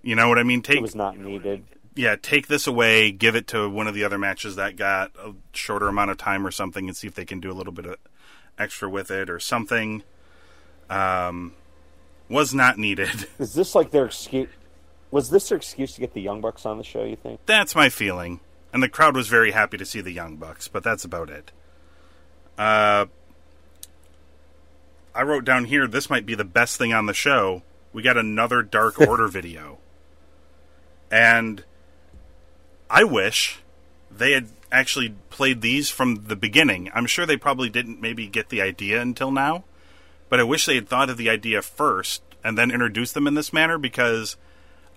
you 0.03 0.17
know 0.17 0.27
what 0.27 0.37
I 0.37 0.43
mean. 0.43 0.59
It 0.59 0.65
Take 0.65 0.81
was 0.81 0.95
not 0.95 1.17
needed. 1.17 1.63
Yeah, 1.99 2.15
take 2.15 2.47
this 2.47 2.65
away, 2.65 3.11
give 3.11 3.35
it 3.35 3.45
to 3.47 3.69
one 3.69 3.85
of 3.85 3.93
the 3.93 4.05
other 4.05 4.17
matches 4.17 4.55
that 4.55 4.77
got 4.77 5.11
a 5.21 5.33
shorter 5.51 5.89
amount 5.89 6.11
of 6.11 6.17
time 6.17 6.47
or 6.47 6.51
something, 6.51 6.87
and 6.87 6.95
see 6.95 7.07
if 7.07 7.13
they 7.13 7.25
can 7.25 7.41
do 7.41 7.51
a 7.51 7.53
little 7.53 7.73
bit 7.73 7.85
of 7.85 7.97
extra 8.57 8.89
with 8.89 9.11
it 9.11 9.29
or 9.29 9.37
something. 9.37 10.03
Um, 10.89 11.55
was 12.29 12.53
not 12.53 12.77
needed. 12.77 13.27
Is 13.39 13.53
this 13.53 13.75
like 13.75 13.91
their 13.91 14.05
excuse? 14.05 14.47
Was 15.11 15.29
this 15.29 15.49
their 15.49 15.57
excuse 15.57 15.93
to 15.95 15.99
get 15.99 16.13
the 16.13 16.21
Young 16.21 16.39
Bucks 16.39 16.65
on 16.65 16.77
the 16.77 16.85
show? 16.85 17.03
You 17.03 17.17
think? 17.17 17.41
That's 17.45 17.75
my 17.75 17.89
feeling. 17.89 18.39
And 18.71 18.81
the 18.81 18.87
crowd 18.87 19.13
was 19.13 19.27
very 19.27 19.51
happy 19.51 19.75
to 19.75 19.85
see 19.85 19.99
the 19.99 20.11
Young 20.11 20.37
Bucks, 20.37 20.69
but 20.69 20.83
that's 20.83 21.03
about 21.03 21.29
it. 21.29 21.51
Uh, 22.57 23.07
I 25.13 25.23
wrote 25.23 25.43
down 25.43 25.65
here 25.65 25.85
this 25.85 26.09
might 26.09 26.25
be 26.25 26.35
the 26.35 26.45
best 26.45 26.77
thing 26.77 26.93
on 26.93 27.07
the 27.07 27.13
show. 27.13 27.61
We 27.91 28.03
got 28.03 28.15
another 28.15 28.61
Dark 28.61 29.01
Order 29.05 29.27
video. 29.27 29.79
And 31.11 31.65
I 32.89 33.03
wish 33.03 33.59
they 34.09 34.31
had 34.31 34.49
actually 34.71 35.15
played 35.29 35.61
these 35.61 35.89
from 35.89 36.27
the 36.27 36.35
beginning. 36.35 36.89
I'm 36.93 37.05
sure 37.05 37.25
they 37.25 37.37
probably 37.37 37.69
didn't 37.69 38.01
maybe 38.01 38.27
get 38.27 38.49
the 38.49 38.61
idea 38.61 39.01
until 39.01 39.31
now, 39.31 39.63
but 40.29 40.39
I 40.39 40.43
wish 40.43 40.65
they 40.65 40.75
had 40.75 40.89
thought 40.89 41.09
of 41.09 41.17
the 41.17 41.29
idea 41.29 41.61
first 41.61 42.21
and 42.43 42.57
then 42.57 42.71
introduced 42.71 43.13
them 43.13 43.27
in 43.27 43.33
this 43.33 43.53
manner 43.53 43.77
because 43.77 44.37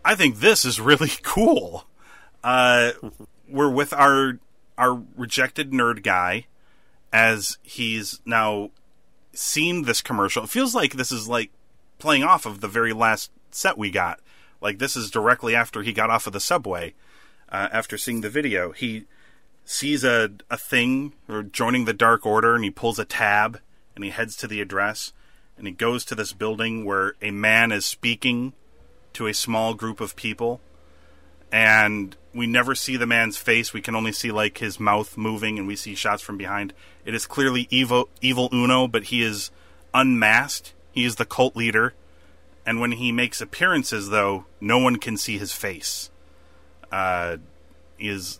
I 0.05 0.15
think 0.15 0.39
this 0.39 0.65
is 0.65 0.81
really 0.81 1.11
cool. 1.23 1.87
Uh, 2.43 2.93
we're 3.49 3.71
with 3.71 3.93
our 3.93 4.39
our 4.79 5.03
rejected 5.17 5.71
nerd 5.71 6.03
guy 6.03 6.47
as 7.13 7.59
he's 7.63 8.21
now 8.25 8.71
seen 9.35 9.83
this 9.83 10.01
commercial. 10.01 10.45
It 10.45 10.51
feels 10.51 10.75
like 10.75 10.95
this 10.95 11.13
is 11.13 11.29
like 11.29 11.51
playing 11.99 12.25
off 12.25 12.47
of 12.47 12.61
the 12.61 12.69
very 12.69 12.93
last 12.93 13.31
set 13.51 13.77
we 13.77 13.91
got. 13.91 14.21
Like 14.61 14.79
this 14.79 14.97
is 14.97 15.11
directly 15.11 15.55
after 15.55 15.83
he 15.83 15.93
got 15.93 16.11
off 16.11 16.27
of 16.27 16.33
the 16.33 16.41
subway. 16.41 16.95
Uh, 17.53 17.69
after 17.71 17.97
seeing 17.97 18.23
the 18.23 18.31
video, 18.31 18.73
he 18.73 19.05
sees 19.65 20.03
a 20.03 20.31
a 20.51 20.57
thing 20.57 21.13
or 21.29 21.45
joining 21.45 21.85
the 21.85 21.93
Dark 21.93 22.27
Order, 22.27 22.57
and 22.57 22.65
he 22.65 22.71
pulls 22.71 22.99
a 22.99 23.05
tab 23.05 23.61
and 23.95 24.03
he 24.05 24.11
heads 24.11 24.35
to 24.37 24.49
the 24.49 24.61
address, 24.61 25.13
and 25.57 25.69
he 25.69 25.73
goes 25.73 26.05
to 26.07 26.17
this 26.17 26.33
building 26.33 26.85
where 26.85 27.15
a 27.23 27.31
man 27.31 27.71
is 27.71 27.87
speaking 27.87 28.55
to 29.13 29.29
a 29.29 29.35
small 29.35 29.75
group 29.75 30.01
of 30.01 30.17
people 30.17 30.61
and 31.53 32.17
we 32.35 32.47
never 32.47 32.75
see 32.75 32.97
the 32.97 33.07
man's 33.07 33.37
face. 33.37 33.75
We 33.75 33.83
can 33.83 33.95
only 33.95 34.11
see 34.11 34.33
like 34.33 34.59
his 34.59 34.81
mouth 34.81 35.19
moving, 35.19 35.59
and 35.59 35.69
we 35.69 35.77
see 35.77 35.95
shots 35.95 36.23
from 36.23 36.39
behind. 36.39 36.73
It 37.05 37.15
is 37.15 37.27
clearly 37.27 37.69
evil, 37.71 38.09
evil 38.23 38.49
Uno, 38.53 38.89
but 38.89 39.05
he 39.05 39.23
is 39.23 39.51
unmasked. 39.93 40.73
He 40.93 41.05
is 41.05 41.17
the 41.17 41.27
cult 41.27 41.55
leader, 41.55 41.93
and 42.65 42.81
when 42.81 42.93
he 42.93 43.13
makes 43.13 43.43
appearances, 43.43 44.09
though, 44.09 44.47
no 44.61 44.79
one 44.79 44.97
can 44.97 45.19
see 45.19 45.37
his 45.37 45.53
face. 45.53 46.11
Uh, 46.93 47.39
is 47.99 48.39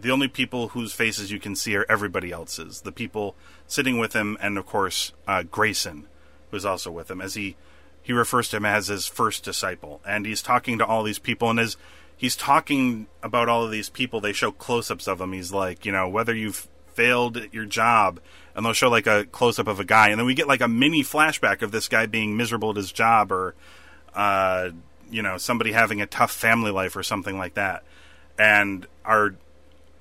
the 0.00 0.10
only 0.10 0.28
people 0.28 0.68
whose 0.68 0.92
faces 0.92 1.30
you 1.30 1.40
can 1.40 1.56
see 1.56 1.76
are 1.76 1.86
everybody 1.88 2.30
else's. 2.32 2.82
The 2.82 2.92
people 2.92 3.34
sitting 3.66 3.98
with 3.98 4.12
him, 4.12 4.36
and 4.40 4.58
of 4.58 4.66
course 4.66 5.12
uh, 5.26 5.44
Grayson, 5.44 6.06
who's 6.50 6.64
also 6.64 6.90
with 6.90 7.10
him, 7.10 7.20
as 7.20 7.34
he 7.34 7.56
he 8.02 8.12
refers 8.12 8.48
to 8.48 8.56
him 8.56 8.64
as 8.64 8.88
his 8.88 9.06
first 9.06 9.44
disciple, 9.44 10.00
and 10.06 10.24
he's 10.24 10.42
talking 10.42 10.78
to 10.78 10.86
all 10.86 11.02
these 11.02 11.18
people, 11.18 11.50
and 11.50 11.60
as 11.60 11.76
he's 12.16 12.36
talking 12.36 13.06
about 13.22 13.48
all 13.48 13.64
of 13.64 13.70
these 13.70 13.90
people, 13.90 14.20
they 14.20 14.32
show 14.32 14.50
close-ups 14.50 15.06
of 15.06 15.18
them. 15.18 15.32
He's 15.32 15.52
like, 15.52 15.84
you 15.84 15.92
know, 15.92 16.08
whether 16.08 16.34
you've 16.34 16.68
failed 16.94 17.36
at 17.36 17.52
your 17.52 17.66
job, 17.66 18.18
and 18.54 18.64
they'll 18.64 18.72
show 18.72 18.88
like 18.88 19.06
a 19.06 19.24
close-up 19.26 19.68
of 19.68 19.78
a 19.78 19.84
guy, 19.84 20.08
and 20.08 20.18
then 20.18 20.26
we 20.26 20.34
get 20.34 20.48
like 20.48 20.62
a 20.62 20.68
mini 20.68 21.04
flashback 21.04 21.60
of 21.62 21.70
this 21.70 21.86
guy 21.86 22.06
being 22.06 22.36
miserable 22.36 22.70
at 22.70 22.76
his 22.76 22.92
job, 22.92 23.30
or 23.30 23.54
uh, 24.14 24.70
you 25.10 25.22
know, 25.22 25.38
somebody 25.38 25.72
having 25.72 26.00
a 26.00 26.06
tough 26.06 26.32
family 26.32 26.70
life, 26.70 26.96
or 26.96 27.02
something 27.02 27.38
like 27.38 27.54
that, 27.54 27.84
and 28.38 28.86
our 29.04 29.34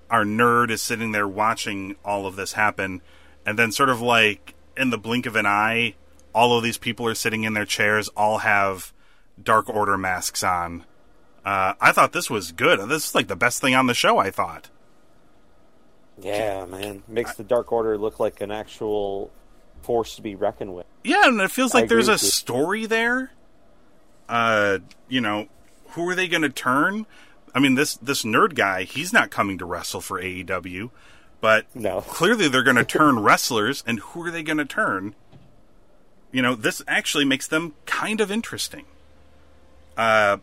our 0.09 0.23
nerd 0.23 0.69
is 0.69 0.81
sitting 0.81 1.11
there 1.11 1.27
watching 1.27 1.95
all 2.05 2.25
of 2.25 2.35
this 2.35 2.53
happen, 2.53 3.01
and 3.45 3.57
then 3.59 3.71
sort 3.71 3.89
of 3.89 4.01
like 4.01 4.55
in 4.75 4.89
the 4.89 4.97
blink 4.97 5.25
of 5.25 5.35
an 5.35 5.45
eye, 5.45 5.95
all 6.33 6.57
of 6.57 6.63
these 6.63 6.77
people 6.77 7.05
are 7.07 7.15
sitting 7.15 7.43
in 7.43 7.53
their 7.53 7.65
chairs, 7.65 8.09
all 8.09 8.39
have 8.39 8.93
Dark 9.41 9.69
Order 9.69 9.97
masks 9.97 10.43
on. 10.43 10.85
Uh, 11.43 11.73
I 11.79 11.91
thought 11.91 12.13
this 12.13 12.29
was 12.29 12.51
good. 12.51 12.79
This 12.89 13.09
is 13.09 13.15
like 13.15 13.27
the 13.27 13.35
best 13.35 13.61
thing 13.61 13.73
on 13.75 13.87
the 13.87 13.93
show. 13.93 14.17
I 14.17 14.31
thought. 14.31 14.69
Yeah, 16.19 16.65
man, 16.65 17.03
makes 17.07 17.35
the 17.35 17.43
Dark 17.43 17.71
Order 17.71 17.97
look 17.97 18.19
like 18.19 18.41
an 18.41 18.51
actual 18.51 19.31
force 19.83 20.15
to 20.15 20.21
be 20.21 20.35
reckoned 20.35 20.73
with. 20.75 20.85
Yeah, 21.03 21.27
and 21.27 21.39
it 21.39 21.51
feels 21.51 21.73
like 21.73 21.89
there's 21.89 22.07
a 22.07 22.17
story 22.17 22.85
there. 22.85 23.31
Uh, 24.29 24.79
you 25.07 25.21
know, 25.21 25.47
who 25.89 26.07
are 26.09 26.15
they 26.15 26.27
going 26.27 26.41
to 26.43 26.49
turn? 26.49 27.05
I 27.55 27.59
mean, 27.59 27.75
this 27.75 27.95
this 27.97 28.23
nerd 28.23 28.55
guy, 28.55 28.83
he's 28.83 29.11
not 29.13 29.29
coming 29.31 29.57
to 29.57 29.65
wrestle 29.65 30.01
for 30.01 30.21
AEW, 30.21 30.89
but 31.41 31.65
No. 31.73 32.01
clearly 32.01 32.47
they're 32.47 32.63
going 32.63 32.75
to 32.75 32.85
turn 32.85 33.19
wrestlers, 33.23 33.83
and 33.87 33.99
who 33.99 34.23
are 34.23 34.31
they 34.31 34.43
going 34.43 34.57
to 34.57 34.65
turn? 34.65 35.15
You 36.31 36.41
know, 36.41 36.55
this 36.55 36.81
actually 36.87 37.25
makes 37.25 37.47
them 37.47 37.73
kind 37.85 38.19
of 38.21 38.29
interesting. 38.29 38.85
Uh, 39.95 40.37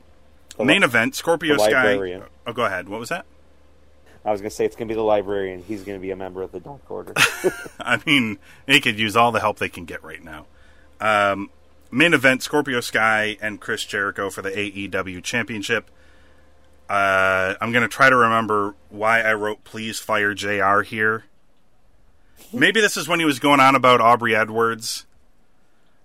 The 0.57 0.64
main 0.64 0.80
li- 0.80 0.87
event: 0.87 1.14
Scorpio 1.14 1.57
Sky. 1.59 1.66
librarian. 1.91 2.22
Oh, 2.47 2.53
go 2.53 2.64
ahead. 2.64 2.89
What 2.89 3.01
was 3.01 3.11
that? 3.11 3.26
I 4.24 4.32
was 4.32 4.41
gonna 4.41 4.51
say 4.51 4.64
it's 4.64 4.74
gonna 4.74 4.89
be 4.89 4.95
the 4.95 5.03
librarian. 5.03 5.62
He's 5.62 5.82
gonna 5.82 5.99
be 5.99 6.11
a 6.11 6.16
member 6.16 6.43
of 6.43 6.51
the 6.51 6.59
Dark 6.59 6.91
Order. 6.91 7.12
I 7.78 8.01
mean, 8.07 8.39
they 8.64 8.80
could 8.80 8.99
use 8.99 9.16
all 9.16 9.30
the 9.32 9.41
help 9.41 9.59
they 9.59 9.68
can 9.68 9.85
get 9.85 10.03
right 10.03 10.22
now. 10.24 10.47
Um, 10.99 11.51
main 11.95 12.12
event: 12.12 12.42
Scorpio 12.42 12.80
Sky 12.80 13.38
and 13.40 13.61
Chris 13.61 13.84
Jericho 13.84 14.28
for 14.28 14.42
the 14.42 14.51
AEW 14.51 15.22
Championship. 15.22 15.90
Uh, 16.88 17.55
I'm 17.61 17.72
going 17.72 17.82
to 17.82 17.88
try 17.88 18.11
to 18.11 18.16
remember 18.16 18.74
why 18.90 19.20
I 19.20 19.34
wrote 19.34 19.64
"Please 19.64 19.99
fire 19.99 20.34
JR." 20.34 20.82
here. 20.82 21.24
Maybe 22.53 22.80
this 22.80 22.97
is 22.97 23.09
when 23.09 23.20
he 23.20 23.24
was 23.24 23.38
going 23.38 23.61
on 23.61 23.74
about 23.74 24.01
Aubrey 24.01 24.34
Edwards. 24.34 25.07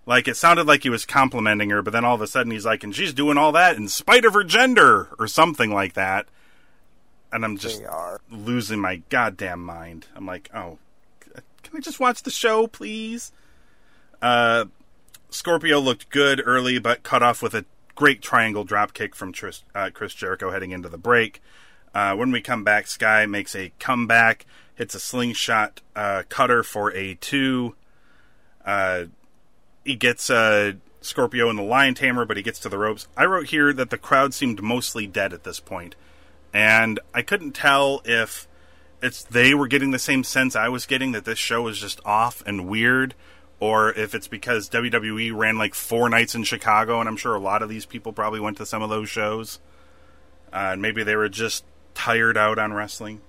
Like 0.06 0.28
it 0.28 0.38
sounded 0.38 0.66
like 0.66 0.84
he 0.84 0.90
was 0.90 1.06
complimenting 1.06 1.70
her, 1.70 1.82
but 1.82 1.92
then 1.92 2.06
all 2.06 2.16
of 2.16 2.22
a 2.22 2.28
sudden 2.28 2.52
he's 2.52 2.66
like, 2.66 2.84
"And 2.84 2.96
she's 2.96 3.14
doing 3.14 3.38
all 3.38 3.52
that 3.52 3.76
in 3.76 3.88
spite 3.88 4.26
of 4.26 4.34
her 4.34 4.44
gender," 4.44 5.10
or 5.20 5.28
something 5.28 5.74
like 5.74 5.94
that. 5.94 6.28
And 7.32 7.46
I'm 7.46 7.58
just 7.58 7.84
losing 8.32 8.80
my 8.80 8.98
goddamn 9.10 9.64
mind. 9.64 10.08
I'm 10.16 10.26
like, 10.26 10.50
"Oh, 10.54 10.80
can 11.62 11.78
I 11.78 11.80
just 11.80 12.00
watch 12.00 12.24
the 12.24 12.32
show, 12.32 12.66
please?" 12.66 13.32
Uh, 14.22 14.66
Scorpio 15.30 15.80
looked 15.80 16.10
good 16.10 16.42
early, 16.46 16.80
but 16.80 17.04
cut 17.04 17.22
off 17.22 17.42
with 17.42 17.54
a 17.54 17.66
great 17.96 18.22
triangle 18.22 18.64
drop 18.64 18.94
kick 18.94 19.16
from 19.16 19.32
Tris, 19.32 19.64
uh, 19.76 19.90
Chris 19.94 20.14
Jericho 20.14 20.52
heading 20.52 20.72
into 20.72 20.90
the 20.90 20.98
break. 20.98 21.42
Uh, 21.94 22.16
when 22.16 22.32
we 22.32 22.42
come 22.42 22.64
back, 22.64 22.88
Sky 22.88 23.26
makes 23.26 23.56
a 23.56 23.72
comeback, 23.80 24.46
hits 24.76 24.96
a 24.96 25.00
slingshot 25.00 25.82
uh, 25.96 26.24
cutter 26.30 26.64
for 26.64 26.94
a 26.94 27.16
two. 27.16 27.76
Uh, 28.66 29.06
he 29.84 29.96
gets 29.96 30.30
uh, 30.30 30.74
Scorpio 31.02 31.50
in 31.50 31.56
the 31.56 31.64
lion 31.64 31.96
tamer, 31.96 32.26
but 32.26 32.38
he 32.38 32.44
gets 32.44 32.60
to 32.60 32.70
the 32.70 32.78
ropes. 32.78 33.08
I 33.18 33.26
wrote 33.26 33.48
here 33.48 33.74
that 33.74 33.90
the 33.90 33.98
crowd 33.98 34.34
seemed 34.34 34.62
mostly 34.62 35.08
dead 35.08 35.34
at 35.34 35.44
this 35.44 35.60
point, 35.60 35.96
and 36.54 37.00
I 37.14 37.22
couldn't 37.22 37.54
tell 37.54 38.02
if 38.06 38.48
it's 39.02 39.24
they 39.24 39.54
were 39.54 39.68
getting 39.68 39.92
the 39.92 40.00
same 40.00 40.24
sense 40.24 40.56
I 40.56 40.70
was 40.70 40.86
getting 40.86 41.14
that 41.14 41.26
this 41.26 41.40
show 41.40 41.64
was 41.64 41.80
just 41.80 42.00
off 42.06 42.44
and 42.46 42.68
weird, 42.68 43.16
or 43.60 43.92
if 43.94 44.16
it's 44.16 44.28
because 44.28 44.70
WWE 44.70 45.36
ran 45.36 45.58
like 45.58 45.74
four 45.74 46.10
nights 46.10 46.36
in 46.36 46.44
Chicago, 46.44 47.00
and 47.00 47.10
I'm 47.10 47.18
sure 47.18 47.36
a 47.36 47.40
lot 47.40 47.62
of 47.62 47.70
these 47.70 47.86
people 47.86 48.14
probably 48.14 48.40
went 48.40 48.58
to 48.58 48.66
some 48.66 48.82
of 48.82 48.90
those 48.90 49.10
shows, 49.10 49.60
uh, 50.54 50.72
and 50.72 50.82
maybe 50.82 51.04
they 51.04 51.16
were 51.16 51.30
just 51.30 51.66
tired 51.94 52.38
out 52.38 52.58
on 52.58 52.74
wrestling. 52.74 53.22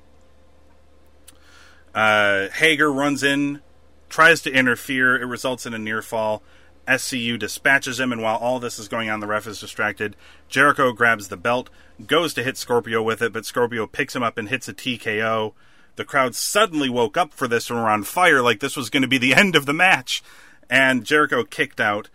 Uh, 1.95 2.49
Hager 2.51 2.93
runs 2.93 3.23
in, 3.23 3.61
tries 4.09 4.41
to 4.43 4.53
interfere. 4.53 5.21
It 5.21 5.27
results 5.27 5.67
in 5.67 5.75
a 5.75 5.79
near 5.79 6.03
fall. 6.03 6.43
SCU 6.87 7.39
dispatches 7.39 8.01
him, 8.01 8.13
and 8.13 8.23
while 8.23 8.37
all 8.37 8.59
this 8.59 8.79
is 8.79 8.89
going 8.89 9.11
on, 9.11 9.21
the 9.21 9.27
ref 9.27 9.47
is 9.47 9.61
distracted. 9.61 10.17
Jericho 10.49 10.93
grabs 10.93 11.29
the 11.29 11.37
belt, 11.37 11.71
goes 12.07 12.35
to 12.35 12.43
hit 12.43 12.57
Scorpio 12.57 13.03
with 13.03 13.23
it, 13.23 13.33
but 13.33 13.47
Scorpio 13.47 13.87
picks 13.87 14.17
him 14.17 14.23
up 14.23 14.39
and 14.39 14.49
hits 14.49 14.69
a 14.69 14.75
TKO. 14.75 15.53
The 15.97 16.05
crowd 16.05 16.35
suddenly 16.35 16.89
woke 16.89 17.17
up 17.17 17.33
for 17.33 17.49
this 17.49 17.71
and 17.71 17.79
were 17.79 17.89
on 17.89 18.05
fire, 18.05 18.43
like 18.43 18.61
this 18.61 18.77
was 18.77 18.91
going 18.91 19.03
to 19.03 19.09
be 19.09 19.19
the 19.19 19.35
end 19.37 19.57
of 19.57 19.67
the 19.67 19.73
match. 19.73 20.23
And 20.69 21.05
Jericho 21.05 21.45
kicked 21.45 21.81
out. 21.81 22.09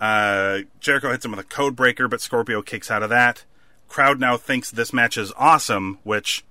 Uh, 0.00 0.60
Jericho 0.80 1.10
hits 1.10 1.24
him 1.24 1.32
with 1.32 1.40
a 1.40 1.44
code 1.44 1.76
breaker, 1.76 2.08
but 2.08 2.20
Scorpio 2.20 2.62
kicks 2.62 2.90
out 2.90 3.02
of 3.02 3.10
that. 3.10 3.44
Crowd 3.88 4.18
now 4.18 4.36
thinks 4.36 4.70
this 4.70 4.92
match 4.92 5.18
is 5.18 5.32
awesome, 5.36 5.98
which 6.04 6.44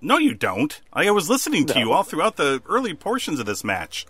no, 0.00 0.18
you 0.18 0.34
don't. 0.34 0.80
I 0.92 1.10
was 1.10 1.28
listening 1.28 1.66
to 1.66 1.78
you 1.78 1.92
all 1.92 2.04
throughout 2.04 2.36
the 2.36 2.62
early 2.68 2.94
portions 2.94 3.40
of 3.40 3.46
this 3.46 3.64
match. 3.64 4.06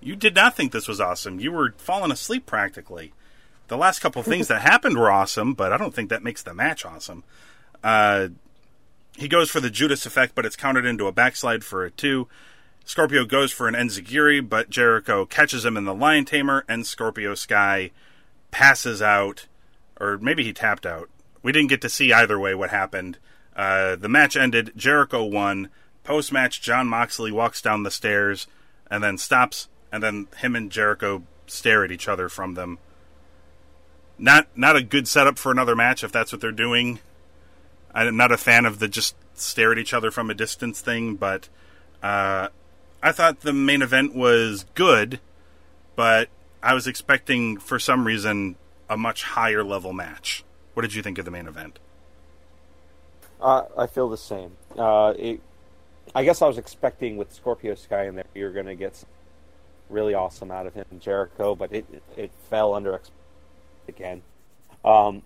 You 0.00 0.16
did 0.16 0.34
not 0.34 0.56
think 0.56 0.72
this 0.72 0.88
was 0.88 1.00
awesome. 1.00 1.40
You 1.40 1.52
were 1.52 1.74
falling 1.76 2.10
asleep 2.10 2.46
practically. 2.46 3.12
The 3.68 3.76
last 3.76 4.00
couple 4.00 4.22
things 4.22 4.48
that 4.48 4.62
happened 4.62 4.98
were 4.98 5.10
awesome, 5.10 5.52
but 5.54 5.72
I 5.72 5.76
don't 5.76 5.94
think 5.94 6.08
that 6.08 6.22
makes 6.22 6.42
the 6.42 6.54
match 6.54 6.86
awesome. 6.86 7.22
Uh, 7.84 8.28
he 9.16 9.28
goes 9.28 9.50
for 9.50 9.60
the 9.60 9.70
Judas 9.70 10.06
effect, 10.06 10.34
but 10.34 10.46
it's 10.46 10.56
countered 10.56 10.86
into 10.86 11.06
a 11.06 11.12
backslide 11.12 11.64
for 11.64 11.84
a 11.84 11.90
two. 11.90 12.28
Scorpio 12.84 13.24
goes 13.24 13.52
for 13.52 13.68
an 13.68 13.74
Enziguri, 13.74 14.46
but 14.46 14.70
Jericho 14.70 15.24
catches 15.24 15.64
him 15.64 15.76
in 15.76 15.84
the 15.84 15.94
Lion 15.94 16.24
Tamer, 16.24 16.64
and 16.68 16.86
Scorpio 16.86 17.34
Sky 17.34 17.90
passes 18.50 19.00
out, 19.00 19.46
or 20.00 20.18
maybe 20.18 20.42
he 20.42 20.52
tapped 20.52 20.86
out. 20.86 21.08
We 21.42 21.52
didn't 21.52 21.68
get 21.68 21.82
to 21.82 21.88
see 21.88 22.12
either 22.12 22.38
way 22.38 22.54
what 22.54 22.70
happened. 22.70 23.18
Uh, 23.54 23.96
the 23.96 24.08
match 24.08 24.36
ended. 24.36 24.72
Jericho 24.76 25.24
won. 25.24 25.68
Post 26.02 26.32
match, 26.32 26.62
Jon 26.62 26.86
Moxley 26.88 27.30
walks 27.30 27.60
down 27.60 27.82
the 27.82 27.90
stairs 27.90 28.46
and 28.90 29.04
then 29.04 29.18
stops, 29.18 29.68
and 29.92 30.02
then 30.02 30.28
him 30.38 30.56
and 30.56 30.70
Jericho 30.70 31.22
stare 31.46 31.84
at 31.84 31.92
each 31.92 32.08
other 32.08 32.28
from 32.28 32.54
them. 32.54 32.78
Not 34.18 34.48
not 34.56 34.76
a 34.76 34.82
good 34.82 35.08
setup 35.08 35.38
for 35.38 35.52
another 35.52 35.76
match 35.76 36.02
if 36.02 36.12
that's 36.12 36.32
what 36.32 36.40
they're 36.40 36.52
doing. 36.52 37.00
I'm 37.94 38.16
not 38.16 38.32
a 38.32 38.36
fan 38.36 38.66
of 38.66 38.78
the 38.78 38.88
just 38.88 39.16
stare 39.34 39.72
at 39.72 39.78
each 39.78 39.94
other 39.94 40.10
from 40.10 40.30
a 40.30 40.34
distance 40.34 40.80
thing, 40.80 41.16
but 41.16 41.48
uh, 42.02 42.48
I 43.02 43.12
thought 43.12 43.40
the 43.40 43.52
main 43.52 43.82
event 43.82 44.14
was 44.14 44.66
good, 44.74 45.20
but 45.96 46.28
I 46.62 46.74
was 46.74 46.86
expecting 46.86 47.58
for 47.58 47.78
some 47.78 48.06
reason 48.06 48.56
a 48.88 48.96
much 48.96 49.22
higher 49.22 49.64
level 49.64 49.92
match. 49.92 50.44
What 50.74 50.82
did 50.82 50.94
you 50.94 51.02
think 51.02 51.18
of 51.18 51.24
the 51.24 51.30
main 51.30 51.46
event? 51.46 51.78
Uh, 53.40 53.64
I 53.76 53.86
feel 53.86 54.08
the 54.08 54.18
same. 54.18 54.52
Uh, 54.76 55.14
it, 55.18 55.40
I 56.14 56.24
guess 56.24 56.42
I 56.42 56.46
was 56.46 56.58
expecting 56.58 57.16
with 57.16 57.32
Scorpio 57.32 57.74
Sky 57.74 58.06
in 58.06 58.16
there, 58.16 58.24
you're 58.34 58.52
going 58.52 58.66
to 58.66 58.74
get 58.74 59.02
really 59.88 60.14
awesome 60.14 60.50
out 60.50 60.66
of 60.66 60.74
him, 60.74 60.86
Jericho, 61.00 61.54
but 61.54 61.72
it 61.72 61.84
it 62.16 62.30
fell 62.48 62.74
under 62.74 63.00
again. 63.88 64.22
Um, 64.84 65.22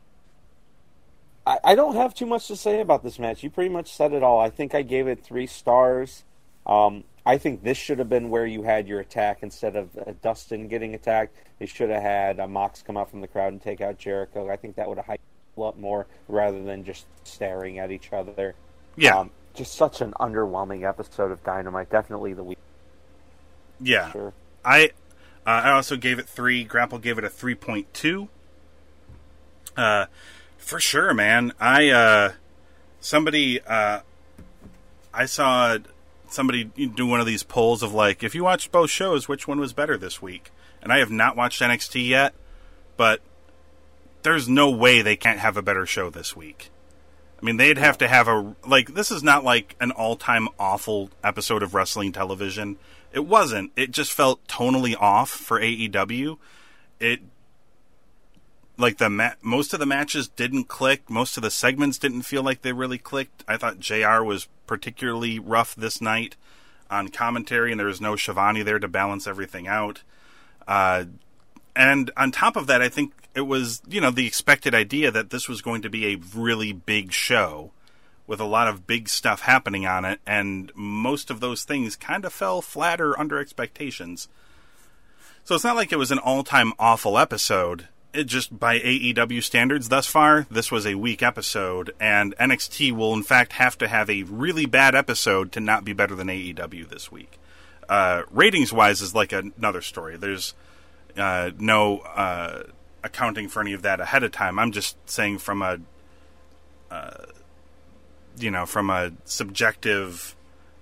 I, 1.46 1.58
I 1.64 1.74
don't 1.74 1.94
have 1.96 2.14
too 2.14 2.26
much 2.26 2.46
to 2.48 2.56
say 2.56 2.80
about 2.80 3.02
this 3.02 3.18
match. 3.18 3.42
You 3.42 3.50
pretty 3.50 3.70
much 3.70 3.92
said 3.92 4.12
it 4.12 4.22
all. 4.22 4.40
I 4.40 4.50
think 4.50 4.74
I 4.74 4.82
gave 4.82 5.06
it 5.08 5.22
three 5.22 5.46
stars. 5.46 6.24
Um, 6.66 7.04
I 7.26 7.38
think 7.38 7.62
this 7.62 7.78
should 7.78 7.98
have 7.98 8.08
been 8.08 8.30
where 8.30 8.46
you 8.46 8.62
had 8.62 8.86
your 8.88 9.00
attack 9.00 9.38
instead 9.42 9.76
of 9.76 9.88
uh, 9.98 10.12
Dustin 10.22 10.68
getting 10.68 10.94
attacked. 10.94 11.34
They 11.58 11.66
should 11.66 11.90
have 11.90 12.02
had 12.02 12.40
uh, 12.40 12.46
Mox 12.46 12.82
come 12.82 12.96
out 12.96 13.10
from 13.10 13.20
the 13.20 13.28
crowd 13.28 13.52
and 13.52 13.62
take 13.62 13.80
out 13.80 13.98
Jericho. 13.98 14.50
I 14.50 14.56
think 14.56 14.76
that 14.76 14.88
would 14.88 14.98
have 14.98 15.06
hyped 15.06 15.18
a 15.56 15.60
lot 15.60 15.78
more 15.78 16.06
rather 16.28 16.62
than 16.62 16.84
just 16.84 17.06
staring 17.24 17.78
at 17.78 17.90
each 17.90 18.12
other. 18.12 18.54
Yeah, 18.96 19.18
Um, 19.20 19.30
just 19.54 19.74
such 19.74 20.00
an 20.00 20.12
underwhelming 20.20 20.86
episode 20.88 21.30
of 21.30 21.42
Dynamite. 21.44 21.90
Definitely 21.90 22.32
the 22.34 22.44
week. 22.44 22.58
yeah. 23.80 24.10
Sure. 24.12 24.32
I 24.64 24.86
uh, 25.46 25.50
I 25.64 25.70
also 25.72 25.96
gave 25.96 26.18
it 26.18 26.26
three. 26.28 26.64
Grapple 26.64 26.98
gave 26.98 27.18
it 27.18 27.24
a 27.24 27.28
three 27.30 27.54
point 27.54 27.92
two. 27.92 28.28
Uh, 29.76 30.06
for 30.64 30.80
sure, 30.80 31.14
man. 31.14 31.52
I 31.60 31.90
uh, 31.90 32.32
somebody 33.00 33.60
uh, 33.60 34.00
I 35.12 35.26
saw 35.26 35.78
somebody 36.28 36.64
do 36.64 37.06
one 37.06 37.20
of 37.20 37.26
these 37.26 37.42
polls 37.42 37.82
of 37.82 37.94
like, 37.94 38.22
if 38.22 38.34
you 38.34 38.44
watched 38.44 38.72
both 38.72 38.90
shows, 38.90 39.28
which 39.28 39.46
one 39.46 39.60
was 39.60 39.72
better 39.72 39.96
this 39.96 40.20
week? 40.20 40.50
And 40.82 40.92
I 40.92 40.98
have 40.98 41.10
not 41.10 41.36
watched 41.36 41.62
NXT 41.62 42.08
yet, 42.08 42.34
but 42.96 43.20
there's 44.22 44.48
no 44.48 44.70
way 44.70 45.00
they 45.00 45.16
can't 45.16 45.38
have 45.38 45.56
a 45.56 45.62
better 45.62 45.86
show 45.86 46.10
this 46.10 46.34
week. 46.34 46.70
I 47.40 47.44
mean, 47.44 47.56
they'd 47.56 47.78
have 47.78 47.98
to 47.98 48.08
have 48.08 48.26
a 48.26 48.54
like. 48.66 48.94
This 48.94 49.10
is 49.10 49.22
not 49.22 49.44
like 49.44 49.76
an 49.80 49.90
all-time 49.90 50.48
awful 50.58 51.10
episode 51.22 51.62
of 51.62 51.74
wrestling 51.74 52.12
television. 52.12 52.78
It 53.12 53.26
wasn't. 53.26 53.72
It 53.76 53.90
just 53.90 54.12
felt 54.12 54.46
tonally 54.46 54.96
off 54.98 55.30
for 55.30 55.60
AEW. 55.60 56.38
It 57.00 57.20
like 58.76 58.98
the 58.98 59.10
ma- 59.10 59.34
most 59.42 59.72
of 59.72 59.80
the 59.80 59.86
matches 59.86 60.28
didn't 60.28 60.64
click. 60.64 61.08
Most 61.08 61.36
of 61.36 61.42
the 61.42 61.50
segments 61.50 61.98
didn't 61.98 62.22
feel 62.22 62.42
like 62.42 62.62
they 62.62 62.72
really 62.72 62.98
clicked. 62.98 63.44
I 63.46 63.56
thought 63.56 63.78
JR. 63.78 64.22
was 64.22 64.48
particularly 64.66 65.38
rough 65.38 65.74
this 65.74 66.00
night 66.00 66.36
on 66.90 67.08
commentary, 67.08 67.70
and 67.70 67.78
there 67.78 67.86
was 67.86 68.00
no 68.00 68.16
Schiavone 68.16 68.62
there 68.62 68.78
to 68.78 68.88
balance 68.88 69.26
everything 69.26 69.66
out. 69.68 70.02
Uh, 70.66 71.04
and 71.76 72.10
on 72.16 72.30
top 72.30 72.56
of 72.56 72.66
that, 72.66 72.82
I 72.82 72.88
think 72.88 73.12
it 73.34 73.42
was 73.42 73.82
you 73.88 74.00
know 74.00 74.10
the 74.10 74.26
expected 74.26 74.74
idea 74.74 75.10
that 75.10 75.30
this 75.30 75.48
was 75.48 75.62
going 75.62 75.82
to 75.82 75.90
be 75.90 76.06
a 76.06 76.20
really 76.34 76.72
big 76.72 77.12
show 77.12 77.72
with 78.26 78.40
a 78.40 78.44
lot 78.44 78.68
of 78.68 78.86
big 78.86 79.08
stuff 79.08 79.42
happening 79.42 79.86
on 79.86 80.04
it, 80.04 80.20
and 80.26 80.72
most 80.74 81.30
of 81.30 81.40
those 81.40 81.64
things 81.64 81.94
kind 81.94 82.24
of 82.24 82.32
fell 82.32 82.62
flat 82.62 83.00
or 83.00 83.18
under 83.18 83.38
expectations. 83.38 84.28
So 85.44 85.54
it's 85.54 85.64
not 85.64 85.76
like 85.76 85.92
it 85.92 85.98
was 85.98 86.10
an 86.10 86.18
all-time 86.18 86.72
awful 86.78 87.18
episode. 87.18 87.88
It 88.14 88.24
just 88.24 88.58
by 88.58 88.78
AEW 88.78 89.42
standards 89.42 89.88
thus 89.88 90.06
far, 90.06 90.46
this 90.50 90.70
was 90.70 90.86
a 90.86 90.94
weak 90.94 91.22
episode, 91.22 91.92
and 91.98 92.36
NXT 92.36 92.92
will 92.92 93.12
in 93.12 93.22
fact 93.22 93.54
have 93.54 93.76
to 93.78 93.88
have 93.88 94.08
a 94.08 94.22
really 94.24 94.66
bad 94.66 94.94
episode 94.94 95.52
to 95.52 95.60
not 95.60 95.84
be 95.84 95.92
better 95.92 96.14
than 96.14 96.28
AEW 96.28 96.88
this 96.88 97.10
week. 97.10 97.38
Uh, 97.88 98.22
ratings 98.30 98.72
wise 98.72 99.02
is 99.02 99.14
like 99.14 99.32
another 99.32 99.82
story. 99.82 100.16
There's 100.16 100.54
uh, 101.16 101.50
no 101.58 101.98
uh, 101.98 102.62
accounting 103.02 103.48
for 103.48 103.60
any 103.60 103.72
of 103.72 103.82
that 103.82 104.00
ahead 104.00 104.22
of 104.22 104.32
time. 104.32 104.58
I'm 104.58 104.72
just 104.72 104.96
saying 105.08 105.38
from 105.38 105.60
a, 105.60 105.80
uh, 106.90 107.26
you 108.38 108.50
know, 108.50 108.64
from 108.64 108.90
a 108.90 109.12
subjective, 109.24 110.34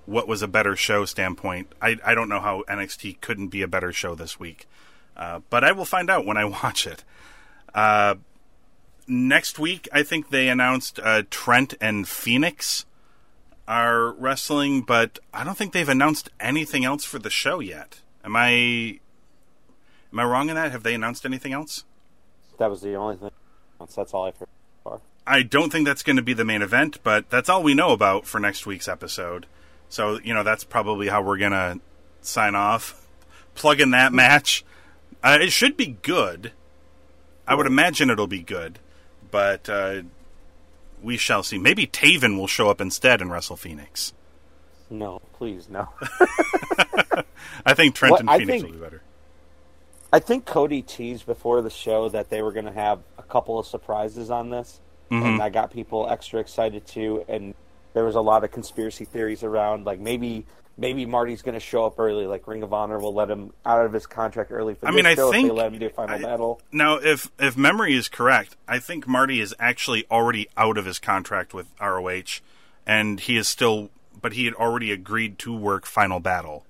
what 0.06 0.28
was 0.28 0.42
a 0.42 0.48
better 0.48 0.76
show 0.76 1.04
standpoint. 1.04 1.72
I 1.80 1.96
I 2.04 2.14
don't 2.14 2.28
know 2.28 2.40
how 2.40 2.62
NXT 2.68 3.20
couldn't 3.20 3.48
be 3.48 3.62
a 3.62 3.68
better 3.68 3.92
show 3.92 4.14
this 4.14 4.38
week, 4.38 4.66
uh, 5.16 5.40
but 5.50 5.64
I 5.64 5.72
will 5.72 5.84
find 5.84 6.10
out 6.10 6.26
when 6.26 6.36
I 6.36 6.44
watch 6.62 6.86
it. 6.86 7.04
Uh, 7.74 8.16
next 9.06 9.58
week, 9.58 9.88
I 9.92 10.02
think 10.02 10.30
they 10.30 10.48
announced 10.48 10.98
uh, 11.02 11.22
Trent 11.30 11.74
and 11.80 12.06
Fenix 12.06 12.84
are 13.68 14.12
wrestling, 14.12 14.82
but 14.82 15.18
I 15.32 15.44
don't 15.44 15.56
think 15.56 15.72
they've 15.72 15.88
announced 15.88 16.30
anything 16.40 16.84
else 16.84 17.04
for 17.04 17.18
the 17.18 17.30
show 17.30 17.60
yet. 17.60 18.00
Am 18.24 18.36
I 18.36 18.50
am 20.12 20.18
I 20.18 20.24
wrong 20.24 20.48
in 20.48 20.56
that? 20.56 20.72
Have 20.72 20.82
they 20.82 20.94
announced 20.94 21.24
anything 21.24 21.52
else? 21.52 21.84
That 22.58 22.70
was 22.70 22.80
the 22.80 22.94
only 22.94 23.16
thing. 23.16 23.30
That's 23.78 24.14
all 24.14 24.24
I've 24.24 24.36
heard 24.36 24.48
so 24.84 24.90
far. 24.90 25.00
I 25.26 25.42
don't 25.42 25.70
think 25.70 25.86
that's 25.86 26.02
going 26.02 26.16
to 26.16 26.22
be 26.22 26.34
the 26.34 26.44
main 26.44 26.62
event, 26.62 26.98
but 27.02 27.30
that's 27.30 27.48
all 27.48 27.62
we 27.62 27.74
know 27.74 27.90
about 27.90 28.26
for 28.26 28.38
next 28.38 28.66
week's 28.66 28.88
episode. 28.88 29.46
So, 29.88 30.18
you 30.22 30.34
know, 30.34 30.42
that's 30.42 30.64
probably 30.64 31.08
how 31.08 31.22
we're 31.22 31.38
going 31.38 31.52
to 31.52 31.80
sign 32.20 32.54
off. 32.54 33.06
Plug 33.54 33.80
in 33.80 33.90
that 33.90 34.12
match. 34.12 34.64
Uh, 35.22 35.38
it 35.40 35.50
should 35.50 35.76
be 35.76 35.98
good. 36.02 36.52
I 37.46 37.54
would 37.54 37.66
imagine 37.66 38.10
it'll 38.10 38.26
be 38.26 38.42
good, 38.42 38.78
but 39.30 39.68
uh, 39.68 40.02
we 41.02 41.16
shall 41.16 41.42
see. 41.42 41.58
Maybe 41.58 41.86
Taven 41.86 42.36
will 42.38 42.46
show 42.46 42.70
up 42.70 42.80
instead 42.80 43.20
and 43.20 43.30
wrestle 43.30 43.56
Fenix. 43.56 44.12
No, 44.90 45.20
please, 45.34 45.68
no. 45.68 45.88
I 47.66 47.74
think 47.74 47.94
Trent 47.94 48.12
What- 48.12 48.20
and 48.20 48.30
Fenix 48.30 48.48
think- 48.48 48.64
will 48.64 48.72
be 48.72 48.78
better. 48.84 49.02
I 50.14 50.18
think 50.18 50.44
Cody 50.44 50.82
teased 50.82 51.24
before 51.24 51.62
the 51.62 51.70
show 51.70 52.10
that 52.10 52.28
they 52.28 52.42
were 52.42 52.52
going 52.52 52.66
to 52.66 52.72
have 52.72 52.98
a 53.16 53.22
couple 53.22 53.58
of 53.58 53.66
surprises 53.66 54.30
on 54.30 54.50
this, 54.50 54.78
Mm-hmm. 55.10 55.26
and 55.26 55.42
I 55.42 55.48
got 55.50 55.70
people 55.70 56.08
extra 56.08 56.40
excited 56.40 56.86
too. 56.86 57.22
And 57.28 57.54
there 57.92 58.04
was 58.04 58.14
a 58.14 58.20
lot 58.22 58.44
of 58.44 58.50
conspiracy 58.50 59.04
theories 59.04 59.42
around, 59.42 59.84
like 59.84 60.00
maybe 60.00 60.46
maybe 60.82 61.06
Marty's 61.06 61.40
going 61.40 61.54
to 61.54 61.60
show 61.60 61.86
up 61.86 61.98
early, 61.98 62.26
like 62.26 62.46
Ring 62.46 62.62
of 62.62 62.72
Honor 62.74 62.98
will 62.98 63.14
let 63.14 63.30
him 63.30 63.52
out 63.64 63.86
of 63.86 63.92
his 63.94 64.04
contract 64.06 64.50
early 64.52 64.74
for 64.74 64.86
I 64.88 64.90
mean, 64.90 65.06
I 65.06 65.14
show 65.14 65.28
if 65.28 65.32
think- 65.32 65.48
they 65.48 65.54
let 65.54 65.72
him 65.72 65.78
do 65.78 65.88
final 65.88 66.16
I- 66.16 66.20
battle. 66.22 66.60
Now, 66.72 66.96
if 66.96 67.30
if 67.38 67.56
memory 67.56 67.94
is 67.94 68.08
correct, 68.10 68.56
I 68.68 68.78
think 68.78 69.06
Marty 69.08 69.40
is 69.40 69.54
actually 69.58 70.04
already 70.10 70.48
out 70.56 70.76
of 70.76 70.84
his 70.84 70.98
contract 70.98 71.54
with 71.54 71.68
ROH, 71.80 72.40
and 72.86 73.20
he 73.20 73.36
is 73.38 73.48
still, 73.48 73.88
but 74.20 74.32
he 74.34 74.44
had 74.44 74.54
already 74.54 74.92
agreed 74.92 75.38
to 75.38 75.56
work 75.56 75.86
Final 75.86 76.20
Battle. 76.20 76.66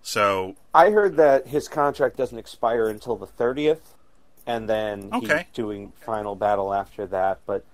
So 0.00 0.54
I 0.72 0.90
heard 0.90 1.16
that 1.16 1.48
his 1.48 1.68
contract 1.68 2.16
doesn't 2.16 2.38
expire 2.38 2.88
until 2.88 3.16
the 3.16 3.26
thirtieth, 3.26 3.94
and 4.46 4.68
then 4.68 5.10
Okay. 5.12 5.38
he's 5.48 5.54
doing 5.54 5.92
final 6.00 6.36
battle 6.36 6.72
after 6.72 7.04
that. 7.06 7.40
But 7.44 7.64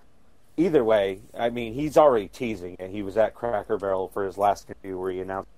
either 0.57 0.83
way, 0.83 1.21
I 1.39 1.51
mean, 1.51 1.75
he's 1.75 1.97
already 1.99 2.29
teasing, 2.29 2.77
and 2.81 2.91
he 2.91 3.03
was 3.03 3.17
at 3.19 3.35
Cracker 3.35 3.77
Barrel 3.77 4.09
for 4.09 4.25
his 4.25 4.39
last 4.39 4.69
interview 4.71 4.99
where 4.99 5.13
he 5.13 5.21
announced 5.21 5.51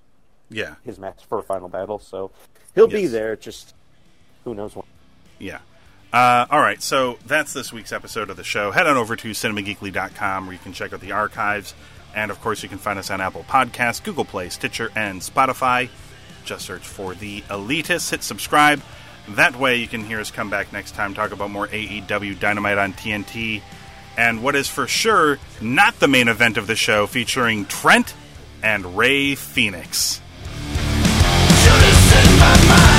yeah, 0.50 0.76
his 0.84 0.98
match 0.98 1.24
for 1.28 1.42
final 1.42 1.68
battle. 1.68 1.98
So 1.98 2.30
he'll 2.74 2.86
be 2.86 3.06
there. 3.06 3.36
Just 3.36 3.74
who 4.44 4.54
knows 4.54 4.76
when. 4.76 4.84
yeah. 5.38 5.58
Uh, 6.12 6.46
all 6.50 6.60
right, 6.60 6.80
so 6.80 7.18
that's 7.26 7.52
this 7.52 7.72
week's 7.72 7.92
episode 7.92 8.30
of 8.30 8.36
the 8.36 8.44
show. 8.44 8.70
Head 8.70 8.86
on 8.86 8.96
over 8.96 9.16
to 9.16 9.30
cinemageekly.com 9.32 10.46
where 10.46 10.52
you 10.54 10.58
can 10.60 10.72
check 10.72 10.92
out 10.94 11.00
the 11.00 11.12
archives. 11.12 11.74
And 12.14 12.30
of 12.30 12.40
course, 12.40 12.62
you 12.62 12.68
can 12.70 12.78
find 12.78 12.98
us 12.98 13.10
on 13.10 13.20
Apple 13.20 13.44
Podcasts, 13.46 14.02
Google 14.02 14.24
Play, 14.24 14.48
Stitcher, 14.48 14.90
and 14.94 15.20
Spotify. 15.20 15.90
Just 16.44 16.64
search 16.64 16.86
for 16.86 17.14
The 17.14 17.42
Elitists. 17.42 18.10
Hit 18.10 18.22
subscribe. 18.22 18.80
That 19.30 19.58
way, 19.58 19.76
you 19.76 19.88
can 19.88 20.04
hear 20.04 20.20
us 20.20 20.30
come 20.30 20.48
back 20.48 20.72
next 20.72 20.94
time, 20.94 21.12
talk 21.12 21.32
about 21.32 21.50
more 21.50 21.66
AEW 21.66 22.38
Dynamite 22.38 22.78
on 22.78 22.92
TNT. 22.94 23.60
And 24.16 24.42
what 24.42 24.54
is 24.54 24.68
for 24.68 24.86
sure 24.86 25.38
not 25.60 25.98
the 25.98 26.08
main 26.08 26.28
event 26.28 26.56
of 26.56 26.66
the 26.66 26.76
show, 26.76 27.06
featuring 27.06 27.66
Trent 27.66 28.14
and 28.62 28.96
Rey 28.96 29.34
Fenix 29.34 30.22
in 32.24 32.38
my 32.38 32.56
mind. 32.68 32.95